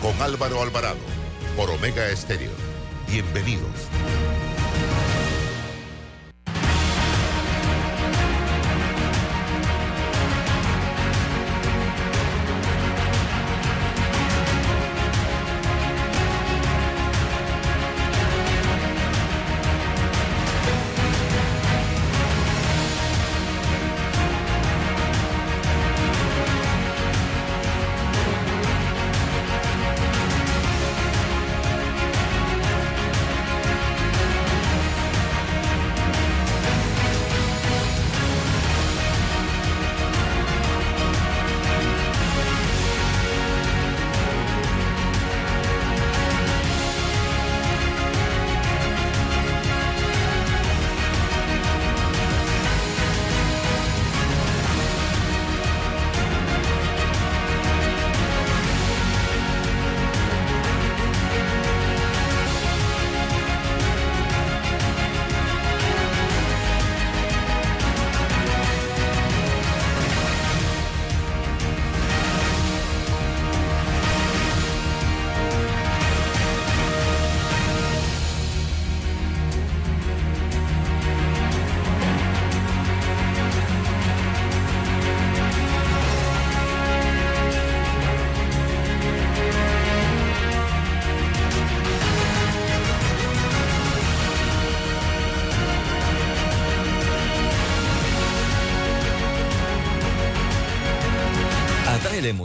con 0.00 0.20
Álvaro 0.22 0.62
Alvarado 0.62 0.98
por 1.56 1.70
Omega 1.70 2.08
Estéreo. 2.08 2.52
Bienvenidos. 3.08 3.88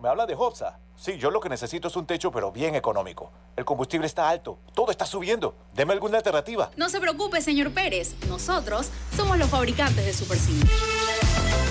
¿Me 0.00 0.08
habla 0.08 0.26
de 0.26 0.34
Hopsa? 0.34 0.78
Sí, 0.96 1.18
yo 1.18 1.30
lo 1.30 1.40
que 1.40 1.48
necesito 1.48 1.88
es 1.88 1.96
un 1.96 2.06
techo, 2.06 2.30
pero 2.30 2.52
bien 2.52 2.74
económico. 2.74 3.32
El 3.56 3.64
combustible 3.64 4.06
está 4.06 4.28
alto, 4.28 4.58
todo 4.72 4.90
está 4.90 5.04
subiendo. 5.04 5.54
Deme 5.74 5.92
alguna 5.92 6.18
alternativa. 6.18 6.70
No 6.76 6.88
se 6.88 7.00
preocupe, 7.00 7.40
señor 7.40 7.72
Pérez. 7.72 8.14
Nosotros 8.28 8.90
somos 9.16 9.36
los 9.36 9.48
fabricantes 9.48 10.04
de 10.04 10.12
Super 10.12 10.38
C. 10.38 10.52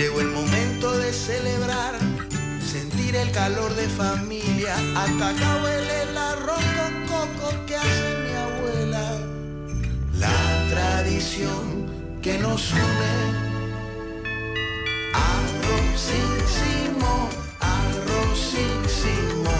Llegó 0.00 0.20
el 0.22 0.28
momento 0.28 0.96
de 0.96 1.12
celebrar, 1.12 1.94
sentir 2.64 3.14
el 3.16 3.30
calor 3.32 3.74
de 3.74 3.86
familia. 3.86 4.74
Hasta 4.96 5.28
acá 5.28 5.62
huele 5.62 6.02
el 6.04 6.16
arroz 6.16 6.64
con 6.78 7.06
coco 7.06 7.66
que 7.66 7.76
hace 7.76 8.16
mi 8.24 8.32
abuela. 8.32 9.20
La 10.14 10.68
tradición 10.70 12.18
que 12.22 12.38
nos 12.38 12.72
une. 12.72 13.14
Arrozísimo, 15.34 17.28
arrozísimo. 17.60 19.50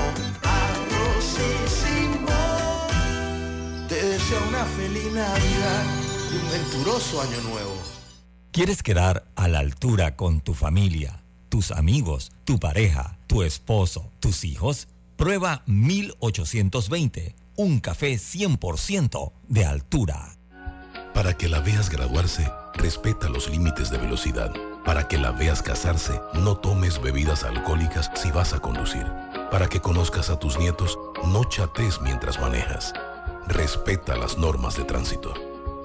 una 4.48 4.64
feliz 4.64 5.12
Navidad 5.12 5.84
y 6.32 6.36
un 6.36 6.50
venturoso 6.50 7.20
año 7.20 7.42
nuevo. 7.42 7.99
¿Quieres 8.52 8.82
quedar 8.82 9.24
a 9.36 9.46
la 9.46 9.60
altura 9.60 10.16
con 10.16 10.40
tu 10.40 10.54
familia, 10.54 11.22
tus 11.48 11.70
amigos, 11.70 12.32
tu 12.44 12.58
pareja, 12.58 13.16
tu 13.28 13.42
esposo, 13.42 14.10
tus 14.18 14.44
hijos? 14.44 14.88
Prueba 15.16 15.62
1820, 15.66 17.36
un 17.56 17.78
café 17.78 18.14
100% 18.14 19.32
de 19.46 19.64
altura. 19.64 20.36
Para 21.14 21.36
que 21.36 21.48
la 21.48 21.60
veas 21.60 21.90
graduarse, 21.90 22.50
respeta 22.74 23.28
los 23.28 23.48
límites 23.48 23.88
de 23.88 23.98
velocidad. 23.98 24.52
Para 24.84 25.06
que 25.06 25.18
la 25.18 25.30
veas 25.30 25.62
casarse, 25.62 26.20
no 26.34 26.56
tomes 26.56 27.00
bebidas 27.00 27.44
alcohólicas 27.44 28.10
si 28.16 28.32
vas 28.32 28.52
a 28.52 28.58
conducir. 28.58 29.06
Para 29.52 29.68
que 29.68 29.80
conozcas 29.80 30.28
a 30.28 30.40
tus 30.40 30.58
nietos, 30.58 30.98
no 31.24 31.44
chates 31.44 32.00
mientras 32.00 32.40
manejas 32.40 32.92
respeta 33.46 34.16
las 34.16 34.38
normas 34.38 34.76
de 34.76 34.84
tránsito. 34.84 35.49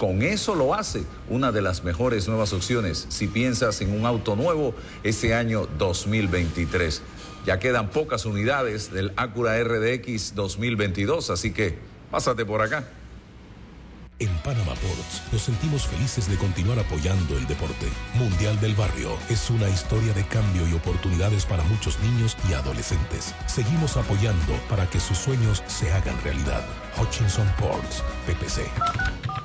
con 0.00 0.22
eso 0.22 0.54
lo 0.54 0.72
hace 0.72 1.04
una 1.28 1.52
de 1.52 1.60
las 1.60 1.84
mejores 1.84 2.26
nuevas 2.26 2.54
opciones 2.54 3.04
si 3.10 3.26
piensas 3.26 3.82
en 3.82 3.92
un 3.92 4.06
auto 4.06 4.34
nuevo 4.34 4.74
ese 5.02 5.34
año 5.34 5.68
2023. 5.76 7.02
Ya 7.44 7.58
quedan 7.58 7.90
pocas 7.90 8.24
unidades 8.24 8.90
del 8.94 9.12
Acura 9.16 9.62
RDX 9.62 10.34
2022, 10.34 11.28
así 11.28 11.52
que 11.52 11.78
pásate 12.10 12.46
por 12.46 12.62
acá. 12.62 12.88
En 14.20 14.30
Panama 14.38 14.72
Ports 14.72 15.22
nos 15.32 15.42
sentimos 15.42 15.86
felices 15.86 16.30
de 16.30 16.36
continuar 16.36 16.78
apoyando 16.78 17.36
el 17.36 17.46
deporte. 17.46 17.86
Mundial 18.14 18.58
del 18.58 18.74
Barrio 18.74 19.18
es 19.28 19.50
una 19.50 19.68
historia 19.68 20.14
de 20.14 20.24
cambio 20.24 20.66
y 20.66 20.72
oportunidades 20.72 21.44
para 21.44 21.62
muchos 21.64 22.00
niños 22.00 22.38
y 22.48 22.54
adolescentes. 22.54 23.34
Seguimos 23.46 23.98
apoyando 23.98 24.54
para 24.70 24.88
que 24.88 24.98
sus 24.98 25.18
sueños 25.18 25.62
se 25.66 25.92
hagan 25.92 26.18
realidad. 26.24 26.64
Hutchinson 26.98 27.46
Ports, 27.58 28.02
PPC. 28.26 29.39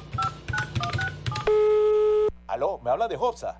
¿Me 2.82 2.90
habla 2.90 3.08
de 3.08 3.18
Hobsa? 3.18 3.60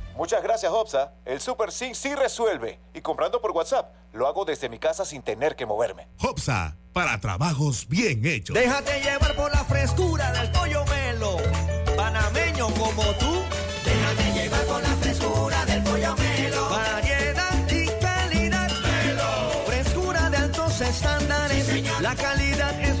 Muchas 0.21 0.43
gracias, 0.43 0.71
Hobsa. 0.71 1.13
El 1.25 1.41
Super 1.41 1.71
Sync 1.71 1.95
sí 1.95 2.13
resuelve. 2.13 2.79
Y 2.93 3.01
comprando 3.01 3.41
por 3.41 3.49
WhatsApp, 3.53 3.91
lo 4.13 4.27
hago 4.27 4.45
desde 4.45 4.69
mi 4.69 4.77
casa 4.77 5.03
sin 5.03 5.23
tener 5.23 5.55
que 5.55 5.65
moverme. 5.65 6.09
Hopsa, 6.19 6.77
para 6.93 7.19
trabajos 7.19 7.87
bien 7.87 8.23
hechos. 8.23 8.53
Déjate 8.53 9.01
llevar 9.01 9.35
por 9.35 9.51
la 9.51 9.63
frescura 9.63 10.31
del 10.31 10.51
pollo 10.51 10.85
melo. 10.85 11.37
Panameño 11.97 12.67
como 12.67 13.01
tú. 13.15 13.41
Déjate 13.83 14.39
llevar 14.39 14.63
por 14.65 14.83
la 14.83 14.95
frescura 14.97 15.65
del 15.65 15.83
pollo 15.85 16.15
melo. 16.15 16.69
Variedad 16.69 17.71
y 17.71 17.85
calidad. 17.99 18.69
Melo. 18.79 19.63
Frescura 19.65 20.29
de 20.29 20.37
altos 20.37 20.81
estándares. 20.81 21.99
la 21.99 22.15
calidad 22.15 22.79
es 22.79 23.00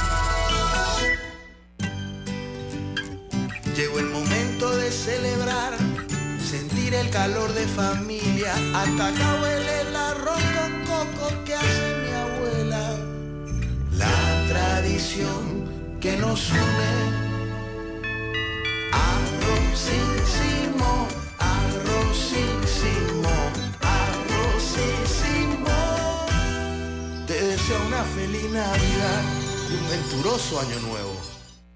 Llegó 3.75 3.99
el 3.99 4.07
momento 4.07 4.75
de 4.75 4.91
celebrar, 4.91 5.77
sentir 6.43 6.93
el 6.93 7.09
calor 7.09 7.53
de 7.53 7.65
familia. 7.67 8.53
Hasta 8.75 9.07
acá 9.07 9.39
huele 9.41 9.81
el 9.81 9.95
arroz 9.95 10.43
con 10.57 10.85
coco 10.85 11.31
que 11.45 11.55
hace 11.55 11.95
mi 12.03 12.11
abuela. 12.11 12.97
La 13.93 14.45
tradición 14.49 15.69
que 16.01 16.17
nos 16.17 16.51
une. 16.51 16.91
Arrozísimo, 18.91 21.07
arrozísimo, 21.39 23.31
arrozísimo. 23.99 25.77
Te 27.25 27.41
deseo 27.41 27.79
una 27.87 28.03
feliz 28.03 28.51
Navidad 28.51 29.23
y 29.69 29.75
un 29.75 29.87
venturoso 29.89 30.59
año 30.59 30.77
nuevo. 30.81 31.40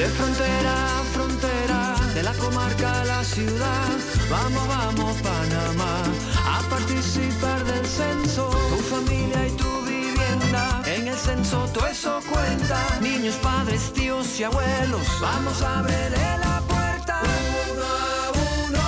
De 0.00 0.06
frontera 0.06 0.98
a 0.98 1.04
frontera, 1.12 1.94
de 2.14 2.22
la 2.22 2.32
comarca 2.32 3.02
a 3.02 3.04
la 3.04 3.22
ciudad, 3.22 3.88
vamos, 4.30 4.66
vamos 4.66 5.14
Panamá, 5.20 6.02
a 6.42 6.62
participar 6.70 7.62
del 7.66 7.84
censo, 7.84 8.48
tu 8.48 8.76
familia 8.76 9.46
y 9.46 9.50
tu 9.50 9.82
vivienda, 9.82 10.82
en 10.86 11.06
el 11.06 11.14
censo 11.14 11.68
todo 11.74 11.86
eso 11.86 12.18
cuenta, 12.30 12.98
niños, 13.02 13.34
padres, 13.42 13.92
tíos 13.92 14.40
y 14.40 14.44
abuelos, 14.44 15.06
vamos 15.20 15.60
a 15.60 15.80
abrirle 15.80 16.38
la 16.46 16.62
puerta, 16.66 17.20
uno 17.70 17.84
a 17.84 18.68
uno, 18.68 18.80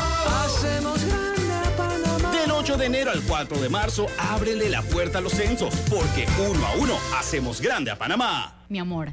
hacemos 0.47 1.05
grande 1.05 1.53
a 1.53 1.77
Panamá. 1.77 2.31
Del 2.33 2.51
8 2.53 2.77
de 2.79 2.87
enero 2.87 3.11
al 3.11 3.23
4 3.23 3.59
de 3.59 3.69
marzo, 3.69 4.07
ábrele 4.19 4.71
la 4.71 4.81
puerta 4.81 5.19
a 5.19 5.21
los 5.21 5.35
censos, 5.35 5.75
porque 5.91 6.27
uno 6.49 6.67
a 6.67 6.73
uno 6.77 6.99
hacemos 7.19 7.61
grande 7.61 7.91
a 7.91 7.99
Panamá. 7.99 8.65
Mi 8.71 8.79
amor, 8.79 9.13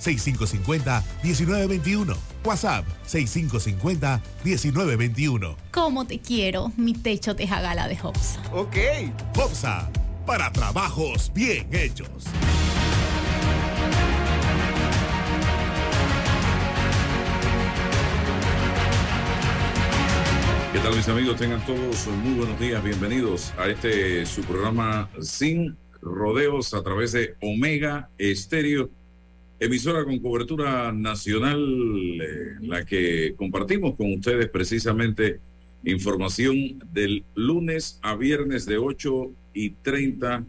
6550-1921. 0.00 2.16
WhatsApp 2.44 2.86
6550-1921. 3.06 5.56
¿Cómo 5.70 6.06
te 6.06 6.18
quiero, 6.20 6.72
mi 6.76 6.92
techo 6.94 7.34
de 7.34 7.46
jagala 7.46 7.86
de 7.88 7.98
Hopsa? 8.02 8.42
Ok. 8.52 8.76
Hopsa, 9.36 9.90
para 10.26 10.50
trabajos 10.52 11.30
bien 11.34 11.68
hechos. 11.72 12.08
¿Qué 20.72 20.78
tal 20.84 20.94
mis 20.94 21.08
amigos? 21.08 21.36
Tengan 21.36 21.64
todos 21.66 22.06
muy 22.22 22.34
buenos 22.34 22.60
días, 22.60 22.84
bienvenidos 22.84 23.52
a 23.58 23.66
este 23.66 24.24
su 24.26 24.42
programa 24.42 25.10
Sin 25.20 25.76
Rodeos 26.00 26.72
a 26.72 26.84
través 26.84 27.10
de 27.12 27.34
Omega 27.42 28.10
Estéreo, 28.16 28.88
emisora 29.60 30.04
con 30.04 30.18
cobertura 30.18 30.92
nacional, 30.92 31.60
eh, 32.20 32.56
la 32.60 32.84
que 32.84 33.34
compartimos 33.36 33.96
con 33.96 34.12
ustedes 34.12 34.48
precisamente 34.48 35.40
información 35.84 36.78
del 36.92 37.24
lunes 37.34 37.98
a 38.02 38.14
viernes 38.14 38.66
de 38.66 38.78
8 38.78 39.32
y 39.54 39.70
30 39.70 40.44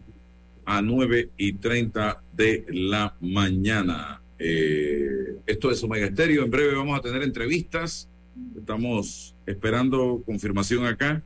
a 0.64 0.82
9 0.82 1.30
y 1.36 1.52
30 1.54 2.22
de 2.32 2.64
la 2.68 3.16
mañana. 3.20 4.22
Eh, 4.38 5.36
esto 5.46 5.70
es 5.70 5.82
Omega 5.82 6.06
Estéreo, 6.06 6.44
en 6.44 6.50
breve 6.50 6.74
vamos 6.74 6.98
a 6.98 7.02
tener 7.02 7.22
entrevistas 7.22 8.10
Estamos 8.56 9.34
esperando 9.46 10.22
confirmación 10.24 10.86
acá. 10.86 11.22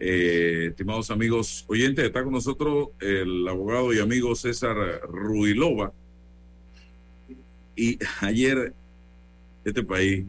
Eh, 0.00 0.66
estimados 0.70 1.10
amigos 1.10 1.64
oyentes, 1.68 2.04
está 2.04 2.24
con 2.24 2.32
nosotros 2.32 2.88
el 3.00 3.46
abogado 3.46 3.92
y 3.94 4.00
amigo 4.00 4.34
César 4.34 4.76
Ruilova. 5.08 5.92
Y 7.76 7.98
ayer 8.20 8.74
este 9.64 9.82
país 9.82 10.24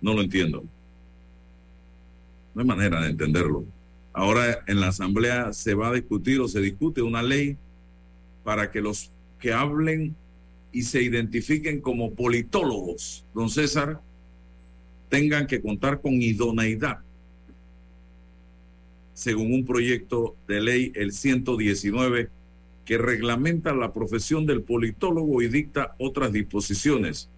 No 0.00 0.14
lo 0.14 0.22
entiendo. 0.22 0.64
No 2.54 2.62
hay 2.62 2.66
manera 2.66 3.00
de 3.02 3.10
entenderlo. 3.10 3.64
Ahora 4.12 4.64
en 4.66 4.80
la 4.80 4.88
Asamblea 4.88 5.52
se 5.52 5.74
va 5.74 5.88
a 5.88 5.92
discutir 5.92 6.40
o 6.40 6.48
se 6.48 6.60
discute 6.60 7.02
una 7.02 7.22
ley 7.22 7.56
para 8.44 8.70
que 8.70 8.80
los 8.80 9.10
que 9.38 9.52
hablen 9.52 10.14
y 10.72 10.82
se 10.82 11.02
identifiquen 11.02 11.80
como 11.80 12.14
politólogos, 12.14 13.24
don 13.34 13.50
César, 13.50 14.00
tengan 15.08 15.46
que 15.46 15.60
contar 15.60 16.00
con 16.00 16.14
idoneidad, 16.14 16.98
según 19.14 19.54
un 19.54 19.64
proyecto 19.64 20.36
de 20.46 20.60
ley, 20.60 20.92
el 20.94 21.12
119, 21.12 22.28
que 22.86 22.96
reglamenta 22.96 23.74
la 23.74 23.92
profesión 23.92 24.46
del 24.46 24.62
politólogo 24.62 25.42
y 25.42 25.48
dicta 25.48 25.96
otras 25.98 26.32
disposiciones. 26.32 27.28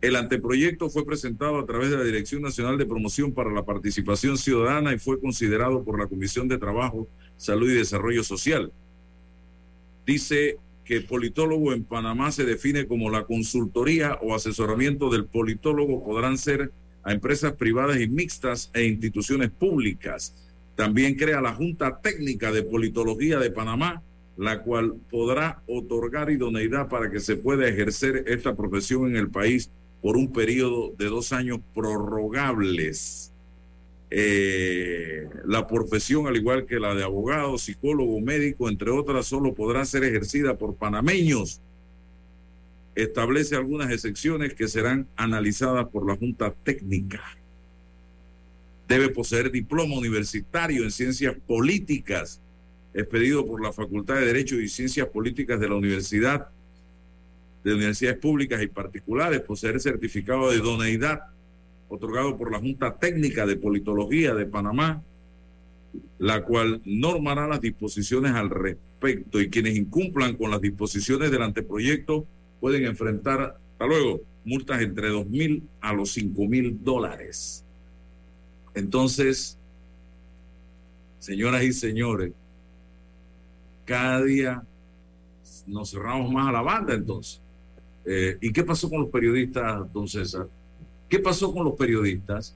El 0.00 0.16
anteproyecto 0.16 0.90
fue 0.90 1.06
presentado 1.06 1.58
a 1.58 1.64
través 1.64 1.90
de 1.90 1.96
la 1.96 2.04
Dirección 2.04 2.42
Nacional 2.42 2.76
de 2.76 2.84
Promoción 2.84 3.32
para 3.32 3.50
la 3.52 3.64
Participación 3.64 4.36
Ciudadana 4.36 4.92
y 4.92 4.98
fue 4.98 5.20
considerado 5.20 5.82
por 5.84 5.98
la 5.98 6.08
Comisión 6.08 6.48
de 6.48 6.58
Trabajo, 6.58 7.08
Salud 7.36 7.70
y 7.70 7.74
Desarrollo 7.74 8.22
Social. 8.24 8.72
Dice 10.04 10.58
que 10.84 11.02
politólogo 11.02 11.72
en 11.72 11.84
Panamá 11.84 12.32
se 12.32 12.44
define 12.44 12.86
como 12.86 13.10
la 13.10 13.24
consultoría 13.24 14.18
o 14.22 14.34
asesoramiento 14.34 15.10
del 15.10 15.26
politólogo 15.26 16.04
podrán 16.04 16.36
ser 16.36 16.72
a 17.04 17.12
empresas 17.12 17.52
privadas 17.52 18.00
y 18.00 18.08
mixtas 18.08 18.70
e 18.74 18.84
instituciones 18.84 19.50
públicas. 19.50 20.34
También 20.74 21.14
crea 21.14 21.40
la 21.40 21.54
Junta 21.54 22.00
Técnica 22.00 22.52
de 22.52 22.62
Politología 22.62 23.38
de 23.38 23.50
Panamá, 23.50 24.02
la 24.38 24.62
cual 24.62 24.94
podrá 25.10 25.62
otorgar 25.66 26.30
idoneidad 26.30 26.88
para 26.88 27.10
que 27.10 27.18
se 27.18 27.36
pueda 27.36 27.68
ejercer 27.68 28.24
esta 28.28 28.54
profesión 28.54 29.08
en 29.08 29.16
el 29.16 29.28
país 29.30 29.68
por 30.00 30.16
un 30.16 30.32
periodo 30.32 30.94
de 30.96 31.06
dos 31.06 31.32
años 31.32 31.58
prorrogables. 31.74 33.32
Eh, 34.10 35.28
la 35.44 35.66
profesión, 35.66 36.28
al 36.28 36.36
igual 36.36 36.66
que 36.66 36.78
la 36.78 36.94
de 36.94 37.02
abogado, 37.02 37.58
psicólogo, 37.58 38.20
médico, 38.20 38.68
entre 38.68 38.90
otras, 38.90 39.26
solo 39.26 39.54
podrá 39.54 39.84
ser 39.84 40.04
ejercida 40.04 40.56
por 40.56 40.76
panameños. 40.76 41.60
Establece 42.94 43.56
algunas 43.56 43.90
excepciones 43.90 44.54
que 44.54 44.68
serán 44.68 45.08
analizadas 45.16 45.88
por 45.88 46.06
la 46.06 46.16
Junta 46.16 46.54
Técnica. 46.62 47.22
Debe 48.86 49.08
poseer 49.08 49.50
diploma 49.50 49.98
universitario 49.98 50.84
en 50.84 50.92
ciencias 50.92 51.34
políticas, 51.44 52.40
expedido 52.98 53.46
por 53.46 53.62
la 53.62 53.72
Facultad 53.72 54.16
de 54.16 54.26
Derecho 54.26 54.60
y 54.60 54.68
Ciencias 54.68 55.06
Políticas 55.08 55.60
de 55.60 55.68
la 55.68 55.76
Universidad 55.76 56.48
de 57.62 57.74
universidades 57.74 58.18
públicas 58.18 58.62
y 58.62 58.66
particulares, 58.66 59.40
poseer 59.40 59.80
certificado 59.80 60.50
de 60.50 60.56
idoneidad 60.56 61.20
otorgado 61.88 62.36
por 62.36 62.52
la 62.52 62.58
Junta 62.58 62.96
Técnica 62.96 63.46
de 63.46 63.56
Politología 63.56 64.34
de 64.34 64.46
Panamá, 64.46 65.02
la 66.18 66.42
cual 66.42 66.82
normará 66.84 67.46
las 67.46 67.60
disposiciones 67.60 68.32
al 68.32 68.50
respecto 68.50 69.40
y 69.40 69.48
quienes 69.48 69.76
incumplan 69.76 70.36
con 70.36 70.50
las 70.50 70.60
disposiciones 70.60 71.30
del 71.30 71.42
anteproyecto 71.42 72.26
pueden 72.60 72.84
enfrentar, 72.84 73.58
hasta 73.72 73.86
luego, 73.86 74.20
multas 74.44 74.82
entre 74.82 75.08
dos 75.08 75.26
mil 75.26 75.62
a 75.80 75.92
los 75.92 76.10
cinco 76.12 76.46
mil 76.46 76.82
dólares. 76.82 77.64
Entonces, 78.74 79.56
señoras 81.18 81.62
y 81.62 81.72
señores, 81.72 82.32
cada 83.88 84.22
día 84.22 84.62
nos 85.66 85.90
cerramos 85.90 86.30
más 86.30 86.50
a 86.50 86.52
la 86.52 86.60
banda 86.60 86.92
entonces. 86.92 87.40
Eh, 88.04 88.36
¿Y 88.42 88.52
qué 88.52 88.62
pasó 88.62 88.90
con 88.90 89.00
los 89.00 89.08
periodistas, 89.08 89.90
don 89.94 90.06
César? 90.06 90.46
¿Qué 91.08 91.18
pasó 91.18 91.54
con 91.54 91.64
los 91.64 91.74
periodistas? 91.74 92.54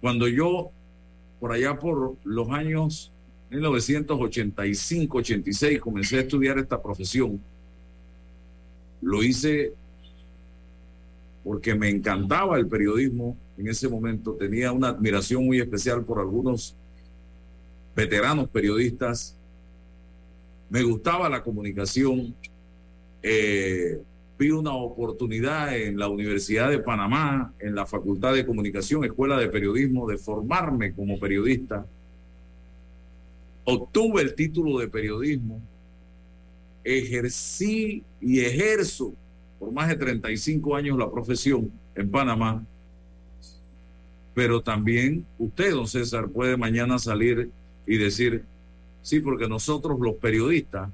Cuando 0.00 0.26
yo, 0.26 0.70
por 1.38 1.52
allá 1.52 1.78
por 1.78 2.16
los 2.24 2.48
años 2.48 3.12
1985-86, 3.50 5.78
comencé 5.78 6.16
a 6.16 6.20
estudiar 6.20 6.58
esta 6.58 6.82
profesión, 6.82 7.38
lo 9.02 9.22
hice 9.22 9.74
porque 11.44 11.74
me 11.74 11.90
encantaba 11.90 12.56
el 12.56 12.66
periodismo 12.66 13.36
en 13.58 13.68
ese 13.68 13.90
momento, 13.90 14.32
tenía 14.32 14.72
una 14.72 14.88
admiración 14.88 15.44
muy 15.44 15.60
especial 15.60 16.02
por 16.02 16.18
algunos 16.18 16.74
veteranos 17.94 18.48
periodistas, 18.48 19.36
me 20.70 20.82
gustaba 20.82 21.28
la 21.28 21.42
comunicación, 21.42 22.34
eh, 23.22 24.00
vi 24.38 24.50
una 24.50 24.72
oportunidad 24.74 25.76
en 25.76 25.98
la 25.98 26.08
Universidad 26.08 26.70
de 26.70 26.78
Panamá, 26.78 27.52
en 27.58 27.74
la 27.74 27.86
Facultad 27.86 28.34
de 28.34 28.44
Comunicación, 28.44 29.04
Escuela 29.04 29.38
de 29.38 29.48
Periodismo, 29.48 30.08
de 30.08 30.18
formarme 30.18 30.92
como 30.92 31.18
periodista. 31.18 31.86
Obtuve 33.64 34.22
el 34.22 34.34
título 34.34 34.78
de 34.78 34.88
periodismo, 34.88 35.60
ejercí 36.84 38.04
y 38.20 38.40
ejerzo 38.40 39.14
por 39.58 39.72
más 39.72 39.88
de 39.88 39.96
35 39.96 40.76
años 40.76 40.98
la 40.98 41.10
profesión 41.10 41.70
en 41.94 42.10
Panamá, 42.10 42.64
pero 44.34 44.60
también 44.60 45.24
usted, 45.38 45.72
don 45.72 45.88
César, 45.88 46.28
puede 46.28 46.56
mañana 46.56 46.98
salir 46.98 47.50
y 47.86 47.96
decir, 47.96 48.44
sí, 49.06 49.20
porque 49.20 49.48
nosotros 49.48 49.98
los 50.00 50.16
periodistas, 50.16 50.90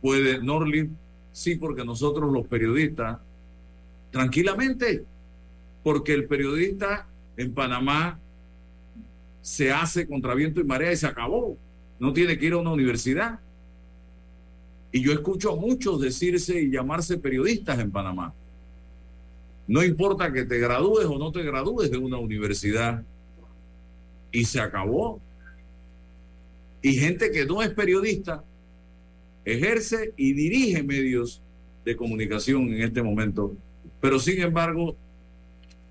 puede, 0.00 0.42
Norlin, 0.42 0.96
Sí, 1.32 1.56
porque 1.56 1.84
nosotros 1.84 2.32
los 2.32 2.46
periodistas, 2.46 3.18
tranquilamente, 4.10 5.04
porque 5.82 6.12
el 6.12 6.26
periodista 6.26 7.06
en 7.36 7.54
Panamá 7.54 8.18
se 9.40 9.72
hace 9.72 10.06
contra 10.06 10.34
viento 10.34 10.60
y 10.60 10.64
marea 10.64 10.92
y 10.92 10.96
se 10.96 11.06
acabó. 11.06 11.56
No 11.98 12.12
tiene 12.12 12.38
que 12.38 12.46
ir 12.46 12.52
a 12.54 12.58
una 12.58 12.72
universidad. 12.72 13.38
Y 14.92 15.02
yo 15.02 15.12
escucho 15.12 15.52
a 15.52 15.56
muchos 15.56 16.00
decirse 16.00 16.60
y 16.60 16.70
llamarse 16.70 17.16
periodistas 17.16 17.78
en 17.78 17.92
Panamá. 17.92 18.34
No 19.68 19.84
importa 19.84 20.32
que 20.32 20.44
te 20.44 20.58
gradúes 20.58 21.06
o 21.06 21.16
no 21.16 21.30
te 21.30 21.42
gradúes 21.42 21.90
de 21.90 21.98
una 21.98 22.18
universidad. 22.18 23.04
Y 24.32 24.44
se 24.44 24.60
acabó. 24.60 25.20
Y 26.82 26.94
gente 26.94 27.30
que 27.30 27.44
no 27.44 27.62
es 27.62 27.70
periodista 27.70 28.42
ejerce 29.44 30.12
y 30.16 30.32
dirige 30.32 30.82
medios 30.82 31.42
de 31.84 31.96
comunicación 31.96 32.72
en 32.74 32.82
este 32.82 33.02
momento, 33.02 33.56
pero 34.00 34.18
sin 34.18 34.40
embargo, 34.40 34.96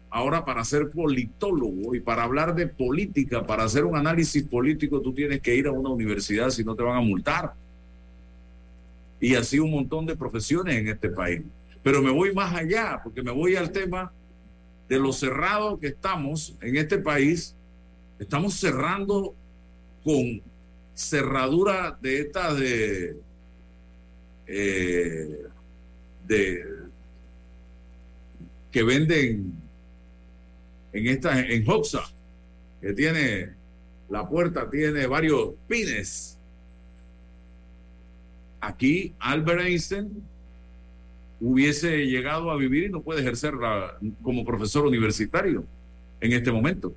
ahora 0.10 0.44
para 0.46 0.64
ser 0.64 0.90
politólogo 0.90 1.94
y 1.96 2.00
para 2.00 2.24
hablar 2.24 2.56
de 2.56 2.68
política, 2.68 3.46
para 3.46 3.64
hacer 3.64 3.86
un 3.86 3.96
análisis 3.96 4.44
político, 4.44 5.02
tú 5.02 5.14
tienes 5.14 5.42
que 5.42 5.56
ir 5.56 5.68
a 5.68 5.72
una 5.72 5.90
universidad 5.90 6.50
si 6.50 6.64
no 6.64 6.76
te 6.76 6.84
van 6.84 6.98
a 6.98 7.02
multar. 7.02 7.54
Y 9.20 9.36
así 9.36 9.60
un 9.60 9.72
montón 9.72 10.06
de 10.06 10.16
profesiones 10.16 10.78
en 10.78 10.88
este 10.88 11.10
país. 11.10 11.42
Pero 11.84 12.02
me 12.02 12.12
voy 12.12 12.34
más 12.34 12.56
allá, 12.56 13.02
porque 13.04 13.22
me 13.22 13.32
voy 13.32 13.56
al 13.56 13.72
tema 13.72 14.12
de 14.88 14.98
lo 14.98 15.14
cerrado 15.14 15.80
que 15.80 15.88
estamos 15.88 16.56
en 16.62 16.78
este 16.78 16.98
país. 16.98 17.56
Estamos 18.18 18.56
cerrando 18.56 19.36
con 20.04 20.42
cerradura 21.00 21.98
de 22.02 22.20
estas 22.20 22.60
de 22.60 23.16
eh, 24.48 25.44
de, 26.28 26.66
que 28.70 28.84
venden 28.84 29.54
en 30.92 31.08
esta 31.08 31.40
en 31.40 31.70
Hoxa, 31.70 32.04
que 32.82 32.94
tiene 32.94 33.52
la 34.10 34.28
puerta, 34.28 34.70
tiene 34.70 35.08
varios 35.08 35.54
pines. 35.68 36.38
Aquí 38.60 39.14
Albert 39.20 39.62
Einstein 39.62 40.22
hubiese 41.40 42.06
llegado 42.08 42.52
a 42.52 42.58
vivir 42.58 42.86
y 42.86 42.90
no 42.90 43.02
puede 43.02 43.22
ejercer 43.22 43.54
como 44.22 44.44
profesor 44.44 44.86
universitario 44.86 45.64
en 46.20 46.34
este 46.34 46.52
momento, 46.52 46.94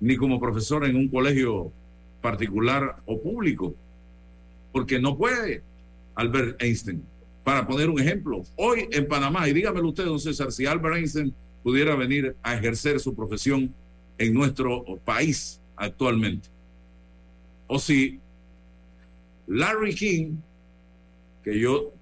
ni 0.00 0.16
como 0.16 0.40
profesor 0.40 0.84
en 0.84 0.96
un 0.96 1.08
colegio 1.08 1.72
particular 2.20 3.00
o 3.06 3.20
público, 3.20 3.74
porque 4.72 4.98
no 4.98 5.16
puede. 5.16 5.62
Albert 6.14 6.60
Einstein. 6.60 7.04
Para 7.44 7.66
poner 7.66 7.88
un 7.88 8.00
ejemplo, 8.00 8.42
hoy 8.56 8.88
en 8.90 9.06
Panamá, 9.06 9.48
y 9.48 9.52
dígamelo 9.52 9.88
usted, 9.88 10.04
don 10.04 10.20
César, 10.20 10.52
si 10.52 10.66
Albert 10.66 10.96
Einstein 10.96 11.32
pudiera 11.62 11.94
venir 11.94 12.34
a 12.42 12.54
ejercer 12.54 12.98
su 13.00 13.14
profesión 13.14 13.72
en 14.18 14.34
nuestro 14.34 14.84
país 15.04 15.60
actualmente, 15.76 16.48
o 17.68 17.78
si 17.78 18.18
Larry 19.46 19.94
King, 19.94 20.36
que 21.44 21.58
yo 21.58 21.92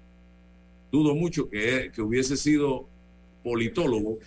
dudo 0.91 1.13
mucho 1.13 1.49
que, 1.49 1.91
que 1.93 2.01
hubiese 2.01 2.35
sido 2.35 2.87
politólogo, 3.43 4.17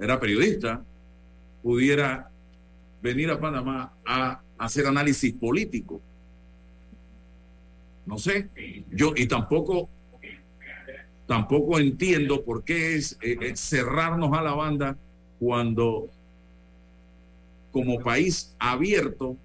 era 0.00 0.18
periodista, 0.18 0.84
pudiera 1.62 2.30
venir 3.00 3.30
a 3.30 3.40
Panamá 3.40 3.92
a 4.04 4.42
hacer 4.58 4.86
análisis 4.86 5.32
político 5.34 6.00
no 8.08 8.16
sé. 8.16 8.48
Yo, 8.90 9.12
y 9.14 9.26
tampoco 9.26 9.90
tampoco 11.26 11.78
entiendo 11.78 12.42
por 12.42 12.64
qué 12.64 12.96
es, 12.96 13.18
eh, 13.20 13.36
eh, 13.38 13.52
cerrarnos 13.54 14.32
a 14.32 14.42
la 14.42 14.54
banda 14.54 14.96
cuando 15.38 16.08
como 17.70 18.00
país 18.00 18.56
abierto 18.58 19.36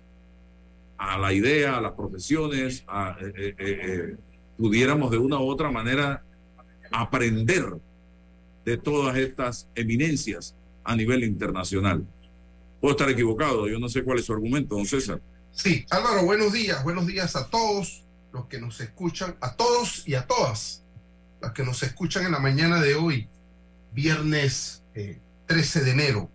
a 0.98 1.18
la 1.20 1.34
idea, 1.34 1.78
a 1.78 1.82
las 1.82 1.92
profesiones, 1.92 2.86
eh, 3.20 4.16
pudiéramos 4.58 5.12
de 5.12 5.18
una 5.18 5.38
u 5.40 5.44
otra 5.44 5.70
manera 5.72 6.24
aprender 6.90 7.66
de 8.64 8.78
todas 8.78 9.18
estas 9.18 9.68
eminencias 9.76 10.56
a 10.86 10.96
nivel 10.96 11.26
internacional. 11.26 12.08
Puedo 12.84 12.98
estar 12.98 13.10
equivocado, 13.10 13.70
yo 13.70 13.80
no 13.80 13.88
sé 13.88 14.04
cuál 14.04 14.20
es 14.20 14.26
su 14.26 14.34
argumento, 14.34 14.76
don 14.76 14.86
César. 14.86 15.22
Sí, 15.54 15.86
Álvaro, 15.90 16.26
buenos 16.26 16.52
días, 16.52 16.84
buenos 16.84 17.08
días 17.08 17.34
a 17.38 17.50
todos 17.50 18.04
los 18.34 18.48
que 18.48 18.60
nos 18.60 18.82
escuchan, 18.82 19.38
a 19.40 19.56
todos 19.56 20.06
y 20.06 20.16
a 20.16 20.28
todas 20.28 20.84
las 21.42 21.54
que 21.54 21.64
nos 21.64 21.82
escuchan 21.82 22.26
en 22.26 22.34
la 22.34 22.40
mañana 22.40 22.82
de 22.82 22.96
hoy, 22.96 23.30
viernes 23.94 24.84
13 25.46 25.86
de 25.86 25.92
enero. 25.92 26.30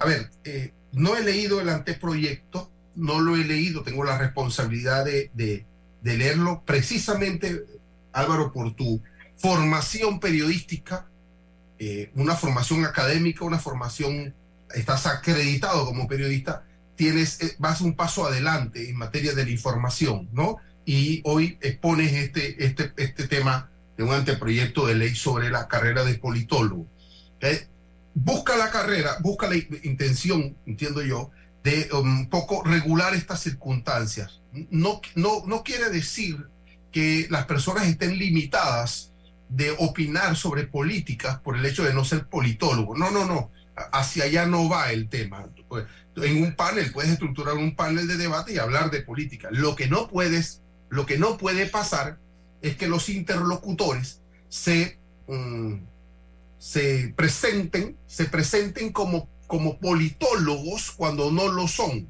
A 0.00 0.04
ver, 0.04 0.32
eh, 0.42 0.72
no 0.90 1.16
he 1.16 1.22
leído 1.22 1.60
el 1.60 1.68
anteproyecto, 1.68 2.68
no 2.96 3.20
lo 3.20 3.36
he 3.36 3.44
leído, 3.44 3.84
tengo 3.84 4.02
la 4.02 4.18
responsabilidad 4.18 5.04
de, 5.04 5.30
de, 5.32 5.64
de 6.00 6.16
leerlo 6.16 6.64
precisamente, 6.66 7.64
Álvaro, 8.12 8.50
por 8.52 8.74
tu 8.74 9.00
formación 9.36 10.18
periodística, 10.18 11.08
eh, 11.78 12.10
una 12.16 12.34
formación 12.34 12.84
académica, 12.84 13.44
una 13.44 13.60
formación, 13.60 14.34
estás 14.74 15.06
acreditado 15.06 15.84
como 15.84 16.08
periodista, 16.08 16.64
tienes, 16.96 17.40
eh, 17.42 17.56
vas 17.58 17.80
un 17.80 17.94
paso 17.94 18.26
adelante 18.26 18.88
en 18.88 18.96
materia 18.96 19.34
de 19.34 19.44
la 19.44 19.50
información, 19.50 20.28
¿no? 20.32 20.56
Y 20.84 21.20
hoy 21.24 21.58
expones 21.60 22.12
este, 22.12 22.64
este, 22.64 22.92
este 22.96 23.28
tema 23.28 23.70
de 23.96 24.04
un 24.04 24.12
anteproyecto 24.12 24.86
de 24.86 24.94
ley 24.94 25.14
sobre 25.14 25.50
la 25.50 25.68
carrera 25.68 26.04
de 26.04 26.14
politólogo. 26.14 26.86
Busca 28.14 28.56
la 28.56 28.70
carrera, 28.70 29.16
busca 29.20 29.48
la 29.48 29.56
intención, 29.56 30.56
entiendo 30.66 31.02
yo, 31.02 31.30
de 31.62 31.88
un 31.92 32.28
poco 32.28 32.62
regular 32.62 33.14
estas 33.14 33.40
circunstancias. 33.40 34.40
No, 34.70 35.00
no, 35.14 35.44
no 35.46 35.62
quiere 35.62 35.88
decir 35.88 36.48
que 36.90 37.26
las 37.30 37.46
personas 37.46 37.86
estén 37.86 38.18
limitadas 38.18 39.12
de 39.48 39.70
opinar 39.78 40.36
sobre 40.36 40.64
políticas 40.64 41.38
por 41.38 41.56
el 41.56 41.64
hecho 41.64 41.84
de 41.84 41.94
no 41.94 42.04
ser 42.04 42.26
politólogo. 42.26 42.96
No, 42.96 43.10
no, 43.10 43.24
no. 43.24 43.50
Hacia 43.74 44.24
allá 44.24 44.46
no 44.46 44.68
va 44.68 44.92
el 44.92 45.08
tema. 45.08 45.48
Pues, 45.68 45.86
en 46.16 46.42
un 46.42 46.54
panel 46.54 46.92
puedes 46.92 47.10
estructurar 47.10 47.54
un 47.54 47.74
panel 47.74 48.06
de 48.06 48.16
debate 48.16 48.52
y 48.52 48.58
hablar 48.58 48.90
de 48.90 49.02
política. 49.02 49.48
Lo 49.50 49.74
que 49.76 49.88
no 49.88 50.08
puedes, 50.08 50.62
lo 50.90 51.06
que 51.06 51.18
no 51.18 51.38
puede 51.38 51.66
pasar 51.66 52.18
es 52.60 52.76
que 52.76 52.86
los 52.86 53.08
interlocutores 53.08 54.20
se, 54.48 54.98
um, 55.26 55.80
se 56.58 57.12
presenten, 57.16 57.96
se 58.06 58.26
presenten 58.26 58.92
como, 58.92 59.28
como 59.46 59.78
politólogos 59.78 60.90
cuando 60.92 61.30
no 61.30 61.48
lo 61.48 61.66
son, 61.66 62.08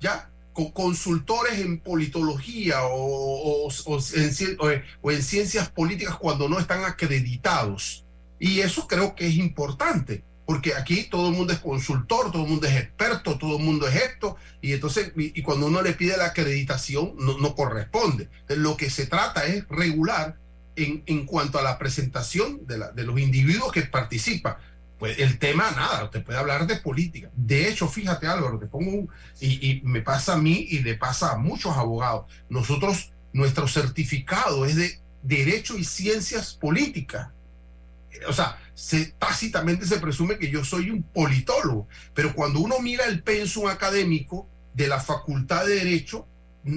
¿ya? 0.00 0.30
Con 0.52 0.72
consultores 0.72 1.60
en 1.60 1.80
politología 1.80 2.84
o, 2.84 3.68
o, 3.68 3.98
en, 4.14 5.22
ciencias 5.22 5.70
políticas 5.70 6.16
cuando 6.16 6.48
no 6.48 6.58
están 6.58 6.84
acreditados. 6.84 8.04
Y 8.38 8.60
eso 8.60 8.88
creo 8.88 9.14
que 9.14 9.28
es 9.28 9.36
importante, 9.36 10.24
porque 10.46 10.74
aquí 10.74 11.04
todo 11.04 11.28
el 11.28 11.34
mundo 11.34 11.52
es 11.52 11.60
consultor, 11.60 12.32
todo 12.32 12.42
el 12.42 12.48
mundo 12.48 12.66
es 12.66 12.76
experto, 12.76 13.38
todo 13.38 13.58
el 13.58 13.62
mundo 13.62 13.86
es 13.86 13.96
esto, 13.96 14.36
y 14.60 14.72
entonces, 14.72 15.12
y, 15.16 15.40
cuando 15.42 15.66
uno 15.66 15.82
le 15.82 15.92
pide 15.92 16.16
la 16.16 16.26
acreditación, 16.26 17.14
no, 17.18 17.38
no 17.38 17.54
corresponde. 17.54 18.28
Lo 18.48 18.76
que 18.76 18.90
se 18.90 19.06
trata 19.06 19.46
es 19.46 19.66
regular 19.68 20.36
en, 20.76 21.02
en 21.06 21.26
cuanto 21.26 21.58
a 21.58 21.62
la 21.62 21.78
presentación 21.78 22.66
de, 22.66 22.78
la, 22.78 22.90
de 22.90 23.04
los 23.04 23.18
individuos 23.18 23.72
que 23.72 23.82
participan. 23.82 24.56
Pues 24.98 25.18
el 25.18 25.38
tema, 25.38 25.70
nada, 25.72 26.04
usted 26.04 26.22
puede 26.22 26.38
hablar 26.38 26.66
de 26.66 26.76
política. 26.76 27.28
De 27.34 27.68
hecho, 27.68 27.88
fíjate 27.88 28.26
Álvaro, 28.26 28.58
te 28.58 28.66
pongo 28.66 28.90
un, 28.90 29.08
y, 29.40 29.68
y 29.68 29.82
me 29.82 30.00
pasa 30.00 30.34
a 30.34 30.38
mí 30.38 30.66
y 30.70 30.78
le 30.80 30.94
pasa 30.94 31.32
a 31.32 31.38
muchos 31.38 31.76
abogados. 31.76 32.26
Nosotros, 32.48 33.12
nuestro 33.32 33.66
certificado 33.66 34.64
es 34.64 34.76
de 34.76 35.00
Derecho 35.22 35.76
y 35.76 35.84
Ciencias 35.84 36.54
Políticas. 36.54 37.28
O 38.28 38.32
sea, 38.32 38.58
se, 38.74 39.06
tácitamente 39.18 39.86
se 39.86 39.98
presume 39.98 40.38
que 40.38 40.50
yo 40.50 40.64
soy 40.64 40.90
un 40.90 41.02
politólogo, 41.02 41.88
pero 42.14 42.34
cuando 42.34 42.60
uno 42.60 42.78
mira 42.80 43.06
el 43.06 43.22
pensum 43.22 43.68
académico 43.68 44.48
de 44.74 44.88
la 44.88 45.00
Facultad 45.00 45.66
de 45.66 45.76
Derecho, 45.76 46.26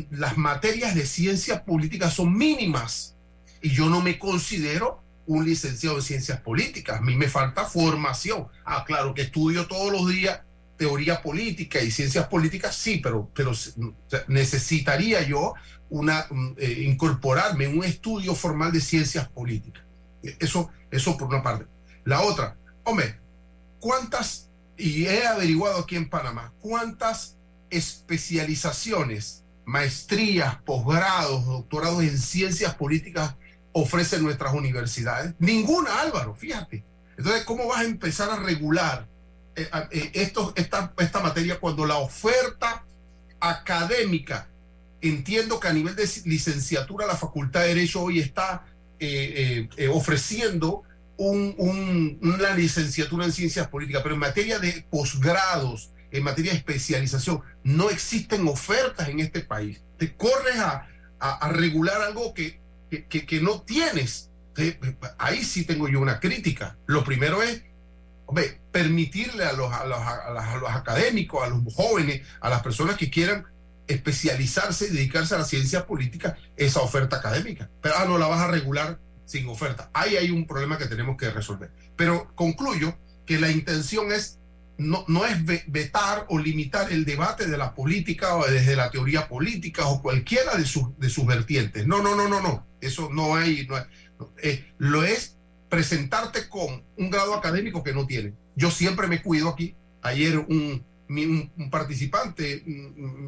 las 0.09 0.37
materias 0.37 0.95
de 0.95 1.05
ciencias 1.05 1.61
políticas 1.61 2.13
son 2.13 2.35
mínimas 2.35 3.15
y 3.61 3.69
yo 3.69 3.87
no 3.87 4.01
me 4.01 4.17
considero 4.17 5.03
un 5.27 5.45
licenciado 5.45 5.97
en 5.97 6.01
ciencias 6.01 6.39
políticas, 6.41 6.99
a 6.99 7.01
mí 7.01 7.15
me 7.15 7.27
falta 7.27 7.65
formación. 7.65 8.47
Ah, 8.63 8.83
claro 8.85 9.13
que 9.13 9.23
estudio 9.23 9.67
todos 9.67 9.91
los 9.91 10.07
días 10.07 10.41
teoría 10.77 11.21
política 11.21 11.81
y 11.81 11.89
ciencias 11.89 12.27
políticas, 12.27 12.75
sí, 12.75 12.99
pero, 13.01 13.29
pero 13.33 13.51
necesitaría 14.27 15.23
yo 15.23 15.53
eh, 16.57 16.83
incorporarme 16.85 17.65
en 17.65 17.77
un 17.77 17.85
estudio 17.85 18.35
formal 18.35 18.71
de 18.71 18.81
ciencias 18.81 19.27
políticas. 19.29 19.84
Eso, 20.39 20.71
eso 20.91 21.17
por 21.17 21.27
una 21.27 21.43
parte. 21.43 21.65
La 22.03 22.21
otra, 22.21 22.55
hombre, 22.83 23.19
¿cuántas, 23.79 24.49
y 24.77 25.05
he 25.05 25.25
averiguado 25.25 25.79
aquí 25.79 25.95
en 25.95 26.09
Panamá, 26.09 26.53
cuántas 26.59 27.37
especializaciones, 27.69 29.43
maestrías, 29.65 30.57
posgrados, 30.57 31.45
doctorados 31.45 32.03
en 32.03 32.17
ciencias 32.17 32.75
políticas 32.75 33.35
ofrecen 33.71 34.23
nuestras 34.23 34.53
universidades? 34.53 35.33
Ninguna, 35.39 36.01
Álvaro, 36.01 36.35
fíjate. 36.35 36.83
Entonces, 37.17 37.43
¿cómo 37.45 37.67
vas 37.67 37.81
a 37.81 37.85
empezar 37.85 38.29
a 38.29 38.35
regular 38.35 39.07
eh, 39.55 39.69
eh, 39.91 40.11
esta, 40.13 40.93
esta 40.97 41.19
materia 41.21 41.59
cuando 41.59 41.85
la 41.85 41.97
oferta 41.97 42.83
académica, 43.39 44.47
entiendo 45.01 45.59
que 45.59 45.67
a 45.67 45.73
nivel 45.73 45.95
de 45.95 46.09
licenciatura 46.25 47.05
la 47.05 47.15
Facultad 47.15 47.61
de 47.61 47.69
Derecho 47.69 48.01
hoy 48.01 48.19
está 48.19 48.65
eh, 49.05 49.69
eh, 49.77 49.87
ofreciendo 49.87 50.83
un, 51.17 51.55
un, 51.57 52.19
una 52.21 52.55
licenciatura 52.55 53.25
en 53.25 53.31
ciencias 53.31 53.67
políticas, 53.67 54.01
pero 54.03 54.15
en 54.15 54.19
materia 54.19 54.59
de 54.59 54.85
posgrados, 54.89 55.91
en 56.11 56.23
materia 56.23 56.51
de 56.51 56.57
especialización, 56.57 57.41
no 57.63 57.89
existen 57.89 58.47
ofertas 58.47 59.09
en 59.09 59.19
este 59.19 59.41
país. 59.41 59.81
Te 59.97 60.15
corres 60.15 60.57
a, 60.57 60.87
regular 61.49 62.01
algo 62.01 62.33
que, 62.33 62.59
que, 62.89 63.41
no 63.41 63.61
tienes. 63.61 64.29
Ahí 65.17 65.43
sí 65.43 65.63
tengo 65.65 65.87
yo 65.87 65.99
una 65.99 66.19
crítica. 66.19 66.77
Lo 66.85 67.03
primero 67.03 67.41
es 67.41 67.63
permitirle 68.71 69.45
a, 69.45 69.53
los, 69.53 69.71
a, 69.71 69.85
los, 69.85 69.97
a 69.97 70.57
los 70.59 70.69
académicos, 70.69 71.43
a 71.43 71.47
los 71.47 71.73
jóvenes, 71.73 72.21
a 72.41 72.49
las 72.49 72.61
personas 72.61 72.97
que 72.97 73.09
quieran 73.09 73.45
especializarse 73.87 74.87
y 74.87 74.91
dedicarse 74.91 75.35
a 75.35 75.39
la 75.39 75.45
ciencia 75.45 75.85
política 75.85 76.37
esa 76.57 76.81
oferta 76.81 77.17
académica. 77.17 77.69
Pero 77.81 77.95
ah, 77.97 78.05
no 78.05 78.17
la 78.17 78.27
vas 78.27 78.41
a 78.41 78.47
regular 78.47 78.99
sin 79.25 79.47
oferta. 79.47 79.89
Ahí 79.93 80.15
hay 80.15 80.31
un 80.31 80.45
problema 80.45 80.77
que 80.77 80.85
tenemos 80.85 81.17
que 81.17 81.29
resolver. 81.29 81.71
Pero 81.95 82.33
concluyo 82.35 82.97
que 83.25 83.39
la 83.39 83.49
intención 83.49 84.11
es 84.11 84.39
no, 84.77 85.05
no 85.07 85.25
es 85.25 85.37
vetar 85.67 86.25
o 86.27 86.37
limitar 86.37 86.91
el 86.91 87.05
debate 87.05 87.47
de 87.47 87.57
la 87.57 87.73
política 87.73 88.35
o 88.35 88.45
desde 88.45 88.75
la 88.75 88.91
teoría 88.91 89.27
política 89.29 89.87
o 89.87 90.01
cualquiera 90.01 90.55
de 90.55 90.65
sus, 90.65 90.97
de 90.99 91.09
sus 91.09 91.25
vertientes. 91.25 91.87
No, 91.87 92.03
no, 92.03 92.15
no, 92.15 92.27
no, 92.27 92.41
no. 92.41 92.67
Eso 92.81 93.09
no 93.11 93.35
hay. 93.35 93.65
No 93.67 93.77
hay 93.77 93.83
eh, 94.41 94.73
lo 94.77 95.03
es 95.03 95.37
presentarte 95.69 96.47
con 96.49 96.83
un 96.97 97.09
grado 97.09 97.33
académico 97.33 97.83
que 97.83 97.93
no 97.93 98.05
tiene. 98.05 98.33
Yo 98.55 98.71
siempre 98.71 99.07
me 99.07 99.21
cuido 99.21 99.49
aquí. 99.49 99.75
Ayer 100.01 100.37
un, 100.37 100.85
un, 101.09 101.51
un, 101.57 101.69
participante 101.69 102.63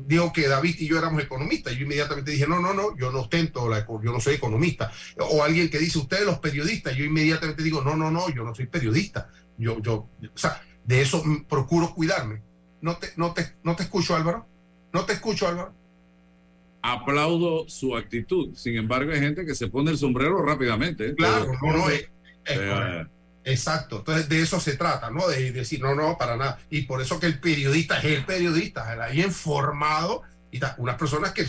dijo 0.06 0.34
que 0.34 0.48
David 0.48 0.76
y 0.80 0.88
yo 0.88 0.98
éramos 0.98 1.24
economistas. 1.24 1.74
Yo 1.74 1.84
inmediatamente 1.84 2.32
dije, 2.32 2.48
no, 2.48 2.60
no, 2.60 2.74
no, 2.74 2.98
yo 2.98 3.12
no 3.12 3.22
ostento, 3.22 3.70
la, 3.70 3.86
yo 3.86 4.12
no 4.12 4.20
soy 4.20 4.36
economista. 4.36 4.92
O 5.18 5.44
alguien 5.44 5.70
que 5.70 5.80
dice, 5.80 6.00
ustedes 6.00 6.26
los 6.26 6.40
periodistas, 6.40 6.96
yo 6.96 7.06
inmediatamente 7.06 7.64
digo, 7.64 7.82
no, 7.82 7.96
no, 7.96 8.12
no, 8.12 8.30
yo 8.30 8.44
no 8.44 8.56
soy 8.56 8.68
periodista. 8.68 9.30
Yo, 9.58 9.82
yo, 9.82 10.10
o 10.34 10.38
sea, 10.38 10.62
de 10.84 11.02
eso 11.02 11.24
procuro 11.50 11.94
cuidarme. 11.94 12.42
No 12.82 12.98
te, 12.98 13.10
no 13.16 13.34
te, 13.34 13.56
no 13.64 13.76
te 13.76 13.84
escucho, 13.84 14.16
Álvaro. 14.16 14.48
No 14.94 15.06
te 15.06 15.14
escucho, 15.14 15.48
Álvaro. 15.48 15.74
Aplaudo 16.82 17.68
su 17.68 17.96
actitud. 17.98 18.56
Sin 18.56 18.78
embargo, 18.78 19.12
hay 19.12 19.20
gente 19.20 19.46
que 19.46 19.56
se 19.56 19.68
pone 19.68 19.92
el 19.92 19.98
sombrero 19.98 20.42
rápidamente. 20.44 21.10
¿eh? 21.10 21.16
Claro, 21.16 21.52
no, 21.62 21.74
no, 21.78 21.90
es, 21.90 22.02
es 22.46 22.58
eh, 22.60 23.06
Exacto, 23.48 24.00
entonces 24.00 24.28
de 24.28 24.42
eso 24.42 24.60
se 24.60 24.76
trata, 24.76 25.10
¿no? 25.10 25.26
De 25.26 25.54
decir, 25.54 25.80
no, 25.80 25.96
no, 25.96 26.18
para 26.18 26.36
nada. 26.36 26.60
Y 26.70 26.82
por 26.82 27.02
eso 27.02 27.18
que 27.18 27.28
el 27.28 27.40
periodista 27.40 27.98
es 28.00 28.04
el 28.04 28.26
periodista, 28.26 28.92
el 28.92 29.02
ahí 29.02 29.22
informado, 29.22 30.24
y 30.52 30.60
da, 30.60 30.76
unas 30.80 30.98
personas 30.98 31.32
que 31.32 31.48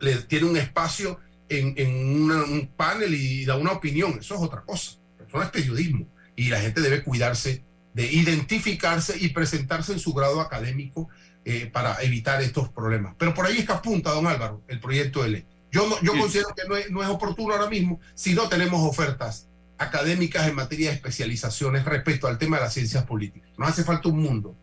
le 0.00 0.14
tienen 0.22 0.50
un 0.50 0.56
espacio 0.56 1.18
en, 1.48 1.74
en 1.76 2.22
una, 2.22 2.44
un 2.44 2.68
panel 2.76 3.12
y 3.12 3.44
da 3.44 3.56
una 3.56 3.72
opinión, 3.72 4.18
eso 4.20 4.36
es 4.36 4.40
otra 4.40 4.62
cosa. 4.62 4.92
Eso 5.18 5.36
no 5.36 5.42
es 5.42 5.50
periodismo. 5.50 6.06
Y 6.36 6.48
la 6.48 6.60
gente 6.60 6.80
debe 6.80 7.02
cuidarse 7.02 7.64
de 7.92 8.06
identificarse 8.06 9.18
y 9.18 9.30
presentarse 9.30 9.92
en 9.92 9.98
su 9.98 10.14
grado 10.14 10.40
académico 10.40 11.08
eh, 11.44 11.68
para 11.72 12.00
evitar 12.02 12.40
estos 12.40 12.68
problemas. 12.68 13.16
Pero 13.18 13.34
por 13.34 13.46
ahí 13.46 13.58
es 13.58 13.66
que 13.66 13.72
apunta, 13.72 14.12
don 14.12 14.28
Álvaro, 14.28 14.62
el 14.68 14.78
proyecto 14.78 15.24
de 15.24 15.28
ley. 15.28 15.46
Yo, 15.72 15.88
no, 15.88 16.00
yo 16.02 16.12
sí. 16.12 16.20
considero 16.20 16.54
que 16.54 16.68
no 16.68 16.76
es, 16.76 16.88
no 16.88 17.02
es 17.02 17.08
oportuno 17.08 17.52
ahora 17.54 17.68
mismo 17.68 17.98
si 18.14 18.32
no 18.32 18.48
tenemos 18.48 18.80
ofertas 18.88 19.48
académicas 19.82 20.48
en 20.48 20.54
materia 20.54 20.88
de 20.88 20.96
especializaciones 20.96 21.84
respecto 21.84 22.26
al 22.26 22.38
tema 22.38 22.56
de 22.56 22.64
las 22.64 22.74
ciencias 22.74 23.04
políticas. 23.04 23.50
Nos 23.56 23.68
hace 23.68 23.84
falta 23.84 24.08
un 24.08 24.22
mundo. 24.22 24.56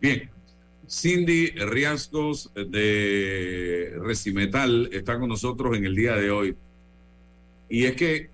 Bien. 0.00 0.30
Cindy 0.88 1.50
Riascos 1.50 2.52
de 2.54 3.94
Recimetal 3.98 4.88
está 4.92 5.18
con 5.18 5.28
nosotros 5.28 5.76
en 5.76 5.84
el 5.84 5.96
día 5.96 6.14
de 6.14 6.30
hoy. 6.30 6.56
Y 7.68 7.84
es 7.84 7.96
que 7.96 8.30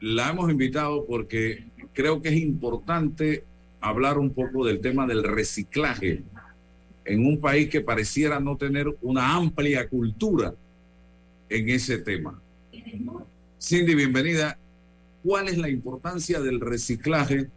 la 0.00 0.28
hemos 0.28 0.50
invitado 0.50 1.06
porque 1.06 1.64
creo 1.94 2.20
que 2.20 2.28
es 2.28 2.36
importante 2.36 3.44
hablar 3.80 4.18
un 4.18 4.34
poco 4.34 4.66
del 4.66 4.80
tema 4.80 5.06
del 5.06 5.24
reciclaje 5.24 6.22
en 7.04 7.26
un 7.26 7.40
país 7.40 7.68
que 7.68 7.80
pareciera 7.80 8.40
no 8.40 8.56
tener 8.56 8.94
una 9.00 9.34
amplia 9.34 9.88
cultura 9.88 10.54
en 11.48 11.68
ese 11.68 11.98
tema. 11.98 12.40
Cindy, 13.60 13.94
bienvenida. 13.94 14.58
¿Cuál 15.24 15.48
es 15.48 15.56
la 15.56 15.70
importancia 15.70 16.38
del 16.38 16.60
reciclaje 16.60 17.48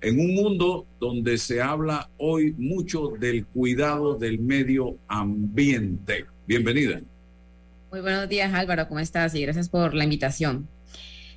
en 0.00 0.18
un 0.18 0.34
mundo 0.34 0.86
donde 0.98 1.36
se 1.36 1.60
habla 1.60 2.08
hoy 2.16 2.54
mucho 2.56 3.08
del 3.20 3.44
cuidado 3.44 4.14
del 4.14 4.38
medio 4.38 4.96
ambiente? 5.08 6.24
Bienvenida. 6.46 7.02
Muy 7.90 8.00
buenos 8.00 8.30
días 8.30 8.54
Álvaro, 8.54 8.88
¿cómo 8.88 8.98
estás? 8.98 9.34
Y 9.34 9.42
gracias 9.42 9.68
por 9.68 9.92
la 9.92 10.04
invitación. 10.04 10.66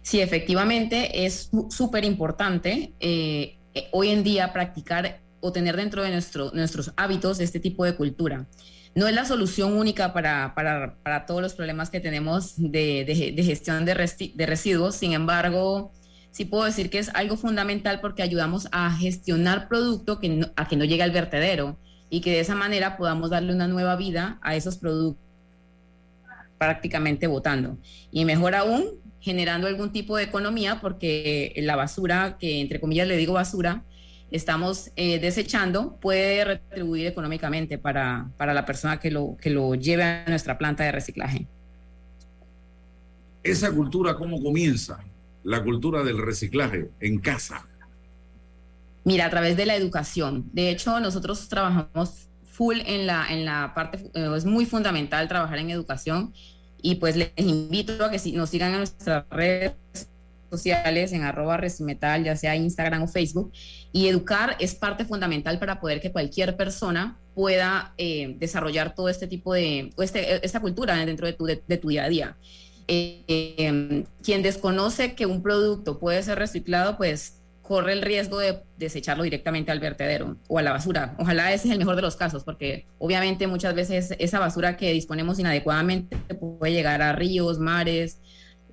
Sí, 0.02 0.22
efectivamente 0.22 1.26
es 1.26 1.52
súper 1.70 2.06
importante 2.06 2.94
eh, 3.02 3.58
hoy 3.92 4.12
en 4.12 4.24
día 4.24 4.54
practicar 4.54 5.20
o 5.42 5.52
tener 5.52 5.76
dentro 5.76 6.04
de 6.04 6.12
nuestro, 6.12 6.52
nuestros 6.54 6.94
hábitos 6.96 7.42
este 7.42 7.60
tipo 7.60 7.84
de 7.84 7.98
cultura. 7.98 8.48
No 8.96 9.08
es 9.10 9.14
la 9.14 9.26
solución 9.26 9.74
única 9.74 10.14
para, 10.14 10.56
para, 10.56 10.96
para 11.04 11.26
todos 11.26 11.42
los 11.42 11.54
problemas 11.54 11.90
que 11.90 12.00
tenemos 12.00 12.54
de, 12.58 13.04
de, 13.06 13.44
gestión 13.44 13.84
de, 13.84 13.94
de, 13.94 14.46
residuos, 14.46 14.96
sin 14.96 15.12
embargo, 15.12 15.92
sí 16.32 16.46
puedo 16.46 16.64
decir 16.64 16.90
que 16.90 17.00
es 17.00 17.10
algo 17.14 17.36
fundamental 17.36 18.00
porque 18.00 18.24
ayudamos 18.24 18.70
a 18.72 18.90
gestionar 18.92 19.68
producto 19.68 20.22
que 20.22 20.50
a 20.56 20.68
que 20.70 20.78
no 20.78 20.86
llegue 20.86 21.04
al 21.04 21.12
vertedero 21.12 21.78
y 22.10 22.22
que 22.22 22.32
de 22.32 22.40
esa 22.40 22.56
manera 22.56 22.96
podamos 22.96 23.30
darle 23.30 23.54
una 23.54 23.68
nueva 23.68 23.98
vida 23.98 24.40
a 24.42 24.56
esos 24.56 24.78
productos 24.78 25.22
prácticamente 26.58 27.28
votando. 27.28 27.78
Y 28.12 28.24
mejor 28.24 28.56
aún, 28.56 28.86
generando 29.20 29.68
algún 29.68 29.92
tipo 29.92 30.16
de 30.16 30.24
economía 30.24 30.80
porque 30.80 31.54
la 31.58 31.76
basura, 31.76 32.38
que 32.40 32.62
entre 32.62 32.80
comillas 32.80 33.10
le 33.10 33.18
digo 33.18 33.34
basura, 33.34 33.84
estamos 34.32 34.92
eh, 34.96 35.20
desechando 35.20 35.98
puede 35.98 36.44
retribuir 36.44 37.08
económicamente 37.08 37.78
para, 37.78 38.30
para, 38.38 38.54
la 38.54 38.66
persona 38.66 39.00
que 39.00 39.12
lo, 39.12 39.38
que 39.40 39.50
lo 39.50 39.76
lleve 39.76 40.04
a 40.04 40.26
nuestra 40.28 40.58
planta 40.58 40.84
de 40.84 40.92
reciclaje. 40.92 41.48
¿Esa 43.44 43.72
cultura 43.72 44.16
cómo 44.16 44.42
comienza? 44.42 45.04
La 45.44 45.64
cultura 45.64 46.04
del 46.04 46.18
reciclaje 46.18 46.90
en 47.00 47.20
casa. 47.20 47.66
Mira, 49.04 49.28
a 49.28 49.30
través 49.30 49.56
de 49.56 49.68
la 49.68 49.76
educación. 49.76 50.50
De 50.52 50.72
hecho, 50.72 51.00
nosotros 51.00 51.48
trabajamos 51.48 52.28
full 52.44 52.78
en 52.86 53.06
la, 53.06 53.28
en 53.30 53.46
la 53.46 53.74
parte, 53.76 54.10
eh, 54.16 54.34
es 54.36 54.46
muy 54.46 54.66
fundamental 54.66 55.28
trabajar 55.28 55.60
en 55.60 55.70
educación 55.70 56.34
y 56.82 56.96
pues 56.96 57.16
les 57.16 57.32
invito 57.36 58.04
a 58.04 58.10
que 58.10 58.20
nos 58.32 58.50
sigan 58.50 58.72
en 58.72 58.78
nuestras 58.78 59.26
redes 59.30 59.74
sociales 60.56 61.14
en 61.14 61.24
arroba 61.24 61.58
resimetal, 61.58 62.24
ya 62.24 62.36
sea 62.36 62.56
Instagram 62.56 63.04
o 63.04 63.08
Facebook, 63.08 63.52
y 63.92 64.08
educar 64.08 64.56
es 64.60 64.76
parte 64.76 65.06
fundamental 65.06 65.60
para 65.60 65.80
poder 65.80 66.02
que 66.02 66.12
cualquier 66.12 66.56
persona 66.56 67.18
pueda 67.34 67.94
eh, 67.98 68.36
desarrollar 68.40 68.96
todo 68.96 69.10
este 69.10 69.28
tipo 69.28 69.54
de, 69.54 69.92
este, 69.98 70.46
esta 70.46 70.60
cultura 70.60 70.96
dentro 71.06 71.28
de 71.28 71.34
tu, 71.34 71.46
de, 71.46 71.58
tu 71.58 71.90
día 71.90 72.06
a 72.06 72.10
día. 72.10 72.38
Eh, 72.88 74.04
quien 74.24 74.44
desconoce 74.44 75.16
que 75.16 75.26
un 75.26 75.42
producto 75.42 76.00
puede 76.00 76.22
ser 76.24 76.38
reciclado, 76.38 76.98
pues 76.98 77.42
corre 77.68 77.94
el 77.94 78.02
riesgo 78.02 78.40
de 78.40 78.62
desecharlo 78.78 79.24
directamente 79.24 79.72
al 79.72 79.80
vertedero 79.80 80.38
o 80.48 80.60
a 80.60 80.62
la 80.62 80.72
basura. 80.72 81.16
Ojalá 81.18 81.52
ese 81.52 81.68
es 81.68 81.74
el 81.74 81.80
mejor 81.80 81.96
de 81.96 82.04
los 82.04 82.16
casos, 82.16 82.44
porque 82.44 82.86
obviamente 83.00 83.48
muchas 83.48 83.74
veces 83.74 84.14
esa 84.20 84.40
basura 84.40 84.78
que 84.78 84.92
disponemos 84.92 85.40
inadecuadamente 85.40 86.16
puede 86.36 86.74
llegar 86.74 87.02
a 87.02 87.14
ríos, 87.14 87.58
mares, 87.58 88.22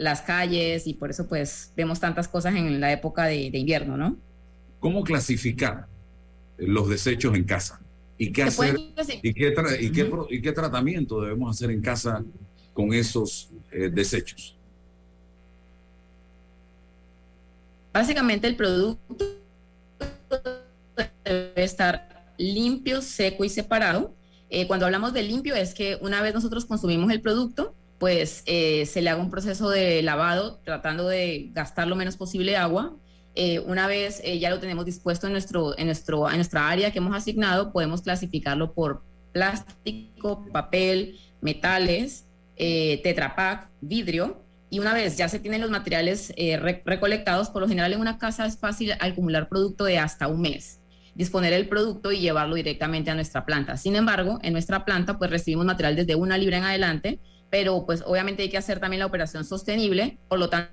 las 0.02 0.22
calles 0.22 0.86
y 0.86 0.94
por 0.94 1.10
eso 1.10 1.28
pues 1.28 1.72
vemos 1.76 2.00
tantas 2.00 2.28
cosas 2.28 2.54
en 2.54 2.80
la 2.80 2.92
época 2.92 3.24
de, 3.26 3.46
invierno, 3.46 3.96
¿no? 3.96 4.16
¿Cómo 4.80 5.04
clasificar 5.04 5.86
los 6.58 6.88
desechos 6.88 7.34
en 7.36 7.44
casa? 7.44 7.80
¿Y 8.18 8.32
qué 8.32 8.42
hacer? 8.42 8.76
¿Y 9.22 9.32
qué, 9.32 9.54
y, 10.30 10.42
qué, 10.42 10.52
tratamiento 10.52 11.20
debemos 11.22 11.56
hacer 11.56 11.70
en 11.70 11.80
casa 11.80 12.24
con 12.74 12.92
esos 12.92 13.50
eh, 13.70 13.88
desechos? 13.92 14.56
Básicamente 17.92 18.46
el 18.48 18.56
producto 18.56 19.24
debe 21.24 21.62
estar 21.62 22.34
limpio, 22.38 23.02
seco 23.02 23.44
y 23.44 23.48
separado. 23.48 24.14
Eh, 24.50 24.66
cuando 24.66 24.86
hablamos 24.86 25.12
de 25.12 25.22
limpio 25.22 25.54
es 25.54 25.74
que 25.74 25.98
una 26.00 26.22
vez 26.22 26.34
nosotros 26.34 26.64
consumimos 26.64 27.10
el 27.10 27.20
producto, 27.20 27.74
pues 28.02 28.42
eh, 28.46 28.84
se 28.86 29.00
le 29.00 29.10
haga 29.10 29.22
un 29.22 29.30
proceso 29.30 29.70
de 29.70 30.02
lavado 30.02 30.58
tratando 30.64 31.06
de 31.06 31.50
gastar 31.52 31.86
lo 31.86 31.94
menos 31.94 32.16
posible 32.16 32.56
agua. 32.56 32.96
Eh, 33.36 33.60
una 33.60 33.86
vez 33.86 34.20
eh, 34.24 34.40
ya 34.40 34.50
lo 34.50 34.58
tenemos 34.58 34.84
dispuesto 34.84 35.28
en, 35.28 35.34
nuestro, 35.34 35.78
en, 35.78 35.86
nuestro, 35.86 36.28
en 36.28 36.34
nuestra 36.34 36.68
área 36.68 36.90
que 36.90 36.98
hemos 36.98 37.14
asignado, 37.16 37.70
podemos 37.70 38.02
clasificarlo 38.02 38.74
por 38.74 39.04
plástico, 39.30 40.44
papel, 40.50 41.20
metales, 41.40 42.26
tetrapac, 42.56 43.70
vidrio. 43.80 44.42
Y 44.68 44.80
una 44.80 44.94
vez 44.94 45.16
ya 45.16 45.28
se 45.28 45.38
tienen 45.38 45.60
los 45.60 45.70
materiales 45.70 46.34
recolectados, 46.84 47.50
por 47.50 47.62
lo 47.62 47.68
general 47.68 47.92
en 47.92 48.00
una 48.00 48.18
casa 48.18 48.46
es 48.46 48.58
fácil 48.58 48.94
acumular 48.98 49.48
producto 49.48 49.84
de 49.84 49.98
hasta 50.00 50.26
un 50.26 50.40
mes 50.40 50.80
disponer 51.14 51.52
el 51.52 51.68
producto 51.68 52.10
y 52.10 52.18
llevarlo 52.18 52.56
directamente 52.56 53.12
a 53.12 53.14
nuestra 53.14 53.44
planta. 53.44 53.76
Sin 53.76 53.94
embargo, 53.94 54.40
en 54.42 54.54
nuestra 54.54 54.84
planta 54.84 55.18
pues 55.18 55.30
recibimos 55.30 55.66
material 55.66 55.94
desde 55.94 56.16
una 56.16 56.36
libra 56.36 56.56
en 56.56 56.64
adelante 56.64 57.20
pero 57.52 57.84
pues 57.84 58.02
obviamente 58.06 58.42
hay 58.42 58.48
que 58.48 58.56
hacer 58.56 58.80
también 58.80 59.00
la 59.00 59.06
operación 59.06 59.44
sostenible, 59.44 60.16
por 60.26 60.38
lo 60.38 60.48
tanto 60.48 60.72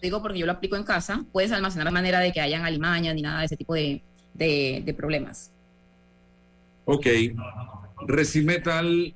digo 0.00 0.22
porque 0.22 0.38
yo 0.38 0.46
lo 0.46 0.52
aplico 0.52 0.76
en 0.76 0.84
casa, 0.84 1.24
puedes 1.32 1.50
almacenar 1.50 1.88
de 1.88 1.90
manera 1.90 2.20
de 2.20 2.32
que 2.32 2.40
hayan 2.40 2.64
alimañas 2.64 3.16
ni 3.16 3.22
nada 3.22 3.40
de 3.40 3.46
ese 3.46 3.56
tipo 3.56 3.74
de, 3.74 4.02
de, 4.34 4.94
problemas. 4.96 5.50
Ok. 6.84 7.06
Recimetal, 8.06 9.12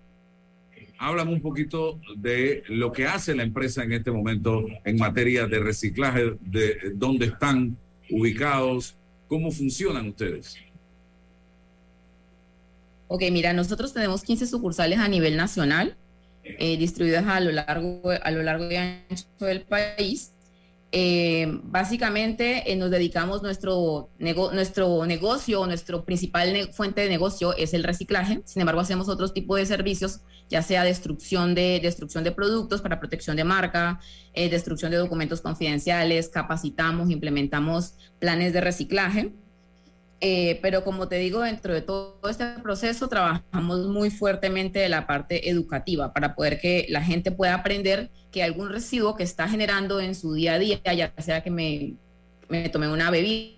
háblame 0.99 1.35
un 1.35 1.43
poquito 1.43 2.01
de 2.17 2.65
lo 2.69 2.91
que 2.91 3.07
hace 3.07 3.37
la 3.37 3.45
empresa 3.45 3.85
en 3.85 3.93
este 3.93 4.11
momento 4.11 4.67
en 4.85 4.97
materia 4.97 5.47
de 5.47 5.61
reciclaje, 5.61 6.37
de 6.41 6.93
dónde 6.97 7.27
están 7.27 7.77
ubicados, 8.11 8.97
cómo 9.29 9.53
funcionan 9.53 10.09
ustedes. 10.09 10.57
Ok, 13.11 13.23
mira, 13.33 13.55
nosotros 13.55 13.95
tenemos 13.95 14.23
15 14.23 14.47
sucursales 14.47 14.99
a 14.99 15.09
nivel 15.09 15.37
nacional, 15.39 15.97
eh, 16.45 16.77
distribuidas 16.77 17.27
a 17.27 17.41
lo 17.41 17.51
largo, 17.53 18.03
a 18.23 18.31
lo 18.31 18.43
largo 18.43 18.71
y 18.71 18.77
ancho 18.77 19.25
del 19.41 19.63
país. 19.63 20.35
Eh, 20.93 21.47
básicamente 21.65 22.71
eh, 22.71 22.77
nos 22.77 22.91
dedicamos 22.91 23.43
nuestro, 23.43 24.11
nuestro 24.19 25.07
negocio, 25.07 25.67
nuestro 25.67 26.05
principal 26.05 26.71
fuente 26.73 27.01
de 27.01 27.09
negocio 27.09 27.57
es 27.57 27.73
el 27.73 27.83
reciclaje. 27.83 28.43
Sin 28.45 28.61
embargo, 28.61 28.83
hacemos 28.83 29.09
otros 29.09 29.33
tipos 29.33 29.59
de 29.59 29.65
servicios, 29.65 30.21
ya 30.51 30.61
sea 30.61 30.85
destrucción 30.85 31.55
de, 31.55 31.81
destrucción 31.83 32.25
de 32.25 32.33
productos 32.33 32.83
para 32.83 33.01
protección 33.01 33.37
de 33.37 33.45
marca, 33.45 34.01
destrucción 34.35 34.91
de 34.91 34.99
documentos 34.99 35.41
confidenciales, 35.41 36.29
capacitamos, 36.29 37.09
implementamos 37.11 37.95
planes 38.19 38.53
de 38.53 38.61
reciclaje. 38.61 39.33
Eh, 40.21 40.59
pero 40.63 40.83
como 40.83 41.07
te 41.07 41.17
digo, 41.17 41.43
dentro 41.43 41.73
de 41.73 41.81
todo 41.81 42.19
este 42.29 42.45
proceso 42.61 43.09
trabajamos 43.09 43.87
muy 43.87 44.11
fuertemente 44.11 44.81
de 44.81 44.89
la 44.89 45.07
parte 45.07 45.49
educativa 45.49 46.13
para 46.13 46.35
poder 46.35 46.59
que 46.59 46.87
la 46.89 47.03
gente 47.03 47.31
pueda 47.31 47.55
aprender 47.55 48.11
que 48.33 48.43
algún 48.43 48.71
residuo 48.71 49.15
que 49.15 49.23
está 49.23 49.49
generando 49.49 50.01
en 50.01 50.17
su 50.17 50.35
día 50.35 50.55
a 50.55 50.59
día, 50.59 50.81
ya 50.93 51.13
sea 51.19 51.43
que 51.43 51.51
me, 51.51 51.95
me 52.49 52.69
tomé 52.69 52.89
una 52.89 53.11
bebida, 53.11 53.55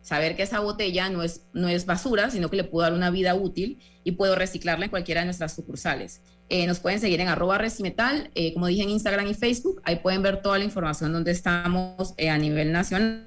saber 0.00 0.34
que 0.34 0.44
esa 0.44 0.60
botella 0.60 1.10
no 1.10 1.22
es, 1.22 1.42
no 1.52 1.68
es 1.68 1.84
basura, 1.84 2.30
sino 2.30 2.48
que 2.48 2.56
le 2.56 2.64
puedo 2.64 2.84
dar 2.84 2.94
una 2.94 3.10
vida 3.10 3.34
útil 3.34 3.78
y 4.04 4.12
puedo 4.12 4.34
reciclarla 4.34 4.86
en 4.86 4.90
cualquiera 4.90 5.20
de 5.20 5.26
nuestras 5.26 5.54
sucursales. 5.54 6.22
Eh, 6.48 6.66
nos 6.66 6.80
pueden 6.80 7.00
seguir 7.00 7.20
en 7.20 7.28
arroba 7.28 7.58
recimetal, 7.58 8.30
eh, 8.34 8.54
como 8.54 8.68
dije 8.68 8.82
en 8.82 8.88
Instagram 8.88 9.26
y 9.26 9.34
Facebook, 9.34 9.82
ahí 9.84 9.96
pueden 9.96 10.22
ver 10.22 10.40
toda 10.40 10.56
la 10.56 10.64
información 10.64 11.12
donde 11.12 11.32
estamos 11.32 12.14
a 12.18 12.38
nivel 12.38 12.72
nacional 12.72 13.26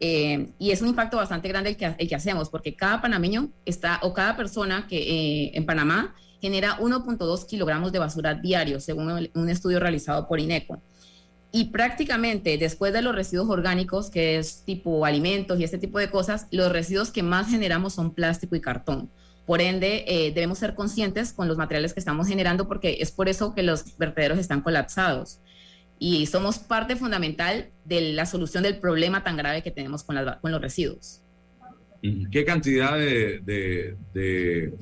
eh, 0.00 0.50
y 0.58 0.70
es 0.70 0.82
un 0.82 0.88
impacto 0.88 1.16
bastante 1.16 1.48
grande 1.48 1.70
el 1.70 2.08
que, 2.08 2.14
hacemos, 2.14 2.50
porque 2.50 2.74
cada 2.74 3.00
panameño 3.00 3.50
está, 3.64 4.00
o 4.02 4.12
cada 4.12 4.36
persona 4.36 4.86
que 4.86 4.98
eh, 4.98 5.50
en 5.54 5.64
Panamá 5.64 6.14
genera 6.40 6.78
1.2 6.78 7.46
kilogramos 7.46 7.92
de 7.92 7.98
basura 7.98 8.34
diario, 8.34 8.78
según 8.80 9.30
un 9.32 9.48
estudio 9.48 9.80
realizado 9.80 10.28
por 10.28 10.38
INECO. 10.38 10.80
Y 11.52 11.66
prácticamente 11.66 12.58
después 12.58 12.92
de 12.92 13.00
los 13.00 13.14
residuos 13.14 13.48
orgánicos, 13.48 14.10
que 14.10 14.36
es 14.36 14.62
tipo 14.64 15.06
alimentos 15.06 15.58
y 15.58 15.64
este 15.64 15.78
tipo 15.78 15.98
de 15.98 16.10
cosas, 16.10 16.46
los 16.50 16.70
residuos 16.70 17.10
que 17.10 17.22
más 17.22 17.48
generamos 17.48 17.94
son 17.94 18.12
plástico 18.12 18.56
y 18.56 18.60
cartón. 18.60 19.10
Por 19.46 19.60
ende, 19.60 20.04
eh, 20.08 20.32
debemos 20.32 20.58
ser 20.58 20.74
conscientes 20.74 21.32
con 21.32 21.48
los 21.48 21.56
materiales 21.56 21.94
que 21.94 22.00
estamos 22.00 22.26
generando 22.26 22.68
porque 22.68 22.98
es 23.00 23.12
por 23.12 23.28
eso 23.28 23.54
que 23.54 23.62
los 23.62 23.96
vertederos 23.96 24.38
están 24.38 24.60
colapsados. 24.60 25.38
Y 25.98 26.26
somos 26.26 26.58
parte 26.58 26.94
fundamental 26.96 27.70
de 27.84 28.12
la 28.12 28.26
solución 28.26 28.62
del 28.62 28.78
problema 28.78 29.24
tan 29.24 29.36
grave 29.36 29.62
que 29.62 29.70
tenemos 29.70 30.02
con, 30.04 30.14
las- 30.16 30.36
con 30.38 30.52
los 30.52 30.60
residuos. 30.60 31.20
¿Qué 32.30 32.44
cantidad 32.44 32.96
de, 32.98 33.40
de- 33.40 33.96
de 34.14 34.72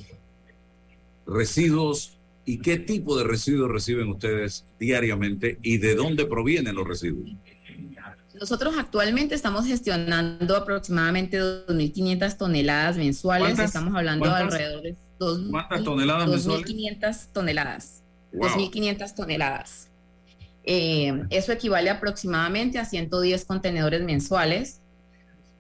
residuos 1.26 2.18
y 2.44 2.58
qué 2.58 2.78
tipo 2.78 3.16
de 3.16 3.24
residuos 3.24 3.70
reciben 3.70 4.08
ustedes 4.08 4.64
diariamente 4.78 5.58
y 5.62 5.78
de 5.78 5.94
dónde 5.94 6.26
provienen 6.26 6.74
los 6.74 6.86
residuos? 6.86 7.30
Nosotros 8.38 8.74
actualmente 8.76 9.34
estamos 9.36 9.64
gestionando 9.64 10.56
aproximadamente 10.56 11.40
2.500 11.40 12.36
toneladas 12.36 12.96
mensuales. 12.96 13.46
¿Cuántas? 13.46 13.66
Estamos 13.66 13.94
hablando 13.94 14.24
de 14.26 14.30
alrededor 14.32 14.82
de 14.82 14.96
dos- 15.18 15.40
¿Cuántas 15.50 15.84
toneladas 15.84 16.28
mensuales? 16.28 16.66
2.500 16.66 17.28
toneladas. 17.32 18.02
Wow. 18.32 18.48
2.500 18.48 19.14
toneladas. 19.14 19.88
Eh, 20.66 21.24
eso 21.30 21.52
equivale 21.52 21.90
aproximadamente 21.90 22.78
a 22.78 22.84
110 22.84 23.44
contenedores 23.44 24.02
mensuales, 24.02 24.80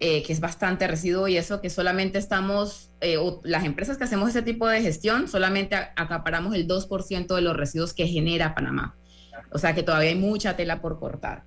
eh, 0.00 0.22
que 0.22 0.32
es 0.32 0.40
bastante 0.40 0.86
residuo 0.86 1.28
y 1.28 1.36
eso 1.36 1.60
que 1.60 1.70
solamente 1.70 2.18
estamos, 2.18 2.90
eh, 3.00 3.16
o 3.16 3.40
las 3.44 3.64
empresas 3.64 3.96
que 3.96 4.04
hacemos 4.04 4.28
este 4.28 4.42
tipo 4.42 4.66
de 4.66 4.82
gestión, 4.82 5.28
solamente 5.28 5.76
acaparamos 5.76 6.54
el 6.54 6.66
2% 6.66 7.34
de 7.34 7.40
los 7.42 7.56
residuos 7.56 7.92
que 7.92 8.06
genera 8.06 8.54
Panamá. 8.54 8.96
O 9.52 9.58
sea 9.58 9.74
que 9.74 9.82
todavía 9.82 10.10
hay 10.10 10.16
mucha 10.16 10.56
tela 10.56 10.80
por 10.80 10.98
cortar. 10.98 11.44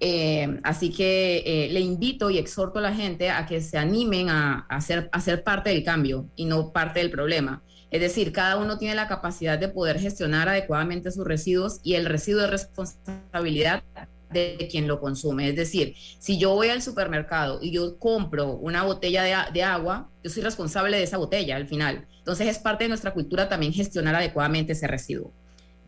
Eh, 0.00 0.58
así 0.64 0.90
que 0.90 1.68
le 1.70 1.80
invito 1.80 2.30
y 2.30 2.38
exhorto 2.38 2.80
a 2.80 2.82
la 2.82 2.94
gente 2.94 3.30
a 3.30 3.46
que 3.46 3.60
se 3.60 3.78
animen 3.78 4.28
a, 4.28 4.66
a 4.68 4.80
ser, 4.80 5.08
a 5.12 5.20
ser 5.20 5.44
parte 5.44 5.70
del 5.70 5.84
cambio 5.84 6.26
y 6.36 6.46
no 6.46 6.72
parte 6.72 6.98
del 7.00 7.10
problema. 7.10 7.62
Es 7.94 8.00
decir, 8.00 8.32
cada 8.32 8.56
uno 8.56 8.76
tiene 8.76 8.96
la 8.96 9.06
capacidad 9.06 9.56
de 9.56 9.68
poder 9.68 10.00
gestionar 10.00 10.48
adecuadamente 10.48 11.12
sus 11.12 11.24
residuos 11.24 11.78
y 11.84 11.94
el 11.94 12.06
residuo 12.06 12.42
es 12.42 12.50
responsabilidad 12.50 13.84
de 14.32 14.66
quien 14.68 14.88
lo 14.88 14.98
consume. 14.98 15.50
Es 15.50 15.54
decir, 15.54 15.94
si 16.18 16.36
yo 16.36 16.56
voy 16.56 16.70
al 16.70 16.82
supermercado 16.82 17.60
y 17.62 17.70
yo 17.70 17.96
compro 18.00 18.54
una 18.54 18.82
botella 18.82 19.48
de, 19.52 19.62
agua, 19.62 20.10
yo 20.24 20.30
soy 20.30 20.42
responsable 20.42 20.96
de 20.96 21.04
esa 21.04 21.18
botella 21.18 21.54
al 21.54 21.68
final. 21.68 22.04
Entonces 22.18 22.48
es 22.48 22.58
parte 22.58 22.82
de 22.82 22.88
nuestra 22.88 23.12
cultura 23.12 23.48
también 23.48 23.72
gestionar 23.72 24.16
adecuadamente 24.16 24.72
ese 24.72 24.88
residuo. 24.88 25.30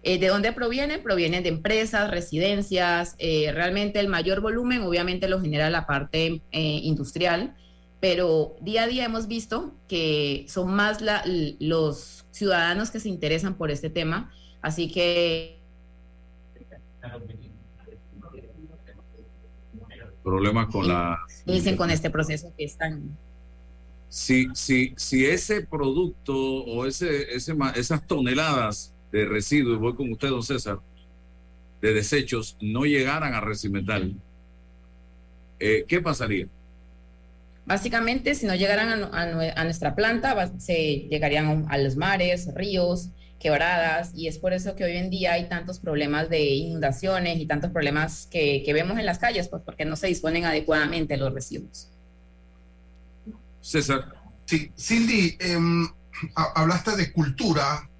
Eh, 0.04 0.20
¿De 0.20 0.28
dónde 0.28 0.52
provienen? 0.52 1.02
Provienen 1.02 1.42
de 1.42 1.48
empresas, 1.48 2.08
residencias, 2.08 3.16
eh, 3.18 3.50
realmente 3.52 3.98
el 3.98 4.06
mayor 4.06 4.40
volumen 4.40 4.82
obviamente 4.82 5.28
lo 5.28 5.40
genera 5.40 5.70
la 5.70 5.88
parte 5.88 6.40
eh, 6.52 6.60
industrial, 6.84 7.56
pero 8.00 8.56
día 8.60 8.84
a 8.84 8.86
día 8.86 9.04
hemos 9.04 9.26
visto 9.26 9.72
que 9.88 10.44
son 10.48 10.72
más 10.74 11.00
la- 11.00 11.24
los 11.58 12.24
ciudadanos 12.30 12.90
que 12.90 13.00
se 13.00 13.08
interesan 13.08 13.54
por 13.54 13.70
este 13.70 13.90
tema, 13.90 14.30
así 14.62 14.90
que 14.90 15.56
Problemas 20.22 20.66
con 20.66 20.88
la... 20.88 21.18
dicen 21.44 21.76
con 21.76 21.90
este 21.90 22.10
proceso 22.10 22.52
que 22.56 22.64
están... 22.64 23.16
Si, 24.08 24.48
si, 24.54 24.92
si 24.96 25.24
ese 25.26 25.64
producto 25.66 26.34
o 26.36 26.84
ese, 26.86 27.34
ese, 27.34 27.54
esas 27.76 28.06
toneladas 28.06 28.92
de 29.12 29.24
residuos, 29.24 29.78
voy 29.78 29.94
con 29.94 30.10
usted, 30.10 30.30
don 30.30 30.42
César, 30.42 30.80
de 31.80 31.92
desechos, 31.94 32.56
no 32.60 32.84
llegaran 32.84 33.34
a 33.34 33.40
Recimetal, 33.40 34.14
eh, 35.60 35.84
¿qué 35.86 36.00
pasaría? 36.00 36.48
Básicamente, 37.66 38.34
si 38.36 38.46
no 38.46 38.54
llegaran 38.54 38.88
a, 38.90 38.96
nu- 38.96 39.10
a 39.12 39.26
nue- 39.26 39.52
a 39.56 39.64
nuestra 39.64 39.94
planta, 39.96 40.34
va- 40.34 40.52
se 40.58 41.08
llegarían 41.10 41.66
a, 41.68 41.78
los 41.78 41.96
mares, 41.96 42.48
ríos, 42.54 43.10
quebradas, 43.40 44.12
y 44.14 44.28
es 44.28 44.38
por 44.38 44.52
eso 44.52 44.76
que 44.76 44.84
hoy 44.84 44.96
en 44.96 45.10
día 45.10 45.32
hay 45.32 45.48
tantos 45.48 45.78
problemas 45.80 46.30
de 46.30 46.42
inundaciones 46.44 47.38
y 47.38 47.46
tantos 47.46 47.70
problemas 47.72 48.28
que, 48.30 48.62
que 48.64 48.72
vemos 48.72 48.98
en 48.98 49.04
las 49.06 49.18
calles, 49.18 49.48
pues 49.48 49.62
porque 49.64 49.84
no 49.84 49.96
se 49.96 50.06
disponen 50.06 50.44
adecuadamente 50.44 51.16
los 51.16 51.34
residuos. 51.34 51.90
César. 53.60 54.14
Sí, 54.44 54.70
Cindy, 54.78 55.36
ha- 56.36 56.52
hablaste 56.54 56.96
de 56.96 57.12
cultura 57.12 57.90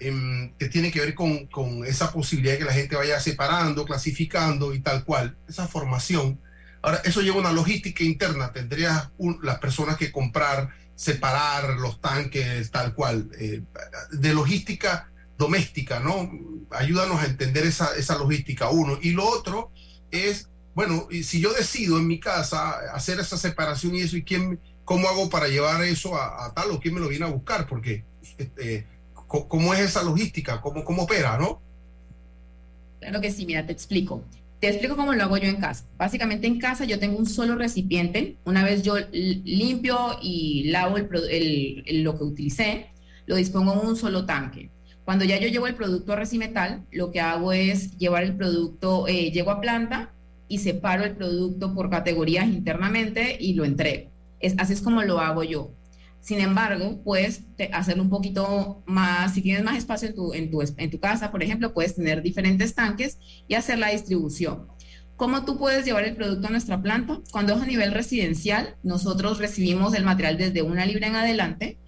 em, 0.00 0.52
que 0.58 0.68
tiene 0.68 0.90
que 0.90 1.00
ver 1.00 1.14
con, 1.14 1.46
con 1.46 1.84
esa 1.84 2.10
posibilidad 2.10 2.54
de 2.54 2.58
que 2.60 2.64
la 2.64 2.72
gente 2.72 2.96
vaya 2.96 3.20
separando, 3.20 3.84
clasificando 3.84 4.74
y 4.74 4.80
tal 4.80 5.04
cual, 5.04 5.36
esa 5.46 5.68
formación. 5.68 6.40
Ahora, 6.84 7.00
eso 7.02 7.22
lleva 7.22 7.38
una 7.38 7.50
logística 7.50 8.04
interna. 8.04 8.52
Tendrías 8.52 9.10
las 9.42 9.58
personas 9.58 9.96
que 9.96 10.12
comprar, 10.12 10.68
separar 10.94 11.78
los 11.78 11.98
tanques, 11.98 12.70
tal 12.70 12.92
cual, 12.92 13.30
eh, 13.38 13.62
de 14.12 14.34
logística 14.34 15.10
doméstica, 15.38 15.98
¿no? 15.98 16.30
Ayúdanos 16.70 17.22
a 17.22 17.24
entender 17.24 17.64
esa, 17.64 17.96
esa 17.96 18.18
logística, 18.18 18.68
uno. 18.68 18.98
Y 19.00 19.12
lo 19.12 19.26
otro 19.26 19.72
es, 20.10 20.50
bueno, 20.74 21.08
si 21.22 21.40
yo 21.40 21.54
decido 21.54 21.96
en 21.96 22.06
mi 22.06 22.20
casa 22.20 22.72
hacer 22.92 23.18
esa 23.18 23.38
separación 23.38 23.94
y 23.94 24.02
eso, 24.02 24.18
¿y 24.18 24.22
quién, 24.22 24.60
cómo 24.84 25.08
hago 25.08 25.30
para 25.30 25.48
llevar 25.48 25.82
eso 25.84 26.14
a, 26.20 26.52
tal 26.54 26.70
o 26.70 26.80
quién 26.80 26.92
me 26.92 27.00
lo 27.00 27.08
viene 27.08 27.24
a 27.24 27.30
buscar? 27.30 27.66
Porque, 27.66 28.04
este, 28.36 28.86
¿cómo 29.26 29.72
es 29.72 29.80
esa 29.80 30.02
logística? 30.02 30.60
¿Cómo, 30.60 30.84
cómo 30.84 31.04
opera, 31.04 31.38
no? 31.38 31.62
Claro 33.00 33.22
que 33.22 33.32
sí, 33.32 33.46
mira, 33.46 33.64
te 33.64 33.72
explico. 33.72 34.22
Te 34.64 34.70
explico 34.70 34.96
cómo 34.96 35.12
lo 35.12 35.22
hago 35.22 35.36
yo 35.36 35.46
en 35.46 35.56
casa. 35.56 35.84
Básicamente 35.98 36.46
en 36.46 36.58
casa 36.58 36.86
yo 36.86 36.98
tengo 36.98 37.18
un 37.18 37.26
solo 37.26 37.54
recipiente. 37.54 38.38
Una 38.46 38.64
vez 38.64 38.82
yo 38.82 38.94
limpio 39.12 40.16
y 40.22 40.70
lavo 40.70 40.96
lo 40.96 42.16
que 42.16 42.24
utilicé, 42.24 42.86
lo 43.26 43.36
dispongo 43.36 43.74
en 43.74 43.86
un 43.86 43.94
solo 43.94 44.24
tanque. 44.24 44.70
Cuando 45.04 45.26
ya 45.26 45.38
yo 45.38 45.48
llevo 45.48 45.66
el 45.66 45.74
producto 45.74 46.14
a 46.14 46.16
Recimetal, 46.16 46.86
lo 46.92 47.10
que 47.10 47.20
hago 47.20 47.52
es 47.52 47.98
llevar 47.98 48.22
el 48.22 48.36
producto, 48.36 49.06
eh, 49.06 49.30
llego 49.32 49.50
a 49.50 49.60
planta 49.60 50.14
y 50.48 50.60
separo 50.60 51.04
el 51.04 51.14
producto 51.14 51.74
por 51.74 51.90
categorías 51.90 52.48
internamente 52.48 53.36
y 53.38 53.52
lo 53.52 53.66
entrego. 53.66 54.10
Así 54.56 54.72
es 54.72 54.80
como 54.80 55.02
lo 55.02 55.20
hago 55.20 55.44
yo. 55.44 55.72
Sin 56.24 56.40
embargo, 56.40 57.02
puedes 57.04 57.42
hacerlo 57.70 58.02
un 58.02 58.08
poquito 58.08 58.82
más, 58.86 59.34
si 59.34 59.42
tienes 59.42 59.62
más 59.62 59.76
espacio 59.76 60.08
en 60.08 60.14
tu, 60.14 60.32
en, 60.32 60.50
tu, 60.50 60.62
en 60.62 60.90
tu 60.90 60.98
casa, 60.98 61.30
por 61.30 61.42
ejemplo, 61.42 61.74
puedes 61.74 61.96
tener 61.96 62.22
diferentes 62.22 62.74
tanques 62.74 63.18
y 63.46 63.56
hacer 63.56 63.78
la 63.78 63.90
distribución. 63.90 64.68
¿Cómo 65.16 65.44
tú 65.44 65.58
puedes 65.58 65.84
llevar 65.84 66.04
el 66.04 66.16
producto 66.16 66.46
a 66.46 66.50
nuestra 66.50 66.80
planta? 66.80 67.20
Cuando 67.30 67.54
es 67.54 67.60
a 67.60 67.66
nivel 67.66 67.92
residencial, 67.92 68.76
nosotros 68.82 69.38
recibimos 69.38 69.92
el 69.92 70.04
material 70.04 70.38
desde 70.38 70.62
una 70.62 70.86
libra 70.86 71.08
en 71.08 71.16
adelante, 71.16 71.78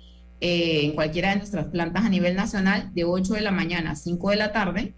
eh, 0.42 0.82
en 0.84 0.92
cualquiera 0.92 1.30
de 1.30 1.36
nuestras 1.36 1.68
plantas 1.68 2.04
a 2.04 2.10
nivel 2.10 2.36
nacional, 2.36 2.90
de 2.92 3.04
8 3.04 3.32
de 3.32 3.40
la 3.40 3.52
mañana 3.52 3.92
a 3.92 3.96
5 3.96 4.30
de 4.32 4.36
la 4.36 4.52
tarde. 4.52 4.92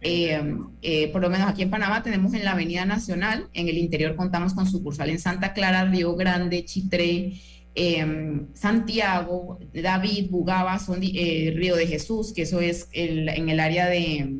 Eh, 0.00 0.42
eh, 0.82 1.12
por 1.12 1.22
lo 1.22 1.30
menos 1.30 1.48
aquí 1.48 1.62
en 1.62 1.70
Panamá 1.70 2.02
tenemos 2.02 2.34
en 2.34 2.44
la 2.44 2.52
Avenida 2.52 2.84
Nacional, 2.86 3.48
en 3.52 3.68
el 3.68 3.78
interior 3.78 4.16
contamos 4.16 4.52
con 4.52 4.66
sucursal 4.66 5.10
en 5.10 5.20
Santa 5.20 5.52
Clara, 5.52 5.84
Río 5.84 6.16
Grande, 6.16 6.64
Chitré, 6.64 7.34
eh, 7.74 8.42
Santiago, 8.54 9.58
David, 9.72 10.28
Bugaba, 10.30 10.78
son, 10.78 11.00
eh, 11.02 11.52
Río 11.54 11.76
de 11.76 11.86
Jesús, 11.86 12.32
que 12.34 12.42
eso 12.42 12.60
es 12.60 12.88
el- 12.92 13.28
en 13.28 13.48
el 13.48 13.60
área 13.60 13.86
de 13.88 14.32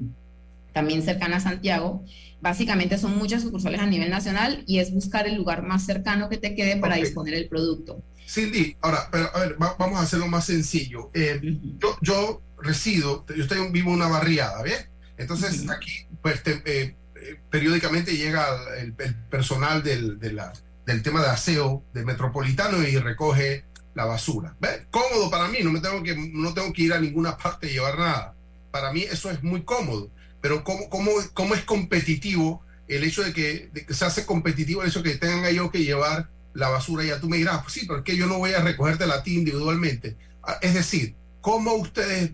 también 0.73 1.03
cercana 1.03 1.37
a 1.37 1.41
Santiago. 1.41 2.05
Básicamente 2.41 2.97
son 2.97 3.19
muchas 3.19 3.43
sucursales 3.43 3.81
a 3.81 3.87
nivel 3.87 4.09
nacional 4.11 4.63
y 4.67 4.79
es 4.79 4.93
buscar 4.93 5.27
el 5.27 5.35
lugar 5.35 5.63
más 5.63 5.85
cercano 5.85 6.29
que 6.29 6.39
te 6.39 6.55
quede 6.55 6.77
para 6.77 6.97
disponer 6.97 7.35
el 7.35 7.49
producto. 7.49 8.03
Cindy, 8.27 8.77
ahora, 8.81 9.09
pero, 9.11 9.29
a 9.35 9.41
ver, 9.41 9.57
va- 9.61 9.75
vamos 9.79 9.99
a 9.99 10.03
hacerlo 10.03 10.29
más 10.29 10.47
sencillo. 10.47 11.11
Eh, 11.13 11.41
yo, 11.79 11.97
yo 12.01 12.41
resido, 12.63 13.27
yo 13.37 13.43
estoy, 13.43 13.59
vivo 13.73 13.91
en 13.91 13.97
una 13.97 14.09
barriada, 14.09 14.63
¿bien? 14.63 14.79
Entonces 15.19 15.69
aquí, 15.69 16.07
pues, 16.23 16.43
te- 16.43 16.63
eh, 16.65 16.95
eh, 17.17 17.37
periódicamente 17.51 18.17
llega 18.17 18.47
el, 18.79 18.95
el 18.99 19.15
personal 19.29 19.83
del, 19.83 20.19
de 20.19 20.33
la- 20.33 20.53
del 20.91 21.03
tema 21.03 21.23
de 21.23 21.29
aseo 21.29 21.85
del 21.95 22.05
metropolitano 22.05 22.83
y 22.83 22.99
recoge 22.99 23.65
la 23.95 24.05
basura. 24.05 24.57
¿Ves? 24.61 24.87
Cómodo 24.91 25.31
para 25.31 25.49
mí, 25.49 25.59
no, 25.63 25.71
me 25.71 25.81
tengo 25.81 26.03
que, 26.03 26.17
no 26.17 26.53
tengo 26.53 26.73
que 26.73 26.83
ir 26.83 26.93
a 26.93 27.01
ninguna 27.01 27.37
parte 27.37 27.69
y 27.69 27.75
llevar 27.75 27.99
nada. 27.99 28.35
Para 28.71 28.93
mí 28.93 29.03
eso 29.03 29.31
es 29.31 29.43
muy 29.43 29.63
cómodo, 29.63 30.11
pero 30.41 30.65
¿cómo, 30.65 30.89
cómo, 30.89 31.11
cómo 31.33 31.55
es 31.55 31.63
competitivo 31.63 32.63
el 32.89 33.05
hecho 33.05 33.23
de 33.23 33.33
que, 33.33 33.71
de 33.73 33.95
se 33.95 34.05
hace 34.05 34.27
competitivo 34.27 34.83
el 34.83 34.89
hecho 34.89 35.03
de 35.03 35.13
que 35.13 35.19
tengan 35.19 35.53
yo 35.55 35.71
que 35.71 35.85
llevar 35.85 36.29
la 36.55 36.69
basura 36.69 37.05
ya 37.05 37.21
tú 37.21 37.29
me 37.29 37.37
dirás, 37.37 37.63
pues 37.63 37.75
sí, 37.75 37.87
pero 37.87 38.01
es 38.01 38.05
que 38.05 38.17
yo 38.17 38.27
no 38.27 38.39
voy 38.39 38.53
a 38.53 38.61
recogerte 38.61 39.07
la 39.07 39.23
ti 39.23 39.37
individualmente. 39.37 40.17
Ah, 40.43 40.59
Es 40.61 40.75
decir, 40.75 41.15
¿cómo 41.41 41.75
ustedes 41.75 42.33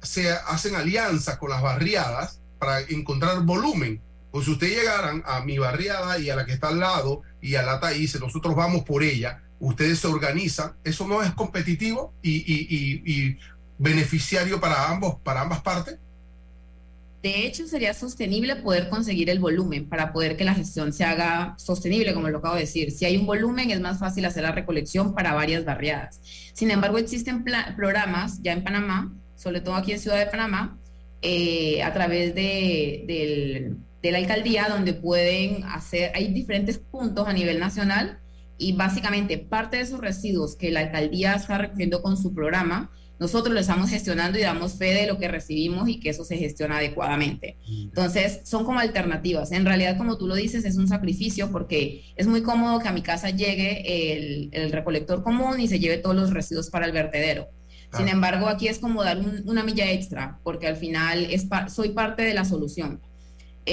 se 0.00 0.32
hacen 0.32 0.74
alianza 0.74 1.38
con 1.38 1.50
las 1.50 1.60
barriadas 1.60 2.40
para 2.58 2.80
encontrar 2.80 3.42
volumen? 3.42 4.00
Pues 4.30 4.44
si 4.44 4.52
ustedes 4.52 4.78
llegaran 4.78 5.22
a 5.26 5.42
mi 5.44 5.58
barriada 5.58 6.18
y 6.18 6.30
a 6.30 6.36
la 6.36 6.46
que 6.46 6.52
está 6.52 6.68
al 6.68 6.80
lado 6.80 7.22
y 7.40 7.56
a 7.56 7.62
la 7.62 7.80
TAIS, 7.80 8.20
nosotros 8.20 8.54
vamos 8.54 8.84
por 8.84 9.02
ella, 9.02 9.42
ustedes 9.58 9.98
se 9.98 10.06
organizan, 10.06 10.74
¿eso 10.84 11.06
no 11.06 11.22
es 11.22 11.32
competitivo 11.32 12.14
y, 12.22 13.36
beneficiario 13.78 14.60
para 14.60 14.90
ambos, 14.90 15.16
para 15.22 15.40
ambas 15.40 15.62
partes? 15.62 15.98
De 17.22 17.46
hecho, 17.46 17.66
sería 17.66 17.92
sostenible 17.92 18.56
poder 18.56 18.88
conseguir 18.88 19.28
el 19.28 19.40
volumen 19.40 19.86
para 19.86 20.10
poder 20.12 20.38
que 20.38 20.44
la 20.44 20.54
gestión 20.54 20.92
se 20.92 21.04
haga 21.04 21.54
sostenible, 21.58 22.14
como 22.14 22.30
lo 22.30 22.38
acabo 22.38 22.54
de 22.54 22.62
decir. 22.62 22.90
Si 22.92 23.04
hay 23.04 23.18
un 23.18 23.26
volumen, 23.26 23.70
es 23.70 23.80
más 23.80 23.98
fácil 23.98 24.24
hacer 24.24 24.42
la 24.42 24.52
recolección 24.52 25.14
para 25.14 25.34
varias 25.34 25.66
barriadas. 25.66 26.20
Sin 26.54 26.70
embargo, 26.70 26.96
existen 26.96 27.44
programas 27.76 28.40
ya 28.42 28.52
en 28.52 28.64
Panamá, 28.64 29.12
sobre 29.36 29.60
todo 29.60 29.74
aquí 29.74 29.92
en 29.92 29.98
Ciudad 29.98 30.18
de 30.18 30.26
Panamá, 30.26 30.78
eh, 31.20 31.82
a 31.82 31.92
través 31.92 32.34
de, 32.34 33.74
de 34.02 34.12
la 34.12 34.18
alcaldía, 34.18 34.68
donde 34.68 34.94
pueden 34.94 35.64
hacer, 35.64 36.12
hay 36.14 36.32
diferentes 36.32 36.78
puntos 36.78 37.28
a 37.28 37.32
nivel 37.32 37.58
nacional 37.58 38.18
y 38.56 38.72
básicamente 38.72 39.38
parte 39.38 39.78
de 39.78 39.82
esos 39.82 40.00
residuos 40.00 40.56
que 40.56 40.70
la 40.70 40.80
alcaldía 40.80 41.34
está 41.34 41.58
recogiendo 41.58 42.02
con 42.02 42.16
su 42.16 42.34
programa, 42.34 42.90
nosotros 43.20 43.52
lo 43.52 43.60
estamos 43.60 43.90
gestionando 43.90 44.38
y 44.38 44.42
damos 44.42 44.78
fe 44.78 44.94
de 44.94 45.06
lo 45.06 45.18
que 45.18 45.28
recibimos 45.28 45.90
y 45.90 46.00
que 46.00 46.08
eso 46.08 46.24
se 46.24 46.38
gestiona 46.38 46.78
adecuadamente. 46.78 47.58
Entonces, 47.68 48.40
son 48.44 48.64
como 48.64 48.80
alternativas. 48.80 49.52
En 49.52 49.66
realidad, 49.66 49.98
como 49.98 50.16
tú 50.16 50.26
lo 50.26 50.34
dices, 50.34 50.64
es 50.64 50.76
un 50.76 50.88
sacrificio 50.88 51.50
porque 51.52 52.02
es 52.16 52.26
muy 52.26 52.42
cómodo 52.42 52.78
que 52.80 52.88
a 52.88 52.92
mi 52.92 53.02
casa 53.02 53.28
llegue 53.28 54.50
el, 54.52 54.72
recolector 54.72 55.22
común 55.22 55.60
y 55.60 55.68
se 55.68 55.78
lleve 55.78 55.98
todos 55.98 56.16
los 56.16 56.30
residuos 56.30 56.70
para 56.70 56.86
el 56.86 56.92
vertedero. 56.92 57.48
Sin 57.94 58.08
embargo, 58.08 58.46
aquí 58.46 58.68
es 58.68 58.78
como 58.78 59.02
dar 59.02 59.18
una 59.44 59.64
milla 59.64 59.90
extra, 59.90 60.38
porque 60.42 60.66
al 60.68 60.76
final 60.76 61.24
es 61.24 61.46
soy 61.68 61.90
parte 61.90 62.22
de 62.22 62.32
la 62.32 62.46
solución. 62.46 63.00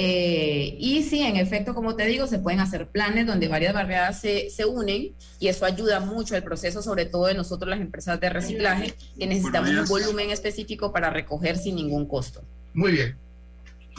Eh, 0.00 0.76
y 0.78 1.02
sí, 1.02 1.22
en 1.22 1.34
efecto, 1.34 1.74
como 1.74 1.96
te 1.96 2.06
digo, 2.06 2.28
se 2.28 2.38
pueden 2.38 2.60
hacer 2.60 2.86
planes 2.86 3.26
donde 3.26 3.48
varias 3.48 3.74
barriadas 3.74 4.20
se, 4.20 4.48
se, 4.48 4.64
unen 4.64 5.12
y 5.40 5.48
eso 5.48 5.64
ayuda 5.64 5.98
mucho 5.98 6.36
al 6.36 6.44
proceso, 6.44 6.82
sobre 6.82 7.04
todo 7.04 7.26
de 7.26 7.34
nosotros 7.34 7.68
las 7.68 7.80
empresas 7.80 8.20
de 8.20 8.30
reciclaje, 8.30 8.94
que 9.18 9.26
necesitamos 9.26 9.70
un 9.70 9.86
volumen 9.86 10.30
específico 10.30 10.92
para 10.92 11.10
recoger 11.10 11.56
sin 11.56 11.74
ningún 11.74 12.06
costo. 12.06 12.44
Muy 12.74 12.92
bien. 12.92 13.16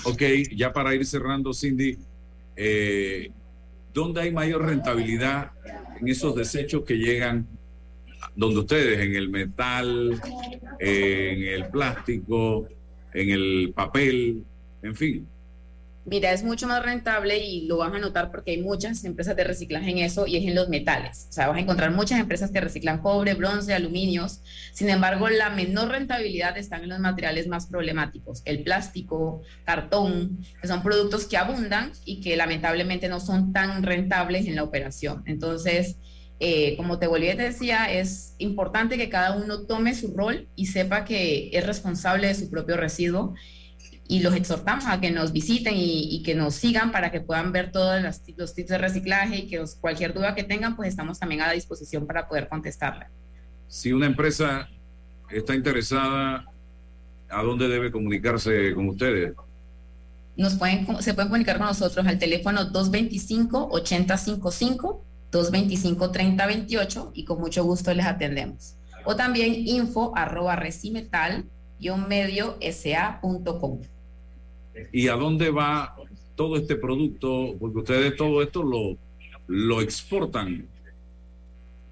Ok, 0.05 0.21
ya 0.55 0.71
para 0.71 0.95
ir 0.95 1.05
cerrando, 1.05 1.53
Cindy, 1.53 1.97
eh, 2.55 3.29
¿dónde 3.93 4.21
hay 4.21 4.31
mayor 4.31 4.65
rentabilidad 4.65 5.51
en 5.99 6.07
esos 6.07 6.33
desechos 6.33 6.85
que 6.85 6.93
llegan 6.93 7.45
donde 8.37 8.61
ustedes, 8.61 9.01
en 9.01 9.15
el 9.15 9.27
metal, 9.27 10.17
en 10.79 11.43
el 11.43 11.67
plástico, 11.67 12.69
en 13.13 13.29
el 13.31 13.73
papel, 13.75 14.45
en 14.81 14.95
fin? 14.95 15.27
Mira, 16.09 16.31
es 16.31 16.43
mucho 16.43 16.67
más 16.67 16.81
rentable 16.83 17.37
y 17.37 17.67
lo 17.67 17.77
vas 17.77 17.93
a 17.93 17.99
notar 17.99 18.31
porque 18.31 18.51
hay 18.51 18.61
muchas 18.61 19.03
empresas 19.03 19.35
de 19.35 19.43
reciclaje 19.43 19.91
en 19.91 19.99
eso 19.99 20.25
y 20.25 20.37
es 20.37 20.43
en 20.43 20.55
los 20.55 20.67
metales. 20.67 21.27
O 21.29 21.31
sea, 21.31 21.47
vas 21.47 21.57
a 21.57 21.59
encontrar 21.59 21.91
muchas 21.91 22.19
empresas 22.19 22.49
que 22.49 22.59
reciclan 22.59 22.99
cobre, 22.99 23.35
bronce, 23.35 23.75
aluminios. 23.75 24.41
Sin 24.73 24.89
embargo, 24.89 25.29
la 25.29 25.51
menor 25.51 25.89
rentabilidad 25.89 26.57
está 26.57 26.77
en 26.77 26.89
los 26.89 26.99
materiales 26.99 27.47
más 27.47 27.67
problemáticos, 27.67 28.41
el 28.45 28.63
plástico, 28.63 29.43
cartón, 29.65 30.39
que 30.59 30.67
son 30.67 30.81
productos 30.81 31.27
que 31.27 31.37
abundan 31.37 31.91
y 32.05 32.21
que 32.21 32.35
lamentablemente 32.35 33.07
no 33.07 33.19
son 33.19 33.53
tan 33.53 33.83
rentables 33.83 34.47
en 34.47 34.55
la 34.55 34.63
operación. 34.63 35.21
Entonces, 35.27 35.97
eh, 36.39 36.75
como 36.75 36.97
te 36.97 37.05
volví 37.05 37.29
a 37.29 37.37
te 37.37 37.43
decía, 37.43 37.91
es 37.91 38.33
importante 38.39 38.97
que 38.97 39.09
cada 39.09 39.35
uno 39.35 39.67
tome 39.67 39.93
su 39.93 40.15
rol 40.15 40.47
y 40.55 40.67
sepa 40.67 41.05
que 41.05 41.51
es 41.53 41.67
responsable 41.67 42.27
de 42.27 42.35
su 42.35 42.49
propio 42.49 42.77
residuo 42.77 43.35
y 44.11 44.21
los 44.21 44.33
exhortamos 44.33 44.87
a 44.87 44.99
que 44.99 45.11
nos 45.11 45.31
visiten 45.31 45.75
y, 45.77 46.23
que 46.23 46.33
nos 46.33 46.55
sigan 46.55 46.91
para 46.91 47.11
que 47.11 47.21
puedan 47.21 47.51
ver 47.51 47.71
todos 47.71 48.01
los, 48.01 48.19
los 48.35 48.55
tips 48.55 48.69
de 48.69 48.79
reciclaje 48.79 49.37
y 49.37 49.47
que 49.47 49.63
cualquier 49.79 50.15
duda 50.15 50.33
que 50.33 50.43
tengan, 50.43 50.75
pues 50.75 50.89
estamos 50.89 51.19
también 51.19 51.41
a 51.41 51.47
la 51.47 51.53
disposición 51.53 52.07
para 52.07 52.27
poder 52.27 52.49
contestarla. 52.49 53.11
Si 53.67 53.93
una 53.93 54.07
empresa 54.07 54.67
está 55.29 55.53
interesada, 55.53 56.43
¿a 57.29 57.43
dónde 57.43 57.67
debe 57.67 57.91
comunicarse 57.91 58.73
con 58.73 58.89
ustedes? 58.89 59.35
Nos 60.35 60.55
pueden, 60.55 60.87
se 61.03 61.13
pueden 61.13 61.29
comunicar 61.29 61.59
con 61.59 61.67
nosotros 61.67 62.07
al 62.07 62.17
teléfono 62.17 62.71
225-8055, 62.71 65.01
225-3028 65.31 67.11
y 67.13 67.25
con 67.25 67.39
mucho 67.39 67.63
gusto 67.63 67.93
les 67.93 68.07
atendemos. 68.07 68.73
O 69.05 69.15
también 69.15 69.53
info 69.53 70.13
arroba 70.15 70.55
recimetal-medio 70.55 72.57
sa.com. 72.59 73.81
¿Y 74.91 75.07
a 75.07 75.13
dónde 75.13 75.51
va 75.51 75.95
todo 76.35 76.57
este 76.57 76.75
producto? 76.75 77.55
Porque 77.59 77.79
ustedes 77.79 78.15
todo 78.15 78.41
esto 78.41 78.63
lo, 78.63 78.97
lo 79.47 79.81
exportan. 79.81 80.67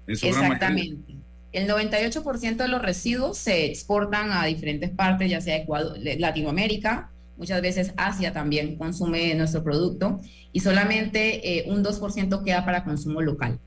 Exactamente. 0.06 1.14
El 1.52 1.68
98% 1.68 2.56
de 2.56 2.68
los 2.68 2.82
residuos 2.82 3.38
se 3.38 3.66
exportan 3.66 4.32
a 4.32 4.44
diferentes 4.44 4.90
partes, 4.90 5.30
ya 5.30 5.40
sea 5.40 5.56
Ecuador, 5.56 5.96
Latinoamérica, 6.18 7.10
muchas 7.38 7.62
veces 7.62 7.92
Asia 7.96 8.32
también 8.32 8.76
consume 8.76 9.34
nuestro 9.34 9.64
producto 9.64 10.20
y 10.52 10.60
solamente 10.60 11.58
eh, 11.58 11.64
un 11.68 11.82
2% 11.82 12.44
queda 12.44 12.64
para 12.64 12.84
consumo 12.84 13.22
local. 13.22 13.58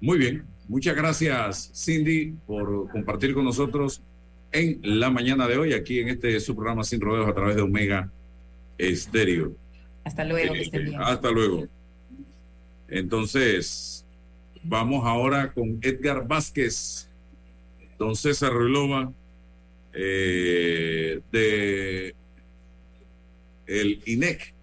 Muy 0.00 0.18
bien, 0.18 0.44
muchas 0.68 0.94
gracias 0.94 1.72
Cindy 1.74 2.34
por 2.46 2.90
compartir 2.90 3.34
con 3.34 3.44
nosotros 3.44 4.02
en 4.52 4.80
la 4.82 5.10
mañana 5.10 5.46
de 5.46 5.58
hoy, 5.58 5.72
aquí 5.72 6.00
en 6.00 6.08
este 6.08 6.38
su 6.40 6.54
programa 6.54 6.84
Sin 6.84 7.00
Rodeos 7.00 7.28
a 7.28 7.34
través 7.34 7.56
de 7.56 7.62
Omega 7.62 8.10
Estéreo. 8.78 9.54
Hasta 10.04 10.24
luego. 10.24 10.54
Eh, 10.54 10.92
hasta 10.98 11.30
luego. 11.30 11.66
Entonces, 12.88 14.04
vamos 14.62 15.04
ahora 15.04 15.52
con 15.52 15.78
Edgar 15.82 16.26
Vázquez, 16.26 17.08
don 17.98 18.14
César 18.14 18.52
Ruilova, 18.52 19.12
eh, 19.92 21.20
de 21.32 22.14
el 23.66 24.00
INEC, 24.06 24.54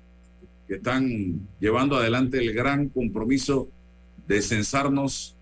que 0.67 0.76
están 0.76 1.48
llevando 1.60 1.98
adelante 1.98 2.38
el 2.38 2.54
gran 2.54 2.88
compromiso 2.88 3.69
de 4.28 4.41
censarnos 4.41 5.36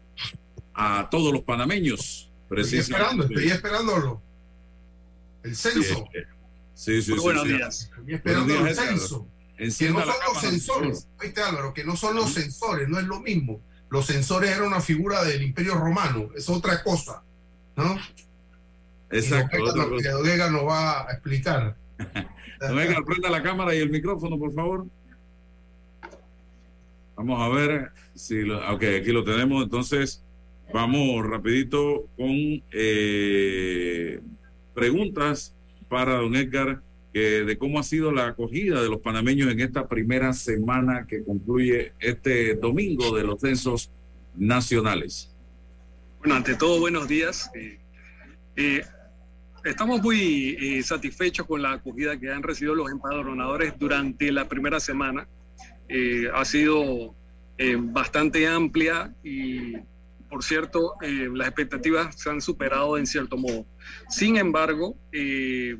a 0.74 1.10
todos 1.12 1.32
los 1.32 1.44
panameños. 1.44 2.32
Estoy 2.50 2.80
esperando, 2.80 3.24
estoy 3.24 3.48
esperándolo. 3.50 4.22
El 5.44 5.56
censo. 5.56 6.08
Sí, 6.74 7.02
sí, 7.02 7.12
Muy 7.12 7.20
buenos 7.20 7.46
días. 7.46 7.92
Esperando 8.08 8.68
el 8.68 8.76
censo. 8.76 9.28
Que 9.58 9.90
no 9.92 10.04
son 10.04 10.16
los 10.28 10.42
sensores. 10.42 11.08
Oíste, 11.20 11.42
Álvaro, 11.42 11.74
que 11.74 11.84
no 11.84 11.96
son 11.96 12.16
los 12.16 12.34
sensores, 12.34 12.90
no 12.90 13.00
es 13.00 13.06
lo 13.06 13.20
mismo. 13.20 13.62
Los 13.90 14.06
sensores 14.06 14.50
eran 14.50 14.68
una 14.68 14.80
figura 14.80 15.24
del 15.24 15.44
Imperio 15.44 15.76
Romano, 15.76 16.30
es 16.36 16.50
otra 16.50 16.82
cosa, 16.82 17.24
¿no? 17.76 18.00
Exacto. 19.12 19.58
Y 20.00 20.08
Odega 20.08 20.50
nos 20.50 20.66
va 20.66 21.08
a 21.08 21.12
explicar. 21.12 21.76
Odega, 22.62 23.04
prenda 23.06 23.30
la 23.30 23.44
cámara 23.44 23.76
y 23.76 23.80
el 23.80 23.90
micrófono, 23.90 24.40
por 24.40 24.54
favor. 24.54 24.88
Vamos 27.16 27.42
a 27.42 27.50
ver 27.50 27.92
si 28.16 28.42
lo, 28.42 28.58
ok, 28.74 28.84
aquí 29.02 29.12
lo 29.12 29.24
tenemos. 29.24 29.64
Entonces, 29.64 30.24
vamos 30.74 31.24
rapidito 31.28 32.08
con 32.18 32.64
eh, 32.72 34.22
preguntas 34.74 35.56
para 35.90 36.16
don 36.16 36.36
Edgar 36.36 36.82
de 37.14 37.58
cómo 37.60 37.78
ha 37.78 37.84
sido 37.84 38.12
la 38.14 38.28
acogida 38.28 38.82
de 38.82 38.88
los 38.88 39.02
panameños 39.02 39.52
en 39.52 39.60
esta 39.60 39.90
primera 39.90 40.32
semana 40.32 41.06
que 41.08 41.24
concluye 41.26 41.92
este 42.00 42.56
domingo 42.56 43.16
de 43.18 43.24
los 43.24 43.42
censos 43.42 43.92
nacionales. 44.36 45.32
Bueno, 46.20 46.36
ante 46.36 46.56
todo, 46.56 46.80
buenos 46.80 47.08
días. 47.08 47.50
Eh, 47.56 47.80
eh, 48.56 48.86
estamos 49.66 50.02
muy 50.02 50.56
eh, 50.60 50.84
satisfechos 50.84 51.48
con 51.48 51.64
la 51.64 51.74
acogida 51.74 52.20
que 52.20 52.32
han 52.32 52.44
recibido 52.44 52.76
los 52.76 52.92
empadronadores 52.92 53.74
durante 53.80 54.32
la 54.32 54.48
primera 54.48 54.80
semana. 54.80 55.28
ha 56.34 56.46
sido 56.46 57.16
bastante 57.92 58.48
amplia 58.48 59.14
y 59.24 59.74
por 60.32 60.46
cierto, 60.46 60.94
eh, 61.02 61.30
las 61.34 61.50
expectativas 61.50 62.16
se 62.16 62.30
han 62.30 62.40
superado 62.40 62.98
en 62.98 63.06
cierto 63.06 63.36
modo. 63.36 63.66
Sin 64.10 64.38
embargo, 64.38 64.96
eh, 65.12 65.76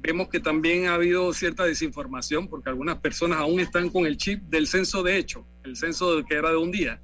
vemos 0.00 0.28
que 0.30 0.40
también 0.40 0.86
ha 0.86 0.94
habido 0.94 1.30
cierta 1.34 1.64
desinformación 1.64 2.48
porque 2.48 2.70
algunas 2.70 2.96
personas 2.96 3.38
aún 3.38 3.60
están 3.60 3.90
con 3.90 4.06
el 4.06 4.16
chip 4.16 4.40
del 4.44 4.66
censo 4.66 5.02
de 5.02 5.18
hecho, 5.18 5.46
el 5.62 5.76
censo 5.76 6.24
que 6.26 6.36
era 6.36 6.48
de 6.50 6.56
un 6.56 6.72
día, 6.72 7.02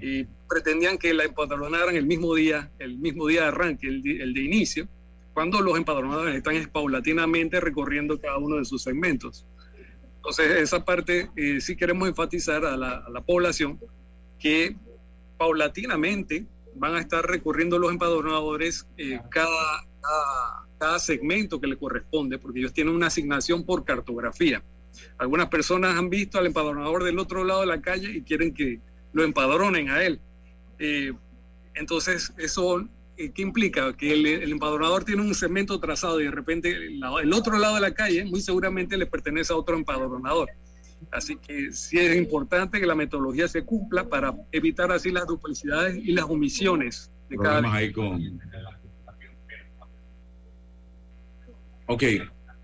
y 0.00 0.24
pretendían 0.48 0.96
que 0.96 1.12
la 1.12 1.24
empadronaran 1.24 1.96
el 1.96 2.06
mismo 2.06 2.36
día, 2.36 2.70
el 2.78 2.98
mismo 2.98 3.26
día 3.26 3.42
de 3.42 3.48
arranque, 3.48 3.88
el, 3.88 4.02
de 4.32 4.40
inicio, 4.40 4.86
cuando 5.34 5.60
los 5.60 5.76
empadronadores 5.76 6.36
están 6.36 6.54
paulatinamente 6.70 7.58
recorriendo 7.58 8.20
cada 8.20 8.38
uno 8.38 8.58
de 8.58 8.64
sus 8.64 8.80
segmentos. 8.80 9.44
Entonces, 10.18 10.52
esa 10.58 10.84
parte 10.84 11.30
eh, 11.34 11.60
sí 11.60 11.74
queremos 11.74 12.08
enfatizar 12.08 12.64
a 12.64 12.76
la, 12.76 12.98
a 12.98 13.10
la 13.10 13.22
población 13.22 13.80
que 14.38 14.76
paulatinamente 15.42 16.46
van 16.76 16.94
a 16.94 17.00
estar 17.00 17.26
recorriendo 17.26 17.76
los 17.76 17.90
empadronadores 17.90 18.86
eh, 18.96 19.18
cada, 19.28 19.84
cada, 20.78 20.98
segmento 21.00 21.60
que 21.60 21.66
le 21.66 21.76
corresponde, 21.76 22.38
porque 22.38 22.60
ellos 22.60 22.72
tienen 22.72 22.94
una 22.94 23.08
asignación 23.08 23.64
por 23.64 23.84
cartografía. 23.84 24.62
Algunas 25.18 25.48
personas 25.48 25.98
han 25.98 26.10
visto 26.10 26.38
al 26.38 26.46
empadronador 26.46 27.02
del 27.02 27.18
otro 27.18 27.42
lado 27.42 27.62
de 27.62 27.66
la 27.66 27.80
calle 27.80 28.18
y 28.18 28.22
quieren 28.22 28.54
que 28.54 28.78
lo 29.12 29.24
empadronen 29.24 29.90
a 29.90 30.04
él. 30.04 30.20
Eh, 30.78 31.12
entonces, 31.74 32.32
eso 32.38 32.86
eh, 33.16 33.32
¿qué 33.34 33.42
implica? 33.42 33.96
Que 33.96 34.12
el, 34.12 34.24
el 34.26 34.52
empadronador 34.52 35.02
tiene 35.02 35.22
un 35.22 35.34
segmento 35.34 35.80
trazado 35.80 36.20
y 36.20 36.24
de 36.26 36.30
repente 36.30 36.70
el 36.70 37.32
otro 37.32 37.58
lado 37.58 37.74
de 37.74 37.80
la 37.80 37.94
calle 37.94 38.24
muy 38.26 38.40
seguramente 38.40 38.96
le 38.96 39.06
pertenece 39.06 39.52
a 39.52 39.56
otro 39.56 39.76
empadronador. 39.76 40.50
Así 41.10 41.36
que 41.36 41.72
sí 41.72 41.98
es 41.98 42.16
importante 42.16 42.80
que 42.80 42.86
la 42.86 42.94
metodología 42.94 43.48
se 43.48 43.64
cumpla 43.64 44.08
para 44.08 44.34
evitar 44.52 44.92
así 44.92 45.10
las 45.10 45.26
duplicidades 45.26 45.96
y 45.96 46.12
las 46.12 46.24
omisiones 46.26 47.10
de 47.28 47.36
cada 47.36 47.62
con. 47.92 48.40
Ok. 51.86 52.02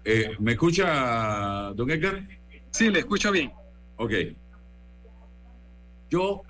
eh, 0.04 0.30
¿Me 0.38 0.52
escucha, 0.52 1.72
don 1.74 1.90
Edgar? 1.90 2.26
Sí, 2.70 2.90
le 2.90 3.00
escucho 3.00 3.30
bien. 3.32 3.52
Ok. 3.96 4.12
Yo 6.10 6.42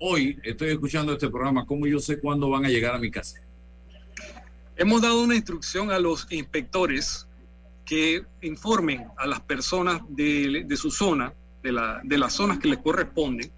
hoy 0.00 0.38
estoy 0.42 0.70
escuchando 0.70 1.12
este 1.12 1.28
programa. 1.28 1.66
¿Cómo 1.66 1.86
yo 1.86 2.00
sé 2.00 2.18
cuándo 2.18 2.50
van 2.50 2.64
a 2.64 2.68
llegar 2.68 2.94
a 2.94 2.98
mi 2.98 3.10
casa? 3.10 3.40
Hemos 4.76 5.02
dado 5.02 5.22
una 5.22 5.34
instrucción 5.34 5.90
a 5.90 5.98
los 5.98 6.26
inspectores 6.30 7.25
que 7.86 8.24
informen 8.42 9.06
a 9.16 9.26
las 9.26 9.40
personas 9.40 10.02
de, 10.10 10.64
de 10.66 10.76
su 10.76 10.90
zona, 10.90 11.32
de, 11.62 11.72
la- 11.72 12.00
de 12.04 12.18
las 12.18 12.34
zonas 12.34 12.58
que 12.58 12.68
les 12.68 12.78
corresponden, 12.78 13.50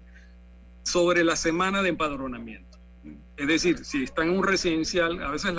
sobre 0.83 1.23
la 1.23 1.35
semana 1.35 1.81
de 1.81 1.89
empadronamiento. 1.89 2.77
Es 3.35 3.47
decir, 3.47 3.83
si 3.85 4.03
están 4.03 4.29
en 4.29 4.37
un 4.37 4.43
residencial, 4.43 5.21
a 5.23 5.31
veces 5.31 5.53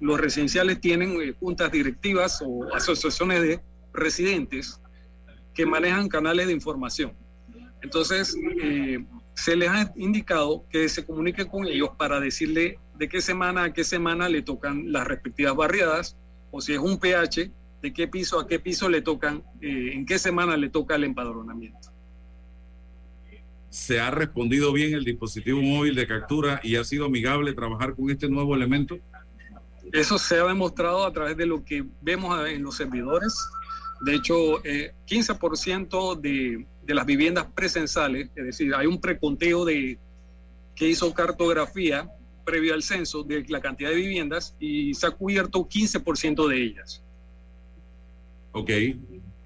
los 0.00 0.20
residenciales 0.20 0.80
tienen 0.80 1.20
eh, 1.20 1.34
juntas 1.38 1.72
directivas 1.72 2.42
o 2.44 2.72
asociaciones 2.74 3.40
de 3.42 3.60
residentes 3.92 4.80
que 5.54 5.64
manejan 5.66 6.08
canales 6.08 6.46
de 6.46 6.52
información. 6.52 7.12
Entonces, 7.82 8.36
eh, 8.62 9.04
se 9.34 9.56
les 9.56 9.68
ha 9.70 9.92
indicado 9.96 10.64
que 10.70 10.88
se 10.88 11.04
comunique 11.04 11.46
con 11.46 11.66
ellos 11.66 11.90
para 11.98 12.20
decirle 12.20 12.78
de 12.96 13.08
qué 13.08 13.20
semana 13.20 13.64
a 13.64 13.72
qué 13.72 13.84
semana 13.84 14.28
le 14.28 14.42
tocan 14.42 14.92
las 14.92 15.06
respectivas 15.06 15.54
barriadas, 15.56 16.16
o 16.50 16.60
si 16.60 16.72
es 16.74 16.78
un 16.78 16.98
PH, 16.98 17.50
de 17.84 17.92
qué 17.92 18.08
piso 18.08 18.40
a 18.40 18.48
qué 18.48 18.58
piso 18.58 18.88
le 18.88 19.02
tocan, 19.02 19.42
eh, 19.60 19.90
en 19.92 20.06
qué 20.06 20.18
semana 20.18 20.56
le 20.56 20.70
toca 20.70 20.94
el 20.94 21.04
empadronamiento. 21.04 21.90
¿Se 23.68 24.00
ha 24.00 24.10
respondido 24.10 24.72
bien 24.72 24.94
el 24.94 25.04
dispositivo 25.04 25.60
móvil 25.60 25.94
de 25.94 26.06
captura 26.06 26.60
y 26.62 26.76
ha 26.76 26.84
sido 26.84 27.04
amigable 27.04 27.52
trabajar 27.52 27.94
con 27.94 28.08
este 28.08 28.26
nuevo 28.26 28.54
elemento? 28.54 28.96
Eso 29.92 30.16
se 30.16 30.40
ha 30.40 30.44
demostrado 30.44 31.04
a 31.04 31.12
través 31.12 31.36
de 31.36 31.44
lo 31.44 31.62
que 31.62 31.84
vemos 32.00 32.48
en 32.48 32.62
los 32.62 32.74
servidores. 32.74 33.36
De 34.00 34.14
hecho, 34.14 34.64
eh, 34.64 34.94
15% 35.06 36.18
de, 36.18 36.66
de 36.86 36.94
las 36.94 37.04
viviendas 37.04 37.48
presenciales, 37.54 38.30
es 38.34 38.46
decir, 38.46 38.74
hay 38.74 38.86
un 38.86 38.98
preconteo 38.98 39.66
de 39.66 39.98
que 40.74 40.88
hizo 40.88 41.12
cartografía 41.12 42.08
previo 42.46 42.72
al 42.72 42.82
censo 42.82 43.24
de 43.24 43.44
la 43.48 43.60
cantidad 43.60 43.90
de 43.90 43.96
viviendas 43.96 44.56
y 44.58 44.94
se 44.94 45.06
ha 45.06 45.10
cubierto 45.10 45.68
15% 45.68 46.48
de 46.48 46.62
ellas. 46.62 47.03
Ok. 48.54 48.70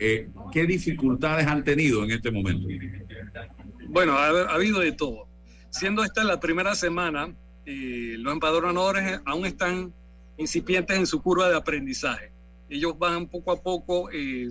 Eh, 0.01 0.29
¿Qué 0.53 0.65
dificultades 0.67 1.47
han 1.47 1.65
tenido 1.65 2.05
en 2.05 2.13
este 2.13 2.31
momento? 2.31 2.69
Bueno, 3.89 4.13
ha, 4.13 4.29
ha 4.29 4.55
habido 4.55 4.81
de 4.81 4.93
todo. 4.93 5.27
Siendo 5.71 6.05
esta 6.05 6.23
la 6.25 6.39
primera 6.39 6.75
semana, 6.75 7.35
eh, 7.67 8.15
los 8.19 8.33
empadronadores 8.33 9.21
aún 9.25 9.45
están 9.47 9.93
incipientes 10.37 10.97
en 10.97 11.07
su 11.07 11.21
curva 11.21 11.49
de 11.49 11.57
aprendizaje. 11.57 12.31
Ellos 12.71 12.97
van 12.99 13.27
poco 13.27 13.51
a 13.51 13.61
poco 13.63 14.11
eh, 14.13 14.51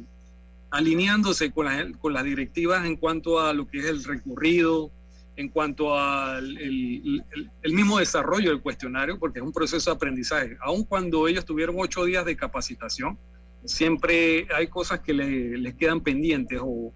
alineándose 0.71 1.51
con, 1.51 1.65
las- 1.67 1.95
con 1.97 2.13
las 2.13 2.23
directivas 2.23 2.85
en 2.85 2.97
cuanto 2.97 3.39
a 3.39 3.53
lo 3.53 3.67
que 3.67 3.79
es 3.79 3.85
el 3.85 4.03
recorrido, 4.03 4.91
en 5.37 5.49
cuanto 5.49 5.97
al 5.97 6.57
el, 6.57 7.23
el- 7.31 7.51
el 7.61 7.73
mismo 7.73 7.99
desarrollo 7.99 8.49
del 8.49 8.61
cuestionario, 8.61 9.17
porque 9.19 9.39
es 9.39 9.45
un 9.45 9.53
proceso 9.53 9.91
de 9.91 9.95
aprendizaje. 9.95 10.57
Aun 10.61 10.83
cuando 10.83 11.27
ellos 11.27 11.45
tuvieron 11.45 11.75
ocho 11.79 12.03
días 12.05 12.25
de 12.25 12.35
capacitación, 12.35 13.17
siempre 13.65 14.47
hay 14.55 14.67
cosas 14.67 14.99
que 15.01 15.13
le- 15.13 15.57
les 15.57 15.75
quedan 15.75 16.01
pendientes 16.01 16.59
o, 16.61 16.93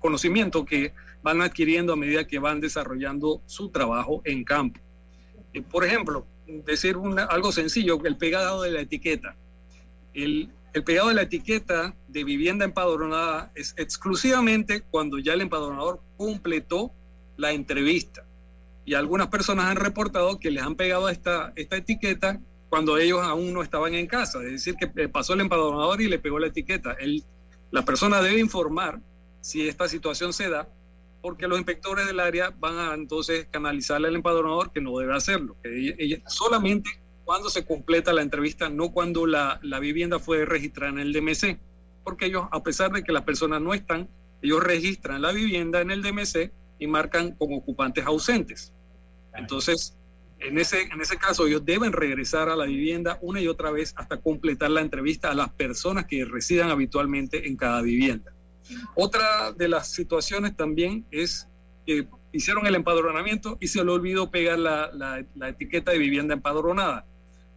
conocimiento 0.00 0.64
que 0.64 0.92
van 1.22 1.40
adquiriendo 1.40 1.92
a 1.92 1.96
medida 1.96 2.26
que 2.26 2.40
van 2.40 2.60
desarrollando 2.60 3.40
su 3.46 3.68
trabajo 3.68 4.20
en 4.24 4.42
campo. 4.42 4.80
Eh, 5.52 5.62
Por 5.62 5.84
ejemplo, 5.84 6.26
decir 6.64 6.96
una- 6.96 7.24
algo 7.26 7.52
sencillo, 7.52 8.00
el 8.04 8.16
pegado 8.16 8.62
de 8.62 8.72
la 8.72 8.80
etiqueta. 8.80 9.36
El, 10.14 10.50
el 10.72 10.82
pegado 10.82 11.08
de 11.10 11.14
la 11.14 11.22
etiqueta 11.22 11.94
de 12.08 12.24
vivienda 12.24 12.64
empadronada 12.64 13.52
es 13.54 13.72
exclusivamente 13.76 14.80
cuando 14.90 15.18
ya 15.20 15.34
el 15.34 15.42
empadronador 15.42 16.00
completó 16.16 16.90
la 17.36 17.52
entrevista. 17.52 18.24
Y 18.84 18.94
algunas 18.94 19.28
personas 19.28 19.66
han 19.66 19.76
reportado 19.76 20.40
que 20.40 20.50
les 20.50 20.62
han 20.64 20.74
pegado 20.74 21.08
esta, 21.08 21.52
esta 21.54 21.76
etiqueta 21.76 22.40
cuando 22.68 22.98
ellos 22.98 23.20
aún 23.22 23.52
no 23.52 23.62
estaban 23.62 23.94
en 23.94 24.06
casa. 24.06 24.42
Es 24.42 24.50
decir, 24.52 24.74
que 24.76 24.90
eh, 25.02 25.08
pasó 25.08 25.34
el 25.34 25.40
empadronador 25.40 26.00
y 26.00 26.08
le 26.08 26.18
pegó 26.18 26.38
la 26.38 26.48
etiqueta. 26.48 26.92
El- 26.98 27.22
la 27.70 27.84
persona 27.84 28.20
debe 28.22 28.38
informar 28.40 29.00
si 29.40 29.68
esta 29.68 29.88
situación 29.88 30.32
se 30.32 30.48
da, 30.48 30.68
porque 31.22 31.46
los 31.48 31.58
inspectores 31.58 32.06
del 32.06 32.20
área 32.20 32.54
van 32.58 32.78
a 32.78 32.94
entonces 32.94 33.46
canalizarle 33.50 34.08
al 34.08 34.14
empadronador 34.16 34.72
que 34.72 34.80
no 34.80 34.96
debe 34.98 35.14
hacerlo. 35.14 35.56
Que 35.62 35.78
ella- 35.78 35.94
ella- 35.98 36.22
solamente 36.28 36.90
cuando 37.24 37.50
se 37.50 37.64
completa 37.66 38.12
la 38.12 38.22
entrevista, 38.22 38.68
no 38.68 38.92
cuando 38.92 39.26
la, 39.26 39.58
la 39.62 39.80
vivienda 39.80 40.18
fue 40.20 40.44
registrada 40.44 40.92
en 40.92 40.98
el 41.00 41.12
DMC. 41.12 41.58
Porque 42.04 42.26
ellos, 42.26 42.46
a 42.52 42.62
pesar 42.62 42.92
de 42.92 43.02
que 43.02 43.10
las 43.12 43.24
personas 43.24 43.60
no 43.60 43.74
están, 43.74 44.08
ellos 44.42 44.62
registran 44.62 45.22
la 45.22 45.32
vivienda 45.32 45.80
en 45.80 45.90
el 45.90 46.02
DMC 46.02 46.52
y 46.78 46.86
marcan 46.86 47.32
como 47.32 47.56
ocupantes 47.56 48.06
ausentes. 48.06 48.72
Entonces, 49.34 49.96
en 50.38 50.58
ese, 50.58 50.82
en 50.82 51.00
ese 51.00 51.16
caso, 51.16 51.46
ellos 51.46 51.64
deben 51.64 51.92
regresar 51.92 52.48
a 52.48 52.56
la 52.56 52.66
vivienda 52.66 53.18
una 53.22 53.40
y 53.40 53.48
otra 53.48 53.70
vez 53.70 53.94
hasta 53.96 54.18
completar 54.18 54.70
la 54.70 54.80
entrevista 54.82 55.30
a 55.30 55.34
las 55.34 55.50
personas 55.50 56.06
que 56.06 56.24
residan 56.24 56.70
habitualmente 56.70 57.48
en 57.48 57.56
cada 57.56 57.80
vivienda. 57.82 58.32
Otra 58.94 59.52
de 59.52 59.68
las 59.68 59.90
situaciones 59.92 60.56
también 60.56 61.06
es 61.10 61.48
que 61.86 62.06
hicieron 62.32 62.66
el 62.66 62.74
empadronamiento 62.74 63.56
y 63.60 63.68
se 63.68 63.82
le 63.84 63.90
olvidó 63.92 64.30
pegar 64.30 64.58
la, 64.58 64.90
la- 64.92 65.24
la 65.36 65.48
etiqueta 65.48 65.92
de 65.92 65.98
vivienda 65.98 66.34
empadronada. 66.34 67.06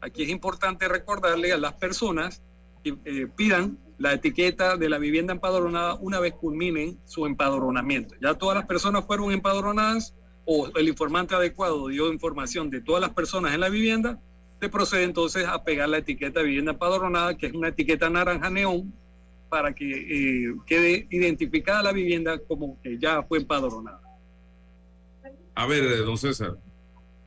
Aquí 0.01 0.23
es 0.23 0.29
importante 0.29 0.87
recordarle 0.87 1.51
a 1.51 1.57
las 1.57 1.73
personas 1.73 2.41
que 2.83 2.95
eh, 3.05 3.27
pidan 3.35 3.77
la 3.97 4.13
etiqueta 4.13 4.77
de 4.77 4.87
la 4.87 4.97
vivienda 4.99 5.33
empadronada 5.33 5.95
una 5.95 6.21
vez 6.21 6.33
culminen 6.33 6.97
su 7.05 7.25
empadronamiento. 7.25 8.15
Ya 8.21 8.35
todas 8.35 8.55
las 8.55 8.65
personas 8.65 9.05
fueron 9.05 9.31
empadronadas 9.33 10.15
o 10.51 10.67
el 10.75 10.87
informante 10.87 11.35
adecuado 11.35 11.89
dio 11.89 12.11
información 12.11 12.71
de 12.71 12.81
todas 12.81 12.99
las 13.01 13.11
personas 13.11 13.53
en 13.53 13.59
la 13.59 13.69
vivienda, 13.69 14.19
se 14.59 14.67
procede 14.67 15.03
entonces 15.03 15.45
a 15.45 15.63
pegar 15.63 15.87
la 15.89 15.99
etiqueta 15.99 16.39
de 16.39 16.47
vivienda 16.47 16.71
empadronada, 16.71 17.37
que 17.37 17.45
es 17.45 17.53
una 17.53 17.67
etiqueta 17.67 18.09
naranja 18.09 18.49
neón, 18.49 18.91
para 19.47 19.73
que 19.75 19.85
eh, 20.47 20.55
quede 20.65 21.05
identificada 21.11 21.83
la 21.83 21.91
vivienda 21.91 22.39
como 22.47 22.81
que 22.81 22.97
ya 22.97 23.21
fue 23.21 23.37
empadronada. 23.37 24.01
A 25.53 25.67
ver, 25.67 25.83
eh, 25.83 25.97
don 25.97 26.17
César. 26.17 26.57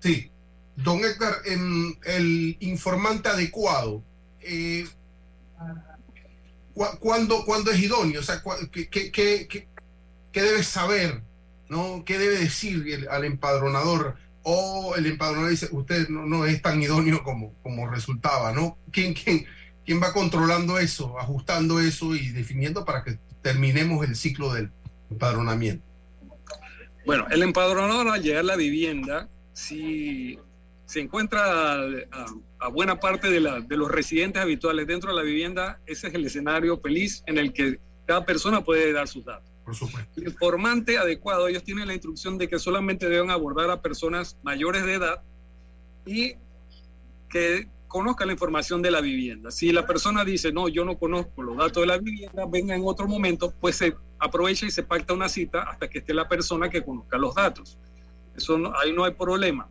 Sí. 0.00 0.28
Don 0.74 0.98
Héctor, 1.04 1.32
el 1.46 2.56
informante 2.58 3.28
adecuado, 3.28 4.02
eh, 4.40 4.84
¿cu- 6.74 6.98
¿cuándo, 6.98 7.44
cuándo 7.44 7.70
es 7.70 7.80
idóneo? 7.80 8.18
O 8.18 8.22
sea, 8.24 8.42
¿qué, 8.72 8.88
qué, 8.88 9.12
qué- 9.12 9.46
qué- 9.48 9.68
qué 10.32 10.42
debe 10.42 10.64
saber? 10.64 11.22
¿No? 11.72 12.04
¿Qué 12.04 12.18
debe 12.18 12.38
decir 12.38 12.84
el- 12.86 13.08
al 13.08 13.24
empadronador? 13.24 14.16
O 14.42 14.94
el 14.96 15.06
empadronador 15.06 15.50
dice, 15.50 15.68
usted 15.72 16.08
no, 16.08 16.44
es 16.44 16.60
tan 16.60 16.82
idóneo 16.82 17.22
como, 17.22 17.54
como 17.62 17.88
resultaba, 17.88 18.52
¿no? 18.52 18.76
¿Quién, 18.92 19.14
quién, 19.14 19.46
¿Quién 19.84 20.00
va 20.00 20.12
controlando 20.12 20.78
eso, 20.78 21.18
ajustando 21.18 21.80
eso 21.80 22.14
y 22.14 22.28
definiendo 22.28 22.84
para 22.84 23.02
que 23.02 23.18
terminemos 23.40 24.06
el 24.06 24.14
ciclo 24.14 24.52
del 24.52 24.70
empadronamiento? 25.10 25.84
Bueno, 27.04 27.26
el 27.30 27.42
empadronador 27.42 28.08
al 28.08 28.22
llegar 28.22 28.40
a 28.40 28.44
la 28.44 28.56
vivienda, 28.56 29.28
si 29.54 30.38
se 30.86 31.00
encuentra 31.00 31.72
a, 32.60 32.68
buena 32.68 33.00
parte 33.00 33.28
de 33.30 33.40
los 33.76 33.90
residentes 33.90 34.40
habituales 34.42 34.86
dentro 34.86 35.10
de 35.10 35.16
la 35.16 35.22
vivienda, 35.22 35.80
ese 35.86 36.08
es 36.08 36.14
el 36.14 36.26
escenario 36.26 36.78
feliz 36.78 37.24
en 37.26 37.38
el 37.38 37.52
que 37.52 37.80
cada 38.06 38.24
persona 38.24 38.62
puede 38.62 38.92
dar 38.92 39.08
sus 39.08 39.24
datos. 39.24 39.51
Por 39.64 39.74
supuesto. 39.76 40.10
El 40.20 40.28
informante 40.28 40.98
adecuado, 40.98 41.46
ellos 41.48 41.62
tienen 41.62 41.86
la 41.86 41.94
instrucción 41.94 42.36
de 42.38 42.48
que 42.48 42.58
solamente 42.58 43.08
deben 43.08 43.30
abordar 43.30 43.70
a 43.70 43.80
personas 43.80 44.36
mayores 44.42 44.84
de 44.84 44.94
edad 44.94 45.22
y 46.04 46.34
que 47.28 47.68
conozcan 47.88 48.28
la 48.28 48.32
información 48.32 48.82
de 48.82 48.90
la 48.90 49.00
vivienda. 49.00 49.50
Si 49.50 49.70
la 49.70 49.86
persona 49.86 50.24
dice, 50.24 50.50
no, 50.52 50.68
yo 50.68 50.84
no 50.84 50.98
conozco 50.98 51.42
los 51.42 51.56
datos 51.58 51.82
de 51.82 51.86
la 51.86 51.98
vivienda, 51.98 52.44
venga 52.50 52.74
en 52.74 52.82
otro 52.84 53.06
momento, 53.06 53.52
pues 53.60 53.76
se 53.76 53.94
aprovecha 54.18 54.66
y 54.66 54.70
se 54.70 54.82
pacta 54.82 55.12
una 55.12 55.28
cita 55.28 55.62
hasta 55.62 55.88
que 55.90 55.98
esté 55.98 56.14
la 56.14 56.28
persona 56.28 56.70
que 56.70 56.82
conozca 56.82 57.18
los 57.18 57.34
datos. 57.34 57.78
Eso 58.36 58.56
no- 58.58 58.72
ahí 58.78 58.92
no 58.92 59.04
hay 59.04 59.12
problema. 59.12 59.68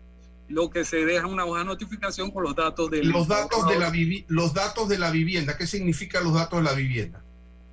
Lo 0.48 0.70
que 0.70 0.84
se 0.86 1.06
deja 1.06 1.26
una 1.28 1.46
hoja 1.46 1.60
de 1.60 1.66
notificación 1.66 2.30
con 2.30 2.44
los 2.44 2.56
datos 2.56 2.92
del 2.92 3.10
Los 3.10 3.28
datos 3.28 3.68
de 3.68 3.80
la 3.80 3.90
vivi- 3.92 4.26
los 4.28 4.54
datos 4.54 4.88
de 4.90 5.00
la 5.00 5.10
vivienda, 5.10 5.58
¿qué 5.58 5.66
significan 5.66 6.24
los 6.24 6.34
datos 6.34 6.60
de 6.60 6.64
la 6.66 6.74
vivienda? 6.74 7.24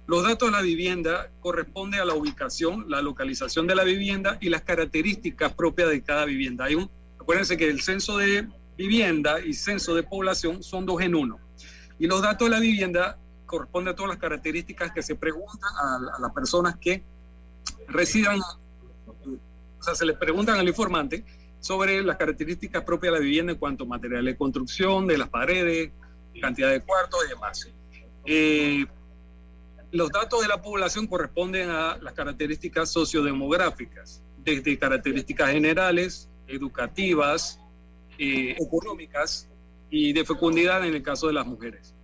Los 0.09 0.23
datos 0.23 0.49
de 0.49 0.57
la 0.57 0.63
vivienda 0.63 1.31
corresponden 1.41 2.01
a 2.01 2.07
la 2.07 2.15
ubicación, 2.15 2.87
la 2.89 3.03
localización 3.03 3.67
de 3.67 3.75
la 3.75 3.85
vivienda 3.85 4.39
y 4.41 4.49
las 4.49 4.63
características 4.63 5.53
propias 5.53 5.91
de 5.91 6.03
cada 6.03 6.25
vivienda. 6.25 6.65
Hay 6.65 6.77
un, 6.77 6.91
Acuérdense 7.21 7.59
que 7.59 7.69
el 7.69 7.83
censo 7.83 8.17
de 8.17 8.49
vivienda 8.79 9.39
y 9.39 9.53
censo 9.53 9.95
de 9.95 10.03
población 10.03 10.63
son 10.63 10.87
dos 10.87 11.03
en 11.03 11.15
uno. 11.15 11.39
Y 11.99 12.07
los 12.07 12.23
datos 12.23 12.49
de 12.49 12.55
la 12.55 12.59
vivienda 12.59 13.19
corresponden 13.45 13.93
a 13.93 13.97
todas 13.97 14.09
las 14.09 14.19
características 14.19 14.93
que 14.93 15.03
se 15.03 15.15
preguntan 15.15 15.71
a, 15.79 16.19
las 16.19 16.33
personas 16.33 16.77
que 16.77 17.03
residan, 17.89 18.41
o 18.41 19.83
sea, 19.83 19.95
se 19.95 20.07
les 20.07 20.17
preguntan 20.17 20.59
al 20.59 20.67
informante 20.67 21.23
sobre 21.61 22.03
las 22.03 22.17
características 22.17 22.83
propias 22.83 23.13
de 23.13 23.19
la 23.19 23.23
vivienda 23.23 23.53
en 23.53 23.59
cuanto 23.59 23.85
a 23.85 23.87
material 23.87 24.25
de 24.25 24.35
construcción, 24.35 25.07
de 25.07 25.19
las 25.19 25.29
paredes, 25.29 25.91
cantidad 26.41 26.71
de 26.71 26.81
cuartos 26.81 27.21
y 27.27 27.29
demás. 27.29 27.69
Eh, 28.25 28.87
los 29.91 30.11
datos 30.11 30.43
de 30.43 30.49
la 30.49 30.61
población 30.63 31.07
corresponden 31.07 31.71
a 31.71 31.97
las 31.99 32.13
características 32.15 32.91
sociodemográficas, 32.91 34.23
desde 34.45 34.79
características 34.79 35.51
generales, 35.51 36.29
educativas, 36.47 37.61
eh, 38.19 38.57
económicas 38.59 39.49
y 39.91 40.13
de 40.13 40.25
fecundidad 40.25 40.87
en 40.87 40.95
el 40.95 41.03
caso 41.03 41.27
de 41.29 41.33
las 41.33 41.47
mujeres. 41.47 41.95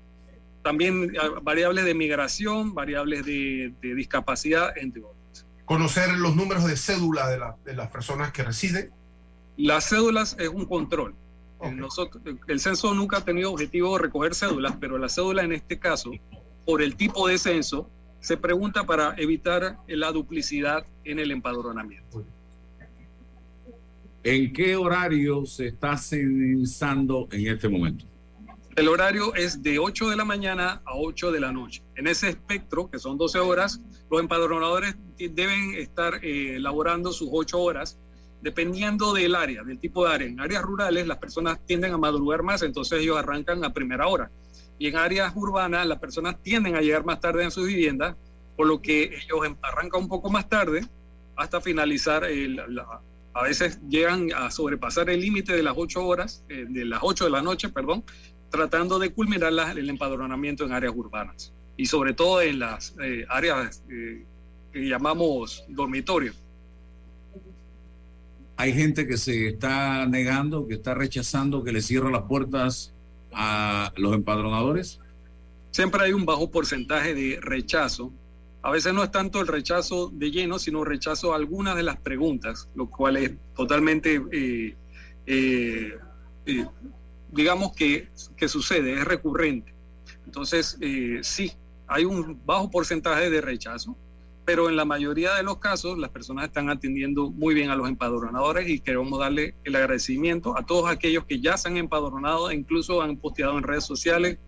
También 0.63 1.13
ah, 1.21 1.41
variables 1.43 1.85
de 1.85 1.95
migración, 1.95 2.75
variables 2.75 3.27
de, 3.27 3.75
de 3.83 3.95
discapacidad, 3.95 4.77
entre 4.79 5.03
otras. 5.03 5.47
Conocer 5.67 6.11
los 6.15 6.35
números 6.37 6.65
de 6.67 6.77
cédula 6.77 7.29
de, 7.29 7.39
la- 7.39 7.57
de 7.65 7.75
las 7.75 7.91
personas 7.91 8.33
que 8.33 8.43
residen. 8.43 8.91
Las 9.57 9.89
cédulas 9.91 10.37
es 10.39 10.49
un 10.49 10.65
control. 10.67 11.15
Nosotros, 11.73 12.23
el 12.47 12.61
censo 12.61 12.93
nunca 12.93 13.19
ha 13.19 13.25
tenido 13.25 13.51
objetivo 13.51 13.97
de 13.97 14.03
recoger 14.03 14.35
cédulas, 14.35 14.75
pero 14.79 14.99
la 14.99 15.09
cédula 15.09 15.43
en 15.45 15.53
este 15.53 15.79
caso, 15.79 16.11
por 16.65 16.83
el 16.83 16.97
tipo 16.97 17.29
de 17.29 17.39
censo, 17.39 17.91
se 18.21 18.37
pregunta 18.37 18.85
para 18.85 19.15
evitar 19.19 19.79
la 19.87 20.11
duplicidad 20.13 20.87
en 21.05 21.19
el 21.19 21.31
empadronamiento. 21.31 22.25
¿En 24.23 24.53
qué 24.55 24.77
horario 24.77 25.45
se 25.45 25.67
está 25.67 25.99
censando 25.99 27.29
en 27.31 27.47
este 27.49 27.69
momento? 27.69 28.07
El 28.77 28.89
horario 28.89 29.35
es 29.35 29.63
de 29.63 29.79
8 29.79 30.09
de 30.09 30.17
la 30.17 30.25
mañana 30.25 30.81
a 30.85 30.97
8 30.97 31.31
de 31.31 31.39
la 31.39 31.53
noche. 31.53 31.83
En 31.95 32.07
ese 32.07 32.31
espectro, 32.31 32.91
que 32.91 32.99
son 32.99 33.19
12 33.19 33.39
horas, 33.39 33.81
los 34.11 34.21
empadronadores 34.21 34.97
deben 35.19 35.75
estar 35.75 36.25
eh, 36.25 36.57
elaborando 36.57 37.13
sus 37.13 37.29
8 37.31 37.61
horas 37.61 37.99
dependiendo 38.41 39.13
del 39.13 39.35
área, 39.35 39.63
del 39.63 39.79
tipo 39.79 40.07
de 40.07 40.13
área. 40.13 40.27
En 40.27 40.41
áreas 40.41 40.63
rurales 40.63 41.07
las 41.07 41.19
personas 41.19 41.59
tienden 41.67 41.93
a 41.93 41.99
madrugar 41.99 42.43
más, 42.43 42.63
entonces 42.63 43.01
ellos 43.01 43.17
arrancan 43.17 43.65
a 43.65 43.73
primera 43.73 44.09
hora. 44.09 44.31
Y 44.79 44.89
en 44.89 44.97
áreas 44.97 45.33
urbanas 45.37 45.87
las 45.87 45.99
personas 45.99 46.43
tienden 46.43 46.75
a 46.77 46.81
llegar 46.81 47.05
más 47.05 47.21
tarde 47.21 47.45
en 47.45 47.51
sus 47.51 47.67
viviendas, 47.67 48.17
por 48.57 48.67
lo 48.67 48.81
que 48.81 49.05
ellos 49.05 49.57
arrancan 49.63 50.03
un 50.03 50.09
poco 50.09 50.31
más 50.31 50.49
tarde 50.49 50.87
hasta 51.37 51.61
finalizar 51.61 52.25
el- 52.25 52.61
a 53.37 53.43
veces 53.43 53.81
llegan 53.89 54.33
a 54.33 54.51
sobrepasar 54.51 55.11
el 55.11 55.21
límite 55.21 55.55
de 55.55 55.63
las 55.63 55.75
8 55.77 56.07
horas, 56.07 56.45
eh, 56.49 56.67
de 56.69 56.85
las 56.85 57.01
8 57.03 57.25
de 57.25 57.31
la 57.31 57.43
noche, 57.43 57.69
perdón, 57.69 58.05
tratando 58.49 59.01
de 59.01 59.13
culminar 59.13 59.53
el 59.77 59.91
empadronamiento 59.91 60.65
en 60.65 60.73
áreas 60.73 60.93
urbanas 60.95 61.53
y 61.77 61.87
sobre 61.87 62.13
todo 62.15 62.41
en 62.41 62.61
las 62.61 62.95
eh, 63.03 63.27
áreas 63.29 63.83
eh, 63.91 64.25
que 64.73 64.89
llamamos 64.89 65.65
dormitorio. 65.69 66.33
Hay 68.57 68.73
gente 68.73 69.09
que 69.09 69.17
se 69.17 69.49
está 69.49 70.07
negando, 70.07 70.69
que 70.69 70.75
está 70.75 70.95
rechazando 70.95 71.65
que 71.65 71.73
le 71.73 71.83
cierren 71.83 72.13
las 72.13 72.23
puertas 72.23 72.94
a 73.35 73.93
los 73.97 74.15
empadronadores. 74.15 75.01
Siempre 75.71 76.05
hay 76.05 76.13
un 76.13 76.25
bajo 76.25 76.51
porcentaje 76.51 77.15
de 77.15 77.39
rechazo. 77.41 78.13
A 78.63 78.71
veces 78.71 78.95
no 78.95 79.03
es 79.03 79.11
tanto 79.11 79.41
el 79.41 79.47
rechazo 79.47 80.11
de 80.13 80.31
lleno, 80.31 80.59
sino 80.59 80.85
rechazo 80.85 81.33
a 81.33 81.37
algunas 81.37 81.77
de 81.77 81.83
las 81.83 81.97
preguntas, 81.97 82.69
lo 82.75 82.89
cual 82.89 83.17
es 83.17 83.33
totalmente, 83.55 84.23
eh, 84.33 84.77
eh, 85.27 85.99
eh, 86.47 86.67
digamos 87.31 87.75
que, 87.75 88.09
que 88.37 88.49
sucede, 88.49 88.95
es 88.95 89.05
recurrente. 89.05 89.75
Entonces, 90.25 90.79
sí, 91.23 91.53
hay 91.87 92.05
un 92.05 92.41
bajo 92.47 92.71
porcentaje 92.71 93.29
de 93.29 93.41
rechazo, 93.41 93.97
pero 94.45 94.69
en 94.69 94.77
la 94.77 94.85
mayoría 94.85 95.35
de 95.35 95.43
los 95.43 95.59
casos 95.59 95.99
las 95.99 96.11
personas 96.11 96.47
están 96.47 96.69
atendiendo 96.71 97.31
muy 97.31 97.55
bien 97.55 97.71
a 97.71 97.77
los 97.77 97.89
empadronadores 97.89 98.69
y 98.69 98.81
queremos 98.81 99.19
darle 99.19 99.55
el 99.65 99.75
agradecimiento 99.77 100.57
a 100.59 100.65
todos 100.67 100.91
aquellos 100.91 101.25
que 101.25 101.41
ya 101.41 101.57
se 101.57 101.69
han 101.69 101.77
empadronado 101.77 102.51
e 102.51 102.55
incluso 102.55 103.01
han 103.03 103.17
posteado 103.17 103.57
en 103.57 103.65
redes 103.65 103.85
sociales, 103.85 104.39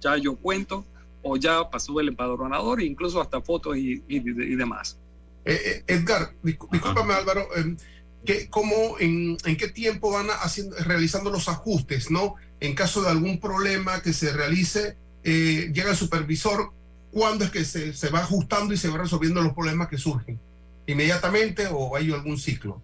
ya 0.00 0.16
yo 0.16 0.36
cuento, 0.36 0.84
o 1.22 1.36
ya 1.36 1.68
pasó 1.70 1.98
el 2.00 2.08
empadronador, 2.08 2.80
e 2.80 2.84
incluso 2.84 3.20
hasta 3.20 3.40
fotos 3.40 3.76
y, 3.76 3.94
y- 4.08 4.16
y 4.18 4.54
demás. 4.56 4.98
Eh, 5.44 5.58
eh, 5.64 5.84
Edgar, 5.86 6.32
discúlpame 6.42 7.14
Álvaro, 7.14 7.48
eh, 7.56 7.76
¿qué- 8.24 8.48
cómo, 8.50 8.96
en, 9.00 9.36
en 9.44 9.56
qué 9.56 9.68
tiempo 9.68 10.12
van 10.12 10.26
haciendo, 10.42 10.76
realizando 10.84 11.30
los 11.30 11.48
ajustes, 11.48 12.10
no? 12.10 12.34
En 12.60 12.74
caso 12.74 13.02
de 13.02 13.08
algún 13.10 13.40
problema 13.40 14.02
que 14.02 14.12
se 14.12 14.32
realice, 14.32 14.96
eh, 15.24 15.70
llega 15.74 15.90
el 15.90 15.96
supervisor, 15.96 16.72
¿cuándo 17.16 17.44
es 17.46 17.50
que 17.50 17.64
se, 17.64 17.94
se 17.94 18.10
va 18.10 18.18
ajustando 18.20 18.74
y 18.74 18.76
se 18.76 18.90
va 18.90 18.98
resolviendo 18.98 19.40
los 19.40 19.54
problemas 19.54 19.88
que 19.88 19.96
surgen? 19.96 20.38
¿Inmediatamente 20.86 21.66
o 21.70 21.96
hay 21.96 22.12
algún 22.12 22.36
ciclo? 22.36 22.82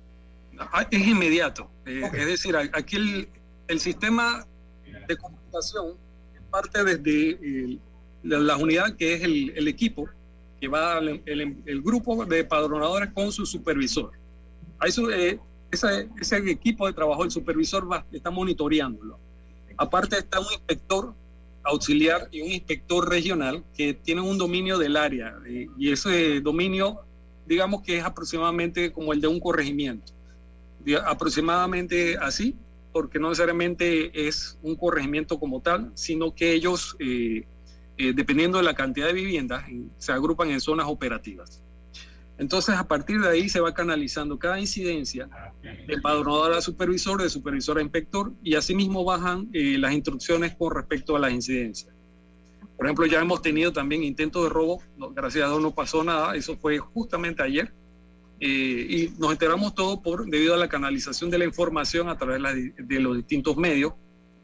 Es 0.90 1.06
inmediato. 1.06 1.68
eh, 1.84 2.08
Es 2.14 2.26
decir, 2.26 2.56
a- 2.56 2.70
aquí 2.72 2.96
el, 2.96 3.28
el 3.68 3.78
sistema 3.78 4.46
de 5.06 5.16
computación 5.18 5.96
parte 6.50 6.82
desde 6.82 7.78
la, 8.22 8.38
la 8.38 8.56
unidad 8.56 8.96
que 8.96 9.14
es 9.14 9.22
el, 9.22 9.52
el 9.54 9.68
equipo, 9.68 10.08
que 10.60 10.68
va 10.68 10.96
el, 10.98 11.22
el 11.66 11.82
grupo 11.82 12.24
de 12.24 12.44
padronadores 12.44 13.10
con 13.12 13.30
su 13.32 13.44
supervisor. 13.44 14.12
Ahí 14.78 14.92
su- 14.92 15.10
eh, 15.10 15.38
ese, 15.70 16.08
ese 16.20 16.36
equipo 16.50 16.86
de 16.86 16.94
trabajo, 16.94 17.22
el 17.24 17.30
supervisor 17.30 17.90
va, 17.90 18.06
está 18.12 18.30
monitoreándolo. 18.30 19.18
Aparte 19.76 20.16
está 20.16 20.40
un 20.40 20.46
inspector 20.52 21.14
auxiliar 21.64 22.28
y 22.32 22.40
un 22.42 22.50
inspector 22.50 23.08
regional 23.08 23.64
que 23.74 23.94
tienen 23.94 24.24
un 24.24 24.38
dominio 24.38 24.78
del 24.78 24.96
área 24.96 25.34
y 25.78 25.90
ese 25.92 26.40
dominio 26.40 27.00
digamos 27.46 27.82
que 27.82 27.98
es 27.98 28.04
aproximadamente 28.04 28.92
como 28.92 29.12
el 29.12 29.20
de 29.20 29.28
un 29.28 29.40
corregimiento 29.40 30.12
aproximadamente 31.04 32.16
así, 32.18 32.56
porque 32.92 33.18
no 33.18 33.28
necesariamente 33.28 34.26
es 34.26 34.58
un 34.62 34.76
corregimiento 34.76 35.38
como 35.38 35.60
tal, 35.60 35.92
sino 35.94 36.34
que 36.34 36.52
ellos, 36.52 36.96
eh, 36.98 37.44
eh, 37.96 38.12
dependiendo 38.14 38.58
de 38.58 38.64
la 38.64 38.74
cantidad 38.74 39.06
de 39.06 39.12
viviendas, 39.12 39.68
en- 39.68 39.90
se 39.98 40.12
agrupan 40.12 40.50
en 40.50 40.60
zonas 40.60 40.86
operativas. 40.88 41.62
Entonces, 42.38 42.74
a 42.74 42.88
partir 42.88 43.20
de 43.20 43.28
ahí 43.28 43.48
se 43.48 43.60
va 43.60 43.74
canalizando 43.74 44.38
cada 44.38 44.58
incidencia 44.58 45.28
de 45.62 45.94
empadronador 45.94 46.54
a 46.54 46.60
supervisor, 46.60 47.22
de 47.22 47.28
supervisor 47.28 47.78
a 47.78 47.82
inspector, 47.82 48.32
y 48.42 48.54
asimismo 48.54 49.04
bajan 49.04 49.48
eh, 49.52 49.76
las 49.78 49.92
instrucciones 49.92 50.54
con 50.56 50.74
respecto 50.74 51.14
a 51.14 51.20
las 51.20 51.32
incidencias. 51.32 51.94
Por 52.76 52.86
ejemplo, 52.86 53.06
ya 53.06 53.20
hemos 53.20 53.42
tenido 53.42 53.72
también 53.72 54.02
intentos 54.02 54.42
de 54.44 54.48
robo, 54.48 54.82
no, 54.96 55.10
gracias 55.12 55.44
a 55.44 55.48
Dios 55.48 55.62
no 55.62 55.72
pasó 55.72 56.02
nada, 56.02 56.34
eso 56.34 56.56
fue 56.56 56.78
justamente 56.78 57.42
ayer, 57.42 57.72
eh, 58.40 58.86
y 58.88 59.12
nos 59.20 59.30
enteramos 59.30 59.72
todo 59.74 60.02
por 60.02 60.26
debido 60.26 60.54
a 60.54 60.56
la 60.56 60.68
canalización 60.68 61.30
de 61.30 61.38
la 61.38 61.44
información 61.44 62.08
a 62.08 62.18
través 62.18 62.42
de, 62.76 63.00
los 63.00 63.16
distintos 63.16 63.56
medios 63.56 63.92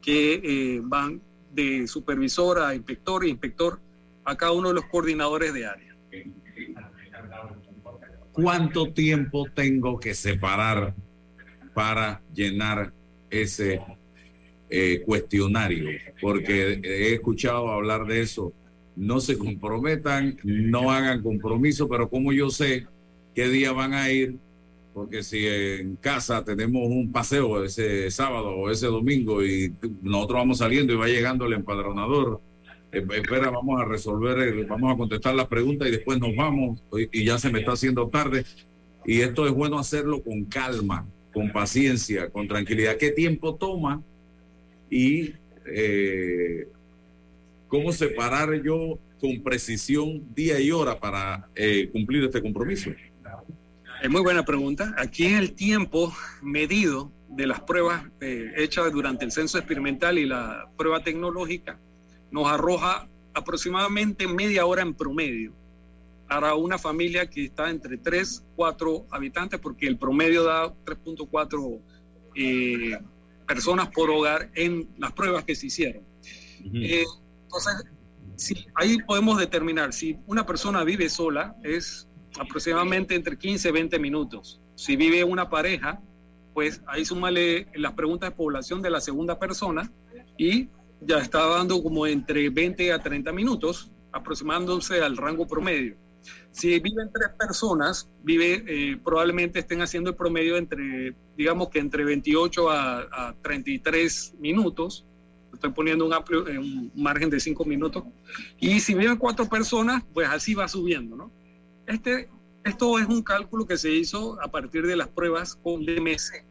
que 0.01 0.35
eh, 0.35 0.81
van 0.81 1.21
de 1.51 1.85
supervisor 1.85 2.59
a 2.59 2.73
inspector 2.73 3.25
inspector 3.25 3.81
a 4.23 4.37
cada 4.37 4.53
uno 4.53 4.69
de 4.69 4.75
los 4.75 4.85
coordinadores 4.85 5.53
de 5.53 5.65
área. 5.65 5.97
¿Cuánto 8.31 8.91
tiempo 8.93 9.47
tengo 9.53 9.99
que 9.99 10.13
separar 10.13 10.93
para 11.73 12.21
llenar 12.33 12.93
ese 13.29 13.81
eh, 14.69 15.01
cuestionario? 15.05 15.89
Porque 16.21 16.79
he 16.83 17.13
escuchado 17.13 17.69
hablar 17.69 18.05
de 18.05 18.21
eso. 18.21 18.53
No 18.95 19.19
se 19.19 19.37
comprometan, 19.37 20.37
no 20.43 20.91
hagan 20.91 21.23
compromiso, 21.23 21.87
pero 21.87 22.09
como 22.09 22.33
yo 22.33 22.49
sé 22.49 22.85
qué 23.33 23.47
día 23.47 23.71
van 23.71 23.93
a 23.93 24.11
ir, 24.11 24.37
porque 24.93 25.23
si 25.23 25.47
en 25.47 25.95
casa 25.95 26.43
tenemos 26.43 26.81
un 26.87 27.11
paseo 27.11 27.63
ese 27.63 28.11
sábado 28.11 28.49
o 28.49 28.69
ese 28.69 28.87
domingo 28.87 29.45
y 29.45 29.73
nosotros 30.01 30.39
vamos 30.39 30.57
saliendo 30.57 30.91
y 30.91 30.97
va 30.97 31.07
llegando 31.07 31.45
el 31.45 31.53
empadronador, 31.53 32.41
eh, 32.91 33.05
espera, 33.15 33.49
vamos 33.49 33.81
a 33.81 33.85
resolver, 33.85 34.37
el- 34.39 34.65
vamos 34.65 34.93
a 34.93 34.97
contestar 34.97 35.35
las 35.35 35.47
preguntas 35.47 35.87
y 35.87 35.91
después 35.91 36.19
nos 36.19 36.35
vamos 36.35 36.81
y, 36.97 37.21
y 37.21 37.25
ya 37.25 37.37
se 37.37 37.49
me 37.49 37.59
está 37.59 37.73
haciendo 37.73 38.07
tarde. 38.09 38.45
Y 39.05 39.21
esto 39.21 39.45
es 39.47 39.53
bueno 39.53 39.79
hacerlo 39.79 40.21
con 40.21 40.45
calma, 40.45 41.07
con 41.33 41.51
paciencia, 41.51 42.29
con 42.29 42.47
tranquilidad. 42.47 42.97
¿Qué 42.97 43.11
tiempo 43.11 43.55
toma? 43.55 44.01
Y 44.89 45.33
eh, 45.65 46.67
cómo 47.67 47.91
separar 47.91 48.61
yo 48.63 48.99
con 49.19 49.41
precisión 49.43 50.23
día 50.33 50.59
y 50.59 50.71
hora 50.71 50.99
para 50.99 51.47
eh, 51.55 51.89
cumplir 51.91 52.23
este 52.23 52.41
compromiso. 52.41 52.91
Es 54.01 54.09
muy 54.09 54.21
buena 54.21 54.45
pregunta. 54.45 54.95
Aquí 54.97 55.25
es 55.25 55.37
el 55.39 55.53
tiempo 55.53 56.13
medido 56.41 57.11
de 57.27 57.45
las 57.47 57.59
pruebas 57.61 58.05
eh, 58.21 58.51
hechas 58.57 58.91
durante 58.91 59.25
el 59.25 59.31
censo 59.31 59.57
experimental 59.57 60.17
y 60.17 60.25
la 60.25 60.69
prueba 60.77 61.03
tecnológica 61.03 61.77
nos 62.31 62.47
arroja 62.47 63.07
aproximadamente 63.33 64.27
media 64.27 64.65
hora 64.65 64.81
en 64.81 64.93
promedio 64.93 65.53
para 66.27 66.53
una 66.55 66.77
familia 66.77 67.27
que 67.27 67.45
está 67.45 67.69
entre 67.69 67.97
3, 67.97 68.45
4 68.55 69.07
habitantes, 69.09 69.59
porque 69.59 69.87
el 69.87 69.97
promedio 69.97 70.43
da 70.43 70.73
3.4 70.85 71.81
eh, 72.35 72.99
personas 73.47 73.89
por 73.89 74.11
hogar 74.11 74.51
en 74.53 74.87
las 74.97 75.11
pruebas 75.13 75.43
que 75.43 75.55
se 75.55 75.67
hicieron. 75.67 76.03
Eh, 76.75 77.03
entonces, 77.43 77.83
si, 78.35 78.67
ahí 78.75 78.99
podemos 78.99 79.39
determinar 79.39 79.91
si 79.91 80.17
una 80.27 80.45
persona 80.45 80.83
vive 80.83 81.09
sola 81.09 81.55
es 81.63 82.07
aproximadamente 82.39 83.15
entre 83.15 83.37
15 83.37 83.69
y 83.69 83.71
20 83.71 83.99
minutos. 83.99 84.61
Si 84.75 84.95
vive 84.95 85.23
una 85.23 85.49
pareja, 85.49 85.99
pues 86.53 86.81
ahí 86.85 87.05
súmale 87.05 87.67
las 87.73 87.93
preguntas 87.93 88.29
de 88.29 88.35
población 88.35 88.83
de 88.83 88.91
la 88.91 89.01
segunda 89.01 89.39
persona 89.39 89.91
y 90.37 90.69
ya 91.01 91.19
está 91.19 91.45
dando 91.45 91.81
como 91.81 92.05
entre 92.07 92.49
20 92.49 92.91
a 92.91 92.99
30 92.99 93.31
minutos, 93.31 93.91
aproximándose 94.11 95.01
al 95.01 95.17
rango 95.17 95.47
promedio. 95.47 95.95
Si 96.51 96.67
viven 96.79 97.09
tres 97.13 97.29
personas, 97.37 98.09
vive, 98.23 98.63
eh, 98.67 98.97
probablemente 99.03 99.59
estén 99.59 99.81
haciendo 99.81 100.09
el 100.09 100.15
promedio 100.15 100.57
entre, 100.57 101.15
digamos 101.37 101.69
que 101.69 101.79
entre 101.79 102.03
28 102.03 102.69
a, 102.69 103.35
33 103.41 104.35
minutos. 104.39 105.05
Estoy 105.53 105.71
poniendo 105.71 106.05
un 106.05 106.13
amplio 106.13 106.47
eh, 106.47 106.57
un 106.57 106.91
margen 106.95 107.29
de 107.29 107.39
5 107.39 107.65
minutos. 107.65 108.03
Y 108.59 108.79
si 108.79 108.93
viven 108.93 109.17
cuatro 109.17 109.47
personas, 109.47 110.03
pues 110.13 110.27
así 110.27 110.53
va 110.53 110.67
subiendo, 110.67 111.15
¿no? 111.15 111.31
Este, 111.87 112.29
esto 112.63 112.99
es 112.99 113.07
un 113.07 113.23
cálculo 113.23 113.65
que 113.65 113.77
se 113.77 113.91
hizo 113.91 114.39
a 114.41 114.49
partir 114.49 114.85
de 114.85 114.95
las 114.95 115.07
pruebas 115.07 115.55
con 115.55 115.85
DMC. 115.85 116.48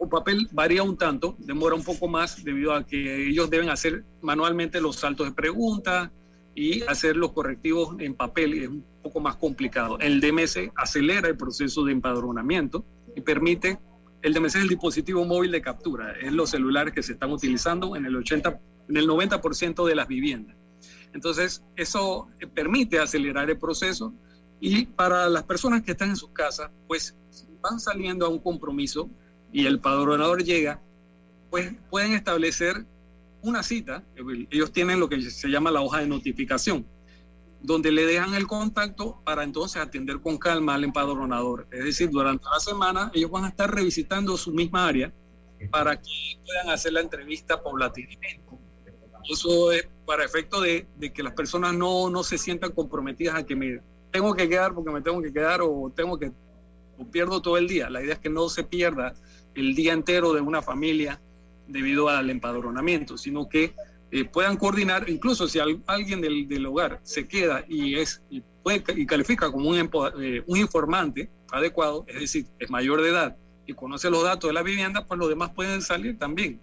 Con 0.00 0.08
papel 0.08 0.48
varía 0.52 0.82
un 0.82 0.96
tanto, 0.96 1.36
demora 1.38 1.74
un 1.74 1.84
poco 1.84 2.08
más 2.08 2.42
debido 2.42 2.72
a 2.72 2.86
que 2.86 3.28
ellos 3.28 3.50
deben 3.50 3.68
hacer 3.68 4.02
manualmente 4.22 4.80
los 4.80 4.96
saltos 4.96 5.26
de 5.26 5.34
preguntas, 5.34 6.10
y 6.54 6.82
hacer 6.84 7.16
los 7.16 7.32
correctivos 7.32 7.96
en 7.98 8.14
papel 8.14 8.54
es 8.54 8.68
un 8.68 8.82
poco 9.02 9.20
más 9.20 9.36
complicado. 9.36 9.98
El 9.98 10.22
DMS 10.22 10.58
acelera 10.74 11.28
el 11.28 11.36
proceso 11.36 11.84
de 11.84 11.92
empadronamiento 11.92 12.82
y 13.14 13.20
permite, 13.20 13.78
el 14.22 14.32
DMS 14.32 14.56
es 14.56 14.62
el 14.62 14.68
dispositivo 14.68 15.22
móvil 15.26 15.50
de 15.50 15.60
captura, 15.60 16.12
es 16.18 16.32
los 16.32 16.48
celulares 16.48 16.94
que 16.94 17.02
se 17.02 17.12
están 17.12 17.30
utilizando 17.30 17.94
en 17.94 18.06
el 18.06 18.16
80, 18.16 18.58
en 18.88 18.96
el 18.96 19.06
90% 19.06 19.86
de 19.86 19.94
las 19.94 20.08
viviendas. 20.08 20.56
Entonces, 21.12 21.62
eso 21.76 22.28
permite 22.54 22.98
acelerar 22.98 23.50
el 23.50 23.58
proceso 23.58 24.14
y 24.60 24.86
para 24.86 25.28
las 25.28 25.42
personas 25.42 25.82
que 25.82 25.90
están 25.90 26.08
en 26.08 26.16
sus 26.16 26.30
casas, 26.30 26.70
pues 26.88 27.14
van 27.60 27.78
saliendo 27.78 28.24
a 28.24 28.30
un 28.30 28.38
compromiso 28.38 29.10
y 29.52 29.66
el 29.66 29.80
padronador 29.80 30.42
llega, 30.42 30.80
pues 31.50 31.72
pueden 31.90 32.12
establecer 32.12 32.84
una 33.42 33.62
cita, 33.62 34.04
ellos 34.50 34.72
tienen 34.72 35.00
lo 35.00 35.08
que 35.08 35.20
se 35.22 35.48
llama 35.48 35.70
la 35.70 35.80
hoja 35.80 36.00
de 36.00 36.06
notificación, 36.06 36.86
donde 37.62 37.90
le 37.90 38.04
dejan 38.04 38.34
el 38.34 38.46
contacto 38.46 39.20
para 39.24 39.44
entonces 39.44 39.80
atender 39.80 40.20
con 40.20 40.38
calma 40.38 40.74
al 40.74 40.84
empadronador. 40.84 41.66
Es 41.70 41.84
decir, 41.84 42.10
durante 42.10 42.44
la 42.52 42.60
semana 42.60 43.10
ellos 43.14 43.30
van 43.30 43.44
a 43.44 43.48
estar 43.48 43.74
revisitando 43.74 44.36
su 44.36 44.52
misma 44.52 44.86
área 44.86 45.12
para 45.70 46.00
que 46.00 46.38
puedan 46.44 46.70
hacer 46.70 46.92
la 46.92 47.00
entrevista 47.00 47.62
paulatinamente. 47.62 48.42
Eso 49.28 49.72
es 49.72 49.88
para 50.06 50.24
efecto 50.24 50.60
de, 50.60 50.86
que 51.14 51.22
las 51.22 51.34
personas 51.34 51.74
no, 51.74 52.10
no 52.10 52.22
se 52.22 52.38
sientan 52.38 52.72
comprometidas 52.72 53.36
a 53.36 53.46
que 53.46 53.54
me 53.54 53.80
tengo 54.10 54.34
que 54.34 54.48
quedar 54.48 54.74
porque 54.74 54.90
me 54.90 55.00
tengo 55.02 55.22
que 55.22 55.32
quedar 55.32 55.60
o 55.62 55.92
tengo 55.94 56.18
que 56.18 56.32
o 56.98 57.04
pierdo 57.10 57.40
todo 57.40 57.56
el 57.56 57.68
día. 57.68 57.88
La 57.88 58.02
idea 58.02 58.14
es 58.14 58.18
que 58.18 58.28
no 58.28 58.48
se 58.48 58.64
pierda 58.64 59.14
el 59.54 59.74
día 59.74 59.92
entero 59.92 60.32
de 60.32 60.40
una 60.40 60.62
familia 60.62 61.20
debido 61.66 62.08
al 62.08 62.30
empadronamiento, 62.30 63.16
sino 63.16 63.48
que 63.48 63.74
eh, 64.12 64.24
puedan 64.24 64.56
coordinar, 64.56 65.08
incluso 65.08 65.46
si 65.46 65.60
alguien 65.86 66.20
del, 66.20 66.66
hogar 66.66 67.00
se 67.02 67.28
queda 67.28 67.64
y 67.68 67.94
es 67.94 68.22
y, 68.28 68.42
puede, 68.62 68.82
y 68.96 69.06
califica 69.06 69.50
como 69.52 69.68
un, 69.68 69.90
eh, 70.20 70.42
un 70.46 70.58
informante 70.58 71.30
adecuado, 71.52 72.04
es 72.08 72.20
decir, 72.20 72.46
es 72.58 72.70
mayor 72.70 73.02
de 73.02 73.10
edad 73.10 73.36
y 73.66 73.72
conoce 73.72 74.10
los 74.10 74.24
datos 74.24 74.48
de 74.48 74.54
la 74.54 74.62
vivienda, 74.62 75.06
pues 75.06 75.18
los 75.18 75.28
demás 75.28 75.50
pueden 75.50 75.80
salir 75.80 76.18
también. 76.18 76.60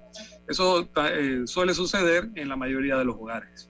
Eso 0.47 0.89
eh, 0.95 1.43
suele 1.45 1.73
suceder 1.73 2.29
en 2.35 2.49
la 2.49 2.57
mayoría 2.57 2.97
de 2.97 3.05
los 3.05 3.15
hogares. 3.15 3.69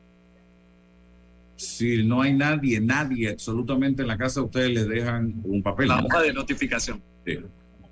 Si 1.56 2.04
no 2.04 2.22
hay 2.22 2.34
nadie, 2.34 2.80
nadie 2.80 3.30
absolutamente 3.30 4.02
en 4.04 4.08
la 4.08 4.18
casa, 4.18 4.42
ustedes 4.42 4.72
les 4.72 4.88
dejan 4.88 5.36
un 5.44 5.62
papel. 5.62 5.88
La 5.88 6.04
hoja 6.04 6.22
de 6.22 6.34
notificación. 6.34 7.02
Sí 7.26 7.40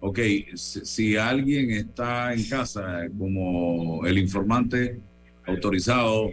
ok, 0.05 0.19
si, 0.53 1.17
alguien 1.17 1.71
está 1.71 2.31
en 2.31 2.43
casa 2.47 3.07
como 3.17 4.05
el 4.05 4.19
informante 4.19 4.99
autorizado 5.47 6.29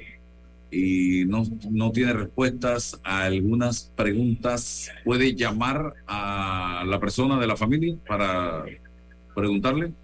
y 0.70 1.24
no, 1.24 1.42
no 1.70 1.90
tiene 1.90 2.12
respuestas 2.12 3.00
a 3.02 3.24
algunas 3.24 3.90
preguntas, 3.96 4.90
¿puede 5.04 5.34
llamar 5.34 5.94
a 6.06 6.84
la 6.86 7.00
persona 7.00 7.40
de 7.40 7.46
la 7.46 7.56
familia 7.56 7.96
para 8.06 8.66
preguntarle? 9.34 9.94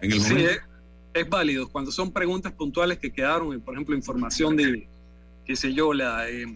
En 0.00 0.12
el 0.12 0.20
sí, 0.20 0.36
es, 1.12 1.28
válido. 1.28 1.68
Cuando 1.68 1.90
son 1.90 2.12
preguntas 2.12 2.52
puntuales 2.52 2.98
que 2.98 3.12
quedaron, 3.12 3.60
por 3.62 3.74
ejemplo, 3.74 3.96
información 3.96 4.56
de, 4.56 4.86
qué 5.44 5.56
sé 5.56 5.74
yo, 5.74 5.92
la, 5.92 6.28
eh, 6.28 6.46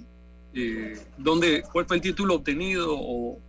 eh, 0.54 0.96
dónde, 1.18 1.64
cuál 1.72 1.86
fue 1.86 1.96
el 1.96 2.02
título 2.02 2.36
obtenido 2.36 2.96
o 2.96 3.40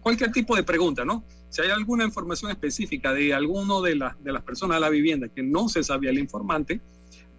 cualquier 0.00 0.30
tipo 0.30 0.54
de 0.54 0.62
pregunta, 0.62 1.04
¿no? 1.04 1.24
Si 1.54 1.62
hay 1.62 1.70
alguna 1.70 2.02
información 2.02 2.50
específica 2.50 3.12
de 3.12 3.32
alguno 3.32 3.80
de, 3.80 3.90
de 4.24 4.32
las 4.32 4.42
personas 4.42 4.78
de 4.78 4.80
la 4.80 4.88
vivienda 4.88 5.28
que 5.28 5.40
no 5.40 5.68
se 5.68 5.84
sabía 5.84 6.10
el 6.10 6.18
informante, 6.18 6.80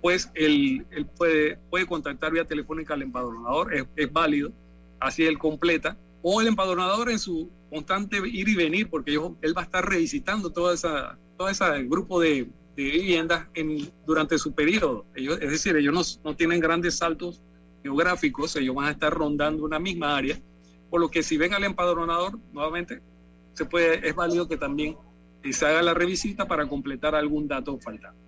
pues 0.01 0.31
él, 0.35 0.85
él 0.91 1.05
puede, 1.05 1.57
puede 1.69 1.85
contactar 1.85 2.31
vía 2.31 2.45
telefónica 2.45 2.93
al 2.93 3.01
empadronador, 3.01 3.73
es, 3.73 3.83
es, 3.97 4.13
válido, 4.13 4.53
así 5.01 5.25
él 5.25 5.37
completa, 5.37 5.97
o 6.21 6.39
el 6.39 6.47
empadronador 6.47 7.11
en 7.11 7.19
su 7.19 7.49
constante 7.69 8.21
ir 8.25 8.47
y 8.47 8.55
venir, 8.55 8.89
porque 8.89 9.19
él 9.41 9.57
va 9.57 9.63
a 9.63 9.65
estar 9.65 9.85
revisitando 9.85 10.49
toda 10.49 10.73
esa, 10.73 11.19
todo 11.37 11.49
ese 11.49 11.65
grupo 11.83 12.21
de, 12.21 12.47
de 12.77 12.83
viviendas 12.83 13.47
en, 13.53 13.91
durante 14.07 14.37
su 14.37 14.53
periodo. 14.53 15.05
Ellos, 15.13 15.39
es 15.41 15.51
decir, 15.51 15.75
ellos 15.75 15.93
no, 15.93 16.29
no 16.29 16.37
tienen 16.37 16.61
grandes 16.61 16.99
saltos 16.99 17.41
geográficos, 17.83 18.55
ellos 18.55 18.75
van 18.75 18.85
a 18.85 18.91
estar 18.91 19.13
rondando 19.13 19.65
una 19.65 19.77
misma 19.77 20.15
área 20.15 20.39
por 20.89 21.01
lo 21.01 21.09
que 21.09 21.23
si 21.23 21.35
ven 21.35 21.53
al 21.53 21.65
empadronador, 21.65 22.39
nuevamente, 22.53 23.01
se 23.55 23.65
puede, 23.65 24.07
es 24.07 24.13
válido 24.13 24.47
que 24.47 24.57
también 24.57 24.95
se 25.51 25.65
haga 25.65 25.81
la 25.81 25.93
revisita 25.93 26.47
para 26.47 26.67
completar 26.67 27.15
algún 27.15 27.47
dato 27.47 27.77
faltante. 27.79 28.19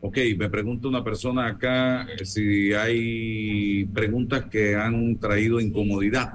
Ok, 0.00 0.18
me 0.36 0.48
pregunta 0.48 0.88
una 0.88 1.02
persona 1.02 1.46
acá 1.46 2.02
eh, 2.04 2.24
si 2.24 2.72
hay 2.72 3.86
preguntas 3.86 4.44
que 4.44 4.76
han 4.76 5.18
traído 5.18 5.58
incomodidad. 5.58 6.34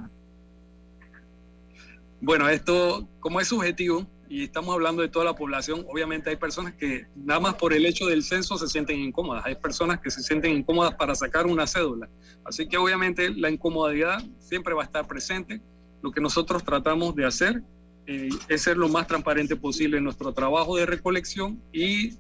Bueno, 2.20 2.49
esto, 2.49 3.08
como 3.20 3.39
es 3.39 3.47
subjetivo, 3.47 4.06
y 4.30 4.43
estamos 4.43 4.74
hablando 4.74 5.02
de 5.02 5.10
toda 5.10 5.26
la 5.26 5.36
población, 5.36 5.86
obviamente 5.89 6.30
hay 6.30 6.38
personas 6.38 6.74
que 6.74 7.06
nada 7.16 7.39
más 7.39 7.56
por 7.56 7.74
el 7.74 7.86
hecho 7.86 8.06
del 8.06 8.24
censo 8.24 8.58
se 8.58 8.68
sienten 8.68 8.99
incómodas, 8.99 9.45
hay 9.45 9.56
personas 9.56 9.99
que 9.99 10.10
se 10.10 10.22
sienten 10.24 10.56
incómodas 10.56 10.95
para 10.95 11.16
sacar 11.16 11.45
una 11.45 11.68
cédula. 11.68 12.10
Así 12.45 12.68
que 12.68 12.78
obviamente 12.78 13.30
la 13.30 13.49
incomodidad 13.49 14.24
siempre 14.39 14.74
va 14.74 14.84
a 14.84 14.86
estar 14.86 15.06
presente. 15.06 15.62
Lo 16.02 16.12
que 16.12 16.22
nosotros 16.22 16.64
tratamos 16.64 17.16
de 17.16 17.26
hacer 17.26 17.62
eh, 18.08 18.30
es 18.49 18.62
ser 18.62 18.78
lo 18.78 18.89
más 18.89 19.08
transparente 19.08 19.56
posible 19.56 19.97
en 19.97 20.04
nuestro 20.04 20.34
trabajo 20.34 20.76
de 20.78 20.86
recolección 20.86 21.62
y, 21.72 22.14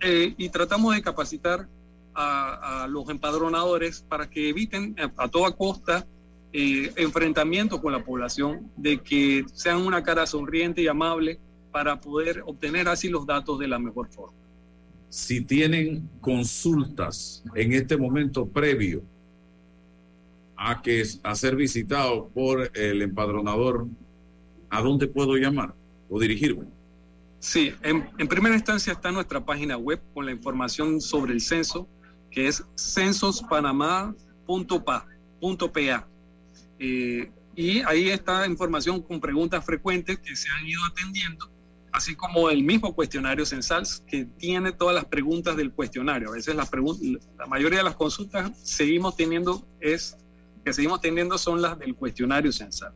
eh, 0.00 0.34
y 0.36 0.48
tratamos 0.50 0.94
de 0.94 1.02
capacitar 1.02 1.68
a, 2.14 2.86
los 2.88 3.08
empadronadores 3.08 4.04
para 4.08 4.30
que 4.30 4.48
eviten 4.48 4.94
a, 5.16 5.28
toda 5.28 5.50
costa 5.56 6.06
eh, 6.52 6.92
enfrentamientos 6.96 7.80
con 7.80 7.92
la 7.92 8.04
población, 8.04 8.70
de 8.76 8.98
que 8.98 9.44
sean 9.52 9.78
una 9.78 10.04
cara 10.04 10.26
sonriente 10.26 10.82
y 10.82 10.86
amable 10.86 11.40
para 11.72 12.00
poder 12.00 12.42
obtener 12.46 12.86
así 12.86 13.08
los 13.08 13.26
datos 13.26 13.58
de 13.58 13.66
la 13.66 13.80
mejor 13.80 14.08
forma. 14.08 14.38
Si 15.08 15.40
tienen 15.40 16.08
consultas 16.20 17.42
en 17.56 17.72
este 17.72 17.96
momento 17.96 18.46
previo 18.46 19.02
a 20.56 20.80
que 20.80 21.02
a 21.24 21.34
ser 21.34 21.56
visitado 21.56 22.28
por 22.28 22.70
el 22.76 23.02
empadronador, 23.02 23.88
¿a 24.70 24.80
dónde 24.80 25.06
puedo 25.06 25.36
llamar 25.36 25.74
o 26.08 26.20
dirigirme? 26.20 26.66
Sí, 27.44 27.72
en, 27.82 28.08
primera 28.26 28.54
instancia 28.54 28.94
está 28.94 29.12
nuestra 29.12 29.44
página 29.44 29.76
web 29.76 30.00
con 30.14 30.24
la 30.24 30.32
información 30.32 31.02
sobre 31.02 31.34
el 31.34 31.42
censo, 31.42 31.86
que 32.30 32.48
es 32.48 32.64
censospanamá.pa. 32.74 35.06
Eh, 36.78 37.30
y 37.54 37.82
ahí 37.82 38.08
está 38.08 38.46
información 38.46 39.02
con 39.02 39.20
preguntas 39.20 39.62
frecuentes 39.64 40.18
que 40.18 40.34
se 40.34 40.48
han 40.48 40.66
ido 40.66 40.80
atendiendo, 40.90 41.50
así 41.92 42.16
como 42.16 42.48
el 42.48 42.64
mismo 42.64 42.94
cuestionario 42.94 43.44
censal 43.44 43.86
que 44.06 44.24
tiene 44.24 44.72
todas 44.72 44.94
las 44.94 45.04
preguntas 45.04 45.54
del 45.54 45.70
cuestionario. 45.70 46.30
A 46.30 46.32
veces 46.32 46.56
las 46.56 46.70
la 46.72 47.46
mayoría 47.46 47.80
de 47.80 47.84
las 47.84 47.96
consultas 47.96 48.52
seguimos 48.62 49.16
teniendo 49.16 49.68
es 49.80 50.16
que 50.64 50.72
seguimos 50.72 51.02
teniendo 51.02 51.36
son 51.36 51.60
las 51.60 51.78
del 51.78 51.94
cuestionario 51.94 52.52
censal. 52.52 52.94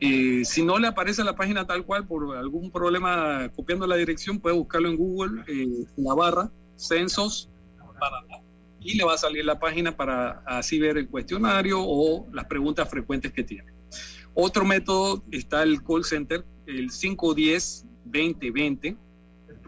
si 0.00 0.62
no 0.62 0.78
le 0.78 0.86
aparece 0.86 1.24
la 1.24 1.34
página 1.34 1.66
tal 1.66 1.84
cual 1.84 2.06
por 2.06 2.36
algún 2.36 2.70
problema 2.70 3.50
copiando 3.54 3.86
la 3.86 3.96
dirección, 3.96 4.38
puede 4.38 4.56
buscarlo 4.56 4.88
en 4.88 4.96
Google, 4.96 5.42
eh, 5.48 5.86
la 5.96 6.14
barra 6.14 6.50
Censos 6.76 7.50
Panamá. 7.98 8.40
y 8.80 8.96
le 8.96 9.04
va 9.04 9.14
a 9.14 9.18
salir 9.18 9.44
la 9.44 9.58
página 9.58 9.96
para 9.96 10.42
así 10.46 10.78
ver 10.78 10.98
el 10.98 11.08
cuestionario 11.08 11.80
o 11.80 12.28
las 12.32 12.44
preguntas 12.44 12.88
frecuentes 12.88 13.32
que 13.32 13.42
tiene. 13.42 13.72
Otro 14.34 14.64
método 14.64 15.24
está 15.32 15.64
el 15.64 15.82
call 15.82 16.04
center, 16.04 16.44
el 16.66 16.90
510-2020, 16.90 18.96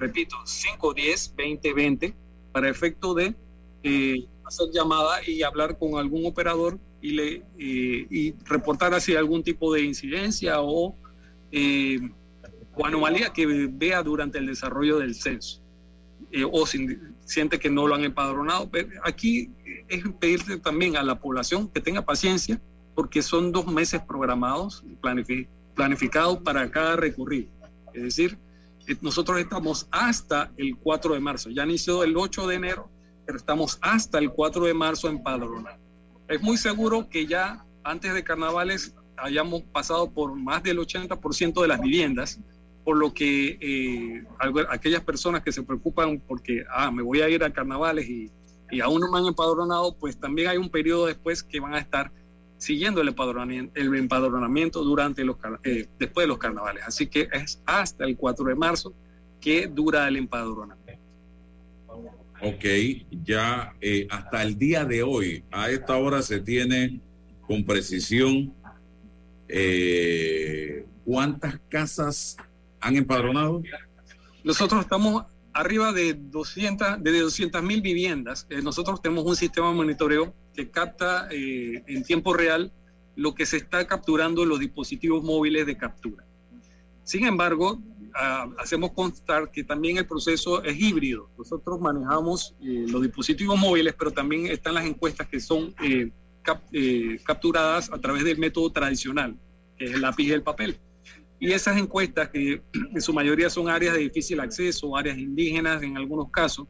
repito, 0.01 0.36
510-2020, 0.44 2.14
para 2.53 2.68
efecto 2.68 3.14
de 3.14 3.34
eh, 3.82 4.26
hacer 4.44 4.68
llamada 4.72 5.20
y 5.26 5.42
hablar 5.42 5.78
con 5.78 5.96
algún 5.98 6.26
operador 6.26 6.78
eh, 7.03 7.42
y 7.59 8.32
reportar 8.44 8.92
así 8.94 9.14
algún 9.14 9.42
tipo 9.42 9.72
de 9.72 9.82
incidencia 9.82 10.61
o, 10.61 10.96
eh, 11.53 12.01
o 12.74 12.84
anomalía 12.84 13.32
que 13.32 13.46
vea 13.46 14.03
durante 14.03 14.38
el 14.38 14.46
desarrollo 14.46 14.98
del 14.98 15.14
censo. 15.14 15.62
o 16.53 16.66
si 16.66 16.98
siente 17.24 17.59
que 17.59 17.70
no 17.70 17.86
lo 17.86 17.94
han 17.94 18.05
empadronado. 18.05 18.68
Pero 18.70 18.88
aquí 19.05 19.51
es 19.88 20.03
pedirle 20.18 20.59
también 20.59 20.96
a 20.96 21.03
la 21.03 21.20
población 21.20 21.68
que 21.68 21.80
tenga 21.80 22.03
paciencia 22.03 22.61
porque 22.94 23.22
son 23.22 23.53
dos 23.53 23.66
meses 23.66 24.01
programados, 24.03 24.84
planificados 25.74 26.38
para 26.38 26.70
cada 26.70 26.96
recurrir. 26.96 27.48
Es 27.94 28.03
decir, 28.03 28.38
nosotros 29.01 29.39
estamos 29.39 29.89
hasta 29.91 30.51
el 30.57 30.76
4 30.76 31.14
de 31.14 31.20
marzo. 31.20 31.51
Ya 31.51 31.64
inició 31.64 32.03
el 32.03 32.16
8 32.16 32.47
de 32.47 32.55
enero, 32.57 32.91
pero 33.26 33.39
estamos 33.39 33.78
hasta 33.83 34.18
el 34.18 34.31
4 34.31 34.64
de 34.64 34.74
marzo 34.74 35.09
en. 35.09 35.22
Es 36.28 36.43
muy 36.43 36.57
seguro 36.57 37.09
que 37.09 37.26
ya 37.26 37.64
antes 37.85 38.14
de 38.14 38.24
carnavales 38.24 38.95
hayamos 39.16 39.62
pasado 39.62 40.11
por 40.11 40.35
más 40.35 40.62
del 40.62 40.78
80% 40.78 41.61
de 41.61 41.68
las 41.68 41.81
viviendas, 41.81 42.41
por 42.85 42.97
lo 42.97 43.12
que 43.12 43.59
eh, 43.61 44.24
aquellas 44.70 45.03
personas 45.03 45.43
que 45.43 45.53
se 45.53 45.62
preocupan 45.62 46.20
porque, 46.20 46.64
ah, 46.72 46.91
me 46.91 47.03
voy 47.03 47.20
a 47.20 47.28
ir 47.28 47.45
a 47.45 47.53
carnavales 47.53 48.09
y, 48.09 48.31
y 48.70 48.81
aún 48.81 49.01
no 49.01 49.11
me 49.11 49.18
han 49.18 49.26
empadronado, 49.26 49.97
pues 49.97 50.18
también 50.18 50.49
hay 50.49 50.57
un 50.57 50.70
periodo 50.70 51.07
después 51.07 51.43
que 51.43 51.61
van 51.61 51.74
a 51.74 51.78
estar 51.78 52.11
siguiendo 52.61 53.00
el 53.00 53.08
empadronamiento, 53.08 53.80
el 53.80 53.94
empadronamiento 53.96 54.84
durante 54.84 55.24
los, 55.24 55.36
eh, 55.64 55.88
después 55.98 56.24
de 56.24 56.28
los 56.28 56.38
carnavales. 56.38 56.84
Así 56.86 57.06
que 57.06 57.26
es 57.32 57.61
hasta 57.64 58.04
el 58.04 58.16
4 58.16 58.44
de 58.44 58.54
marzo 58.54 58.92
que 59.40 59.66
dura 59.66 60.06
el 60.06 60.16
empadronamiento. 60.16 61.02
Ok, 62.42 62.64
ya 63.24 63.74
eh, 63.80 64.06
hasta 64.11 64.42
el 64.42 64.58
día 64.58 64.84
de 64.84 65.02
hoy, 65.02 65.42
a 65.50 65.70
esta 65.70 65.96
hora 65.96 66.22
se 66.22 66.40
tiene 66.40 67.00
con 67.46 67.64
precisión 67.64 68.54
eh, 69.48 70.84
cuántas 71.04 71.58
casas 71.70 72.36
han 72.80 72.96
empadronado. 72.96 73.62
Nosotros 74.44 74.82
estamos 74.82 75.24
arriba 75.52 75.92
de 75.92 76.14
200 76.14 77.02
de 77.02 77.20
200 77.20 77.62
mil 77.62 77.80
viviendas. 77.80 78.46
nosotros 78.62 79.00
tenemos 79.00 79.24
un 79.24 79.36
sistema 79.36 79.68
de 79.70 79.74
monitoreo 79.74 80.34
que 80.61 80.70
capta 80.70 81.28
eh, 81.30 81.82
en 81.86 82.04
tiempo 82.04 82.34
real 82.34 82.70
lo 83.16 83.34
que 83.34 83.46
se 83.46 83.56
está 83.56 83.86
capturando 83.86 84.42
en 84.42 84.50
los 84.50 84.61
dispositivos 84.61 85.24
móviles 85.24 85.64
de 85.64 85.76
captura. 85.78 86.22
Sin 87.02 87.24
embargo, 87.24 87.80
ah, 88.14 88.46
hacemos 88.58 88.92
constar 88.92 89.50
que 89.50 89.64
también 89.64 89.96
el 89.96 90.06
proceso 90.06 90.62
es 90.62 90.78
híbrido. 90.78 91.30
Nosotros 91.38 91.80
manejamos 91.80 92.54
eh, 92.61 92.84
los 92.88 93.00
dispositivos 93.00 93.58
móviles, 93.58 93.94
pero 93.98 94.11
también 94.11 94.48
están 94.48 94.74
las 94.74 94.84
encuestas 94.84 95.28
que 95.28 95.40
son 95.40 95.74
eh, 95.82 96.11
capturadas 97.24 97.90
a 97.90 97.98
través 97.98 98.22
del 98.24 98.36
método 98.36 98.70
tradicional, 98.70 99.36
que 99.78 99.86
es 99.86 99.92
el 99.92 100.02
lápiz 100.02 100.24
y 100.24 100.32
el 100.32 100.42
papel. 100.42 100.78
Y 101.38 101.52
esas 101.52 101.78
encuestas, 101.78 102.28
que 102.28 102.61
en 102.94 103.00
su 103.00 103.14
mayoría 103.14 103.48
son 103.48 103.70
áreas 103.70 103.94
de 103.94 104.00
difícil 104.00 104.40
acceso, 104.40 104.94
áreas 104.94 105.16
indígenas 105.16 105.82
en 105.82 105.96
algunos 105.96 106.30
casos, 106.30 106.68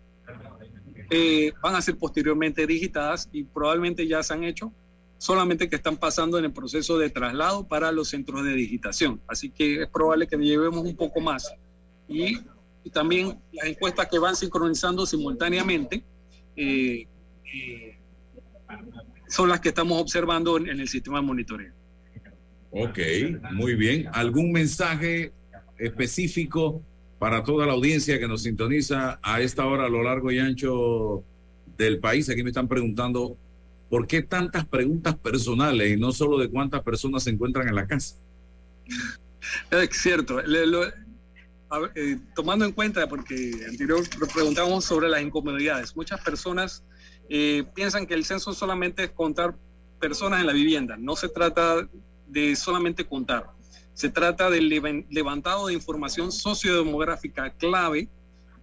eh, 1.11 1.53
van 1.61 1.75
a 1.75 1.83
ser 1.83 1.99
posteriormente 1.99 2.67
digitadas 2.67 3.29
y 3.33 3.43
probablemente 3.43 4.07
ya 4.07 4.23
se 4.23 4.33
han 4.33 4.45
hecho, 4.45 4.73
solamente 5.19 5.69
que 5.69 5.77
están 5.77 5.97
pasando 5.97 6.39
en 6.39 6.45
el 6.45 6.53
proceso 6.53 6.99
de 6.99 7.11
traslado 7.11 7.67
para 7.67 7.91
los 7.91 8.09
centros 8.09 8.45
de 8.45 8.55
digitación. 8.55 9.21
Así 9.27 9.51
que 9.51 9.83
es 9.83 9.89
probable 9.89 10.29
que 10.29 10.37
llevemos 10.37 10.85
un 10.85 10.97
poco 10.97 11.21
más. 11.21 11.53
Y, 12.09 12.39
también 12.93 13.39
las 13.53 13.67
encuestas 13.67 14.09
que 14.09 14.19
van 14.19 14.35
sincronizando 14.35 15.05
simultáneamente 15.05 16.03
eh, 16.57 17.07
eh, 17.55 17.99
son 19.29 19.49
las 19.49 19.61
que 19.61 19.69
estamos 19.69 20.01
observando 20.01 20.57
en, 20.57 20.69
en 20.69 20.81
el 20.81 20.89
sistema 20.89 21.21
de 21.21 21.27
monitoreo. 21.27 21.73
Ok, 22.71 22.99
muy 23.53 23.75
bien. 23.75 24.09
¿Algún 24.13 24.51
mensaje 24.51 25.33
específico 25.77 26.83
para 27.21 27.45
toda 27.45 27.67
la 27.67 27.75
audiencia 27.75 28.19
que 28.19 28.27
nos 28.27 28.45
sintoniza 28.45 29.21
a 29.23 29.43
esta 29.43 29.67
hora 29.67 29.85
a 29.85 29.89
lo 29.91 30.03
largo 30.03 30.33
y 30.33 30.39
ancho 30.39 31.23
del 31.77 32.01
país. 32.01 32.31
Aquí 32.31 32.43
me 32.43 32.49
están 32.49 32.67
preguntando 32.67 33.37
por 33.91 34.07
qué 34.07 34.23
tantas 34.23 34.67
preguntas 34.67 35.17
personales 35.17 35.93
y 35.93 36.01
no 36.01 36.13
solo 36.13 36.39
de 36.39 36.49
cuántas 36.49 36.83
personas 36.83 37.23
se 37.25 37.29
encuentran 37.29 37.69
en 37.69 37.75
la 37.75 37.87
casa. 37.87 38.17
Es 39.71 39.91
cierto. 39.93 40.41
Eh, 41.95 42.19
tomando 42.35 42.65
en 42.65 42.73
cuenta, 42.73 43.07
porque 43.07 43.53
anterior 43.69 44.03
preguntamos 44.33 44.87
sobre 44.87 45.11
las 45.11 45.21
incomodidades, 45.21 45.95
muchas 45.95 46.23
personas 46.23 46.83
eh, 47.29 47.65
piensan 47.75 48.07
que 48.07 48.15
el 48.15 48.25
censo 48.25 48.55
solamente 48.55 49.05
es 49.05 49.11
contar 49.11 49.55
personas 50.01 50.41
en 50.41 50.47
la 50.47 50.55
vivienda. 50.55 50.97
No 50.97 51.17
se 51.17 51.29
trata 51.29 51.87
de 52.27 52.57
solamente 52.57 53.05
contar 53.05 53.51
se 54.01 54.09
trata 54.09 54.49
del 54.49 54.71
levantado 55.11 55.67
de 55.67 55.75
información 55.75 56.33
sociodemográfica 56.33 57.51
clave 57.51 58.09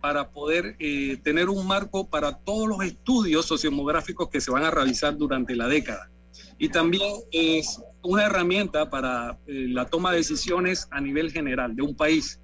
para 0.02 0.32
poder 0.32 0.76
eh, 0.80 1.18
tener 1.22 1.48
un 1.48 1.68
marco 1.68 2.08
para 2.08 2.40
todos 2.40 2.68
los 2.68 2.84
estudios 2.84 3.46
sociodemográficos 3.46 4.30
que 4.30 4.42
se 4.42 4.50
van 4.50 4.64
a 4.64 4.72
realizar 4.72 5.16
durante 5.16 5.56
la 5.56 5.68
década. 5.68 6.10
Y 6.58 6.70
también 6.70 7.18
es 7.32 7.80
una 8.02 8.26
herramienta 8.26 8.90
para 8.90 9.38
eh, 9.46 9.68
la 9.70 9.86
toma 9.86 10.10
de 10.10 10.18
decisiones 10.18 10.88
a 10.90 11.00
nivel 11.02 11.32
general 11.32 11.76
de 11.76 11.84
un 11.84 11.96
país. 11.96 12.42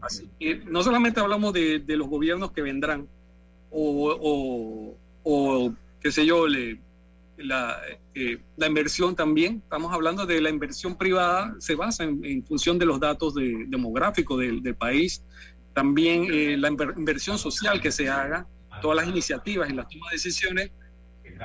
Así 0.00 0.28
que 0.40 0.56
no 0.64 0.82
solamente 0.82 1.20
hablamos 1.20 1.52
de, 1.52 1.80
los 1.86 2.08
gobiernos 2.08 2.50
que 2.50 2.62
vendrán 2.62 3.06
o, 3.70 4.10
o, 4.20 4.96
o 5.22 5.72
qué 6.00 6.10
sé 6.10 6.26
yo, 6.26 6.48
le, 6.48 6.80
la, 7.38 7.80
eh, 8.14 8.38
la, 8.56 8.66
inversión 8.66 9.14
también, 9.14 9.62
estamos 9.62 9.92
hablando 9.92 10.26
de 10.26 10.40
la 10.40 10.50
inversión 10.50 10.96
privada, 10.96 11.54
se 11.58 11.74
basa 11.74 12.04
en, 12.04 12.44
función 12.46 12.78
de 12.78 12.86
los 12.86 13.00
datos 13.00 13.34
demográficos 13.34 14.38
del, 14.40 14.74
país, 14.74 15.22
también 15.74 16.26
eh, 16.30 16.56
la 16.56 16.68
inversión 16.68 17.38
social 17.38 17.80
que 17.80 17.92
se 17.92 18.08
haga, 18.08 18.46
todas 18.80 18.96
las 18.96 19.08
iniciativas 19.08 19.70
y 19.70 19.74
las 19.74 19.88
tomas 19.88 20.10
de 20.10 20.16
decisiones 20.16 20.70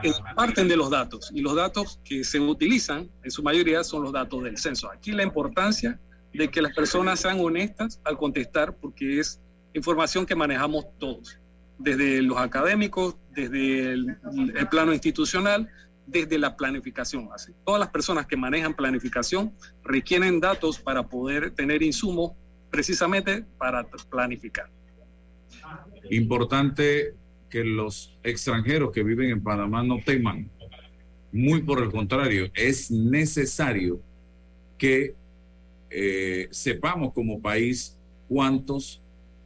eh, 0.03 0.11
parten 0.35 0.67
de 0.67 0.77
los 0.77 0.89
datos 0.89 1.31
y 1.33 1.41
los 1.41 1.55
datos 1.55 1.99
que 2.03 2.23
se 2.23 2.39
utilizan 2.39 3.09
en 3.23 3.31
su 3.31 3.43
mayoría 3.43 3.83
son 3.83 4.03
los 4.03 4.13
datos 4.13 4.43
del 4.43 4.57
censo. 4.57 4.89
Aquí 4.89 5.11
la 5.11 5.23
importancia 5.23 5.99
de 6.33 6.49
que 6.49 6.61
las 6.61 6.73
personas 6.73 7.19
sean 7.19 7.39
honestas 7.39 7.99
al 8.05 8.17
contestar 8.17 8.75
porque 8.75 9.19
es 9.19 9.41
información 9.73 10.25
que 10.25 10.35
manejamos 10.35 10.85
todos 10.97 11.40
desde 11.83 12.21
los 12.21 12.37
académicos, 12.37 13.15
desde 13.33 13.93
el, 13.93 14.17
plano 14.69 14.93
institucional, 14.93 15.69
desde 16.05 16.37
la 16.37 16.55
planificación. 16.55 17.29
Todas 17.65 17.79
las 17.79 17.89
personas 17.89 18.25
que 18.25 18.37
manejan 18.37 18.73
planificación 18.73 19.53
requieren 19.83 20.39
datos 20.39 20.79
para 20.79 21.07
poder 21.07 21.51
tener 21.51 21.81
insumos 21.81 22.33
precisamente 22.69 23.43
para 23.57 23.85
planificar. 24.09 24.69
Importante 26.09 27.15
que 27.49 27.63
los 27.63 28.17
extranjeros 28.23 28.91
que 28.91 29.03
viven 29.03 29.29
en 29.29 29.43
Panamá 29.43 29.83
no 29.83 29.99
teman. 30.03 30.49
Muy 31.31 31.61
por 31.61 31.81
el 31.81 31.89
contrario, 31.89 32.49
es 32.53 32.91
necesario 32.91 34.01
que 34.77 35.15
eh, 35.89 36.47
sepamos 36.51 37.13
como 37.13 37.41
país 37.41 37.97
cuántos 38.27 39.01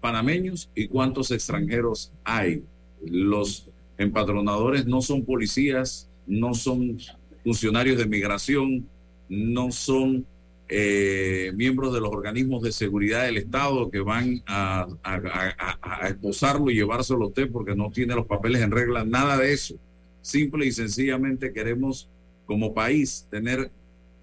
panameños 0.06 0.70
y 0.76 0.88
cuántos 0.88 1.32
extranjeros 1.32 2.12
hay. 2.24 2.64
Los 3.04 3.68
empadronadores 3.98 4.86
no 4.86 5.02
son 5.02 5.26
policías, 5.26 6.08
no 6.28 6.54
son 6.54 7.00
funcionarios 7.44 7.98
de 7.98 8.06
migración, 8.06 8.88
no 9.28 9.72
son 9.72 10.24
eh, 10.70 11.52
miembros 11.56 11.92
de 11.92 12.02
los 12.02 12.12
organismos 12.12 12.62
de 12.62 12.72
seguridad 12.72 13.24
del 13.24 13.38
Estado 13.38 13.90
que 13.90 14.00
van 14.00 14.44
a, 14.46 14.86
a, 15.02 16.08
esposarlo 16.08 16.70
y 16.70 16.76
llevárselo 16.76 17.24
a 17.24 17.28
usted 17.30 17.52
porque 17.52 17.76
no 17.76 17.90
tiene 17.90 18.14
los 18.14 18.28
papeles 18.28 18.62
en 18.62 18.70
regla, 18.70 19.04
nada 19.06 19.40
de 19.40 19.54
eso. 19.54 19.74
Simple 20.22 20.68
y 20.68 20.72
sencillamente 20.72 21.52
queremos 21.52 22.08
como 22.46 22.76
país 22.76 23.28
tener 23.32 23.72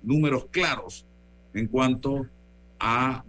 números 0.00 0.46
claros 0.52 1.04
en 1.54 1.66
cuanto 1.66 2.28
a 2.78 3.24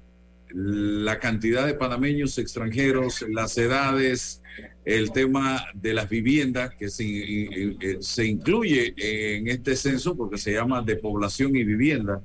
la 0.54 1.20
cantidad 1.20 1.66
de 1.66 1.74
panameños 1.74 2.38
extranjeros, 2.38 3.26
las 3.30 3.58
edades, 3.58 4.41
el 4.86 5.12
tema 5.12 5.66
de 5.74 5.93
las 5.93 6.10
viviendas 6.10 6.76
que 6.76 6.89
se, 6.89 7.06
eh, 7.06 7.97
se, 8.01 8.26
incluye 8.26 8.93
en 8.97 9.47
este 9.47 9.76
censo 9.76 10.16
porque 10.16 10.38
se 10.38 10.54
llama 10.54 10.82
de 10.82 10.95
población 10.97 11.56
y 11.56 11.64
vivienda. 11.64 12.22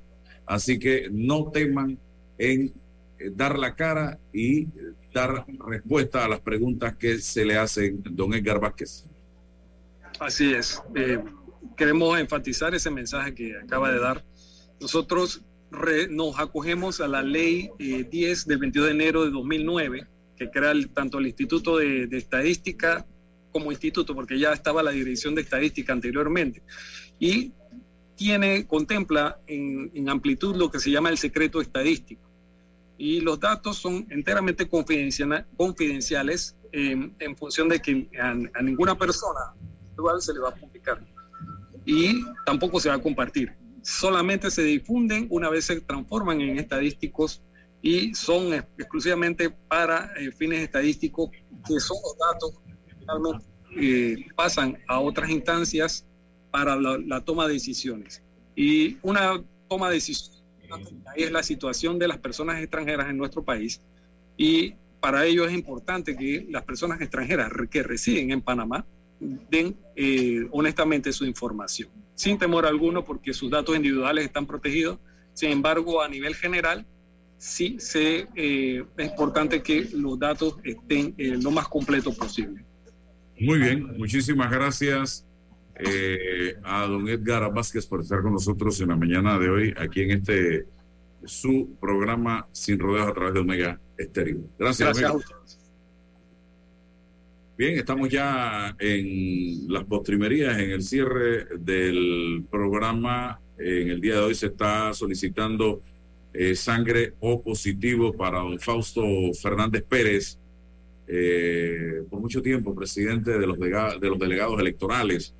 Así 0.46 0.78
que 0.78 1.08
no 1.10 1.50
teman 1.50 1.98
en 2.38 2.72
eh, 3.18 3.30
dar 3.34 3.58
la 3.58 3.74
cara 3.74 4.18
y 4.32 4.68
dar 5.12 5.46
respuesta 5.66 6.24
a 6.24 6.28
las 6.28 6.40
preguntas 6.40 6.96
que 6.96 7.18
se 7.18 7.44
le 7.44 7.56
hacen 7.56 8.02
don 8.02 8.34
Edgar 8.34 8.60
Vázquez. 8.60 9.04
Así 10.20 10.52
es. 10.52 10.82
Eh, 10.94 11.18
queremos 11.76 12.18
enfatizar 12.18 12.74
ese 12.74 12.90
mensaje 12.90 13.34
que 13.34 13.56
acaba 13.56 13.90
de 13.92 14.00
dar. 14.00 14.24
Nosotros 14.80 15.42
nos 16.10 16.38
acogemos 16.38 17.00
a 17.00 17.08
la 17.08 17.22
ley 17.22 17.70
10 17.78 18.46
del 18.46 18.58
22 18.58 18.86
de 18.86 18.92
enero 18.92 19.24
de 19.24 19.30
2009, 19.30 20.06
que 20.36 20.50
crea 20.50 20.72
tanto 20.94 21.18
el 21.18 21.26
Instituto 21.26 21.78
de, 21.78 22.06
de, 22.06 22.16
Estadística 22.16 23.06
como 23.52 23.72
instituto, 23.72 24.14
porque 24.14 24.38
ya 24.38 24.52
estaba 24.52 24.82
la 24.82 24.90
Dirección 24.90 25.34
de 25.34 25.42
Estadística 25.42 25.92
anteriormente. 25.92 26.62
Y 27.18 27.52
tiene, 28.14 28.66
contempla 28.66 29.40
en, 29.46 29.90
en 29.94 30.08
amplitud 30.08 30.56
lo 30.56 30.70
que 30.70 30.80
se 30.80 30.90
llama 30.90 31.10
el 31.10 31.18
secreto 31.18 31.60
estadístico. 31.60 32.22
Y 32.96 33.20
los 33.20 33.38
datos 33.38 33.78
son 33.78 34.06
enteramente 34.10 34.68
confidenciales 34.68 36.56
en 36.72 37.36
función 37.36 37.68
de 37.68 37.80
que 37.80 38.08
a, 38.20 38.30
a 38.30 38.62
ninguna 38.62 38.98
persona 38.98 39.54
se 40.20 40.32
le 40.32 40.40
va 40.40 40.50
a 40.50 40.54
publicar 40.54 41.00
y 41.84 42.22
tampoco 42.44 42.80
se 42.80 42.88
va 42.88 42.96
a 42.96 43.02
compartir. 43.02 43.52
Solamente 43.88 44.50
se 44.50 44.62
difunden 44.62 45.26
una 45.30 45.48
vez 45.48 45.64
se 45.64 45.80
transforman 45.80 46.42
en 46.42 46.58
estadísticos 46.58 47.40
y 47.80 48.14
son 48.14 48.52
exclusivamente 48.52 49.48
para 49.48 50.12
eh, 50.18 50.30
fines 50.30 50.60
estadísticos, 50.60 51.30
que 51.66 51.80
son 51.80 51.96
los 52.02 52.18
datos 52.18 52.60
que 53.70 54.12
eh, 54.12 54.26
pasan 54.36 54.76
a 54.88 55.00
otras 55.00 55.30
instancias 55.30 56.04
para 56.50 56.76
la, 56.76 57.24
toma 57.24 57.46
de 57.46 57.54
decisiones. 57.54 58.22
Y 58.54 58.98
una 59.00 59.42
toma 59.70 59.88
de 59.88 59.94
decisiones 59.94 60.42
es 61.16 61.32
la 61.32 61.42
situación 61.42 61.98
de 61.98 62.08
las 62.08 62.18
personas 62.18 62.60
extranjeras 62.60 63.08
en 63.08 63.16
nuestro 63.16 63.42
país 63.42 63.80
y 64.36 64.74
para 65.00 65.24
ello 65.24 65.46
es 65.46 65.54
importante 65.54 66.14
que 66.14 66.46
las 66.50 66.62
personas 66.64 67.00
extranjeras 67.00 67.50
que 67.70 67.82
residen 67.82 68.32
en 68.32 68.42
Panamá 68.42 68.84
den 69.18 69.78
eh, 69.96 70.46
honestamente 70.50 71.10
su 71.10 71.24
información, 71.24 71.88
sin 72.18 72.36
temor 72.36 72.66
alguno 72.66 73.04
porque 73.04 73.32
sus 73.32 73.48
datos 73.48 73.76
individuales 73.76 74.24
están 74.24 74.44
protegidos. 74.44 74.98
Sin 75.34 75.50
embargo, 75.50 76.02
a 76.02 76.08
nivel 76.08 76.34
general, 76.34 76.84
sí 77.36 77.76
se, 77.78 78.26
eh, 78.34 78.84
es 78.96 79.06
importante 79.06 79.62
que 79.62 79.88
los 79.92 80.18
datos 80.18 80.56
estén 80.64 81.14
eh, 81.16 81.38
lo 81.40 81.52
más 81.52 81.68
completo 81.68 82.12
posible. 82.12 82.64
Muy 83.38 83.60
bien, 83.60 83.96
muchísimas 83.96 84.50
gracias 84.50 85.24
a 86.64 86.86
don 86.86 87.08
Edgar 87.08 87.54
Vázquez 87.54 87.86
por 87.86 88.00
estar 88.00 88.20
con 88.20 88.32
nosotros 88.32 88.80
en 88.80 88.88
la 88.88 88.96
mañana 88.96 89.38
de 89.38 89.48
hoy 89.48 89.74
aquí 89.78 90.02
en 90.02 90.10
este 90.10 90.66
su 91.24 91.76
programa 91.80 92.48
Sin 92.50 92.80
Rodeos 92.80 93.06
a 93.06 93.14
través 93.14 93.34
de 93.34 93.40
Omega 93.40 93.80
Estéreo. 93.96 94.40
Gracias. 94.58 94.98
gracias 94.98 95.57
Bien, 97.58 97.76
estamos 97.76 98.08
ya 98.08 98.76
en 98.78 99.66
las 99.66 99.82
postrimerías, 99.82 100.60
en 100.60 100.70
el 100.70 100.80
cierre 100.80 101.44
del 101.58 102.44
programa. 102.48 103.40
En 103.58 103.88
el 103.90 104.00
día 104.00 104.14
de 104.14 104.20
hoy 104.20 104.36
se 104.36 104.46
está 104.46 104.94
solicitando 104.94 105.82
eh, 106.32 106.54
sangre 106.54 107.14
O 107.18 107.42
positivo 107.42 108.12
para 108.12 108.38
don 108.38 108.60
Fausto 108.60 109.02
Fernández 109.42 109.82
Pérez, 109.82 110.38
eh, 111.08 112.04
por 112.08 112.20
mucho 112.20 112.40
tiempo 112.40 112.76
presidente 112.76 113.36
de 113.36 113.44
los, 113.48 113.58
de 113.58 114.08
los 114.08 114.18
delegados 114.20 114.60
electorales. 114.60 115.34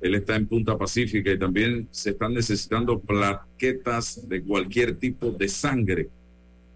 Él 0.00 0.14
está 0.14 0.36
en 0.36 0.46
Punta 0.46 0.78
Pacífica 0.78 1.32
y 1.32 1.38
también 1.40 1.88
se 1.90 2.10
están 2.10 2.34
necesitando 2.34 3.00
plaquetas 3.00 4.28
de 4.28 4.44
cualquier 4.44 4.94
tipo 4.94 5.32
de 5.32 5.48
sangre. 5.48 6.08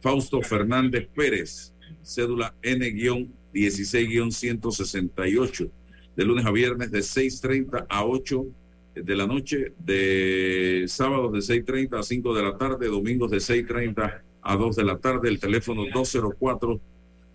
Fausto 0.00 0.42
Fernández 0.42 1.06
Pérez, 1.14 1.72
cédula 2.08 2.54
N- 2.62 3.28
16-168, 3.54 5.70
de 6.16 6.24
lunes 6.24 6.44
a 6.46 6.50
viernes 6.50 6.90
de 6.90 6.98
6.30 7.00 7.86
a 7.88 8.04
8 8.04 8.46
de 8.94 9.16
la 9.16 9.26
noche, 9.26 9.72
de 9.78 10.84
sábados 10.88 11.32
de 11.32 11.38
6.30 11.40 11.98
a 11.98 12.02
5 12.02 12.34
de 12.34 12.42
la 12.42 12.56
tarde, 12.58 12.88
domingos 12.88 13.30
de 13.30 13.38
6.30 13.38 14.20
a 14.42 14.56
2 14.56 14.76
de 14.76 14.84
la 14.84 14.98
tarde, 14.98 15.28
el 15.28 15.38
teléfono 15.38 15.84
204 15.92 16.80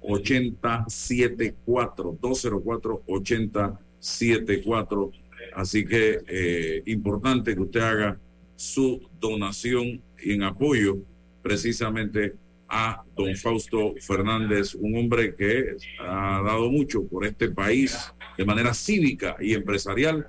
8074 0.01 2.17
204 2.21 3.03
8074 3.07 5.11
así 5.55 5.86
que 5.86 6.19
eh, 6.28 6.84
importante 6.88 7.55
que 7.55 7.61
usted 7.61 7.80
haga 7.80 8.19
su 8.55 9.01
donación 9.19 10.01
en 10.17 10.43
apoyo 10.43 10.97
precisamente 11.41 12.34
a 12.76 13.03
don 13.15 13.36
Fausto 13.36 13.93
Fernández, 14.01 14.74
un 14.74 14.97
hombre 14.97 15.36
que 15.36 15.78
ha 15.99 16.41
dado 16.43 16.71
mucho 16.71 17.05
por 17.07 17.24
este 17.24 17.49
país 17.49 17.95
de 18.36 18.45
manera 18.45 18.74
cívica 18.74 19.36
y 19.39 19.53
empresarial 19.53 20.28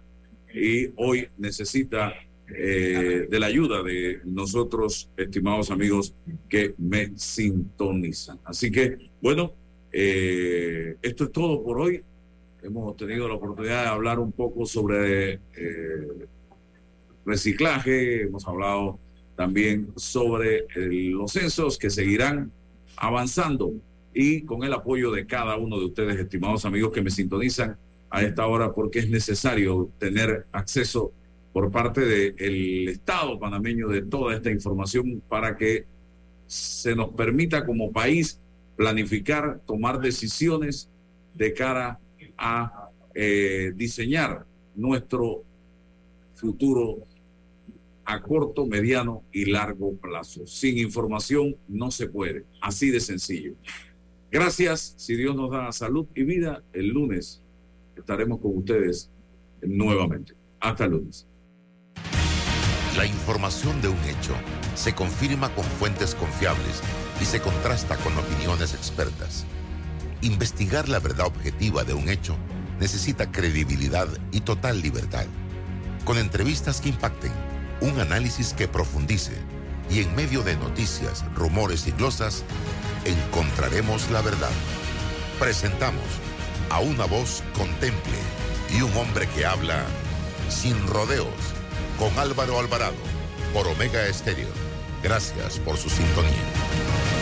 y 0.53 0.91
hoy 0.97 1.27
necesita 1.39 2.13
eh, 2.55 3.27
de 3.31 3.41
la 3.41 3.47
ayuda 3.47 3.83
de 3.83 4.21
nosotros, 4.25 5.11
estimados 5.17 5.71
amigos 5.71 6.15
que 6.47 6.75
me 6.77 7.17
sintonizan. 7.17 8.39
Así 8.45 8.71
que, 8.71 8.99
bueno, 9.23 9.55
eh, 9.91 10.97
esto 11.01 11.25
es 11.25 11.33
todo 11.33 11.63
por 11.63 11.81
hoy. 11.81 12.03
Hemos 12.63 12.95
tenido 12.99 13.27
la 13.27 13.35
oportunidad 13.35 13.85
de 13.85 13.89
hablar 13.89 14.19
un 14.19 14.33
poco 14.33 14.67
sobre 14.67 15.41
eh, 15.57 16.27
reciclaje, 17.25 18.25
hemos 18.25 18.47
hablado 18.47 18.99
también 19.37 19.93
sobre 19.97 20.67
los 20.77 21.33
censos 21.33 21.79
que 21.79 21.91
seguirán 21.91 22.53
avanzando 22.97 23.73
y 24.15 24.43
con 24.43 24.63
el 24.63 24.73
apoyo 24.73 25.11
de 25.11 25.27
cada 25.27 25.57
uno 25.57 25.79
de 25.79 25.87
ustedes, 25.87 26.19
estimados 26.19 26.65
amigos 26.65 26.93
que 26.93 27.03
me 27.03 27.11
sintonizan 27.11 27.77
a 28.11 28.23
esta 28.23 28.47
hora, 28.47 28.73
porque 28.73 29.01
es 29.01 29.11
necesario 29.11 29.91
tener 29.99 30.47
acceso 30.53 31.13
por 31.53 31.71
parte 31.71 32.01
del 32.01 32.89
Estado 32.89 33.39
panameño 33.39 33.89
de 33.89 34.03
toda 34.03 34.35
esta 34.35 34.51
información 34.51 35.23
para 35.29 35.57
que 35.57 35.87
se 36.47 36.95
nos 36.95 37.11
permita 37.11 37.65
como 37.65 37.93
país 37.93 38.41
planificar, 38.77 39.61
tomar 39.67 40.01
decisiones 40.01 40.89
de 41.35 41.53
cara 41.53 41.99
a 42.37 42.91
eh, 43.15 43.73
diseñar 43.75 44.45
nuestro 44.75 45.45
futuro 46.35 47.07
a 48.05 48.21
corto, 48.21 48.67
mediano 48.67 49.25
y 49.33 49.47
largo 49.47 49.97
plazo. 49.97 50.47
Sin 50.47 50.79
información 50.79 51.57
no 51.69 51.91
se 51.91 52.09
puede, 52.09 52.45
así 52.61 52.91
de 52.91 53.01
sencillo. 53.01 53.55
Gracias, 54.31 54.95
si 54.97 55.15
Dios 55.17 55.37
nos 55.37 55.51
da 55.51 55.71
salud 55.73 56.07
y 56.15 56.25
vida, 56.25 56.65
el 56.73 56.89
lunes 56.89 57.43
estaremos 57.97 58.41
con 58.41 58.57
ustedes 58.57 59.11
nuevamente. 59.63 60.35
Hasta 60.61 60.85
el 60.85 60.93
lunes. 60.93 61.27
La 62.97 63.07
información 63.07 63.81
de 63.81 63.89
un 63.89 63.99
hecho 64.05 64.35
se 64.75 64.95
confirma 64.95 65.55
con 65.55 65.65
fuentes 65.65 66.15
confiables 66.15 66.83
y 67.21 67.25
se 67.25 67.41
contrasta 67.41 67.97
con 67.99 68.17
opiniones 68.17 68.75
expertas. 68.75 69.47
Investigar 70.23 70.89
la 70.89 71.01
verdad 71.01 71.27
objetiva 71.27 71.85
de 71.85 71.95
un 71.95 72.09
hecho 72.09 72.37
necesita 72.81 73.31
credibilidad 73.31 74.09
y 74.33 74.41
total 74.41 74.81
libertad. 74.81 75.27
Con 76.05 76.19
entrevistas 76.19 76.81
que 76.81 76.91
impacten 76.91 77.33
un 77.85 78.01
análisis 78.01 78.55
que 78.55 78.67
profundice 78.67 79.33
y 79.91 80.01
en 80.01 80.17
medio 80.17 80.43
de 80.43 80.57
noticias, 80.57 81.23
rumores 81.35 81.87
y 81.87 81.91
glosas, 81.93 82.43
encontraremos 83.05 84.11
la 84.11 84.23
verdad. 84.23 84.51
Presentamos 85.39 86.03
a 86.71 86.81
una 86.81 87.05
voz 87.05 87.43
contemple 87.53 88.19
y 88.75 88.81
un 88.81 88.97
hombre 88.97 89.29
que 89.29 89.45
habla 89.45 89.85
sin 90.49 90.75
rodeos 90.87 91.29
con 91.99 92.19
Álvaro 92.19 92.59
Alvarado 92.59 92.97
por 93.53 93.67
Omega 93.69 94.07
Estéreo. 94.07 94.49
Gracias 95.03 95.59
por 95.59 95.77
su 95.77 95.91
sintonía. 95.91 97.14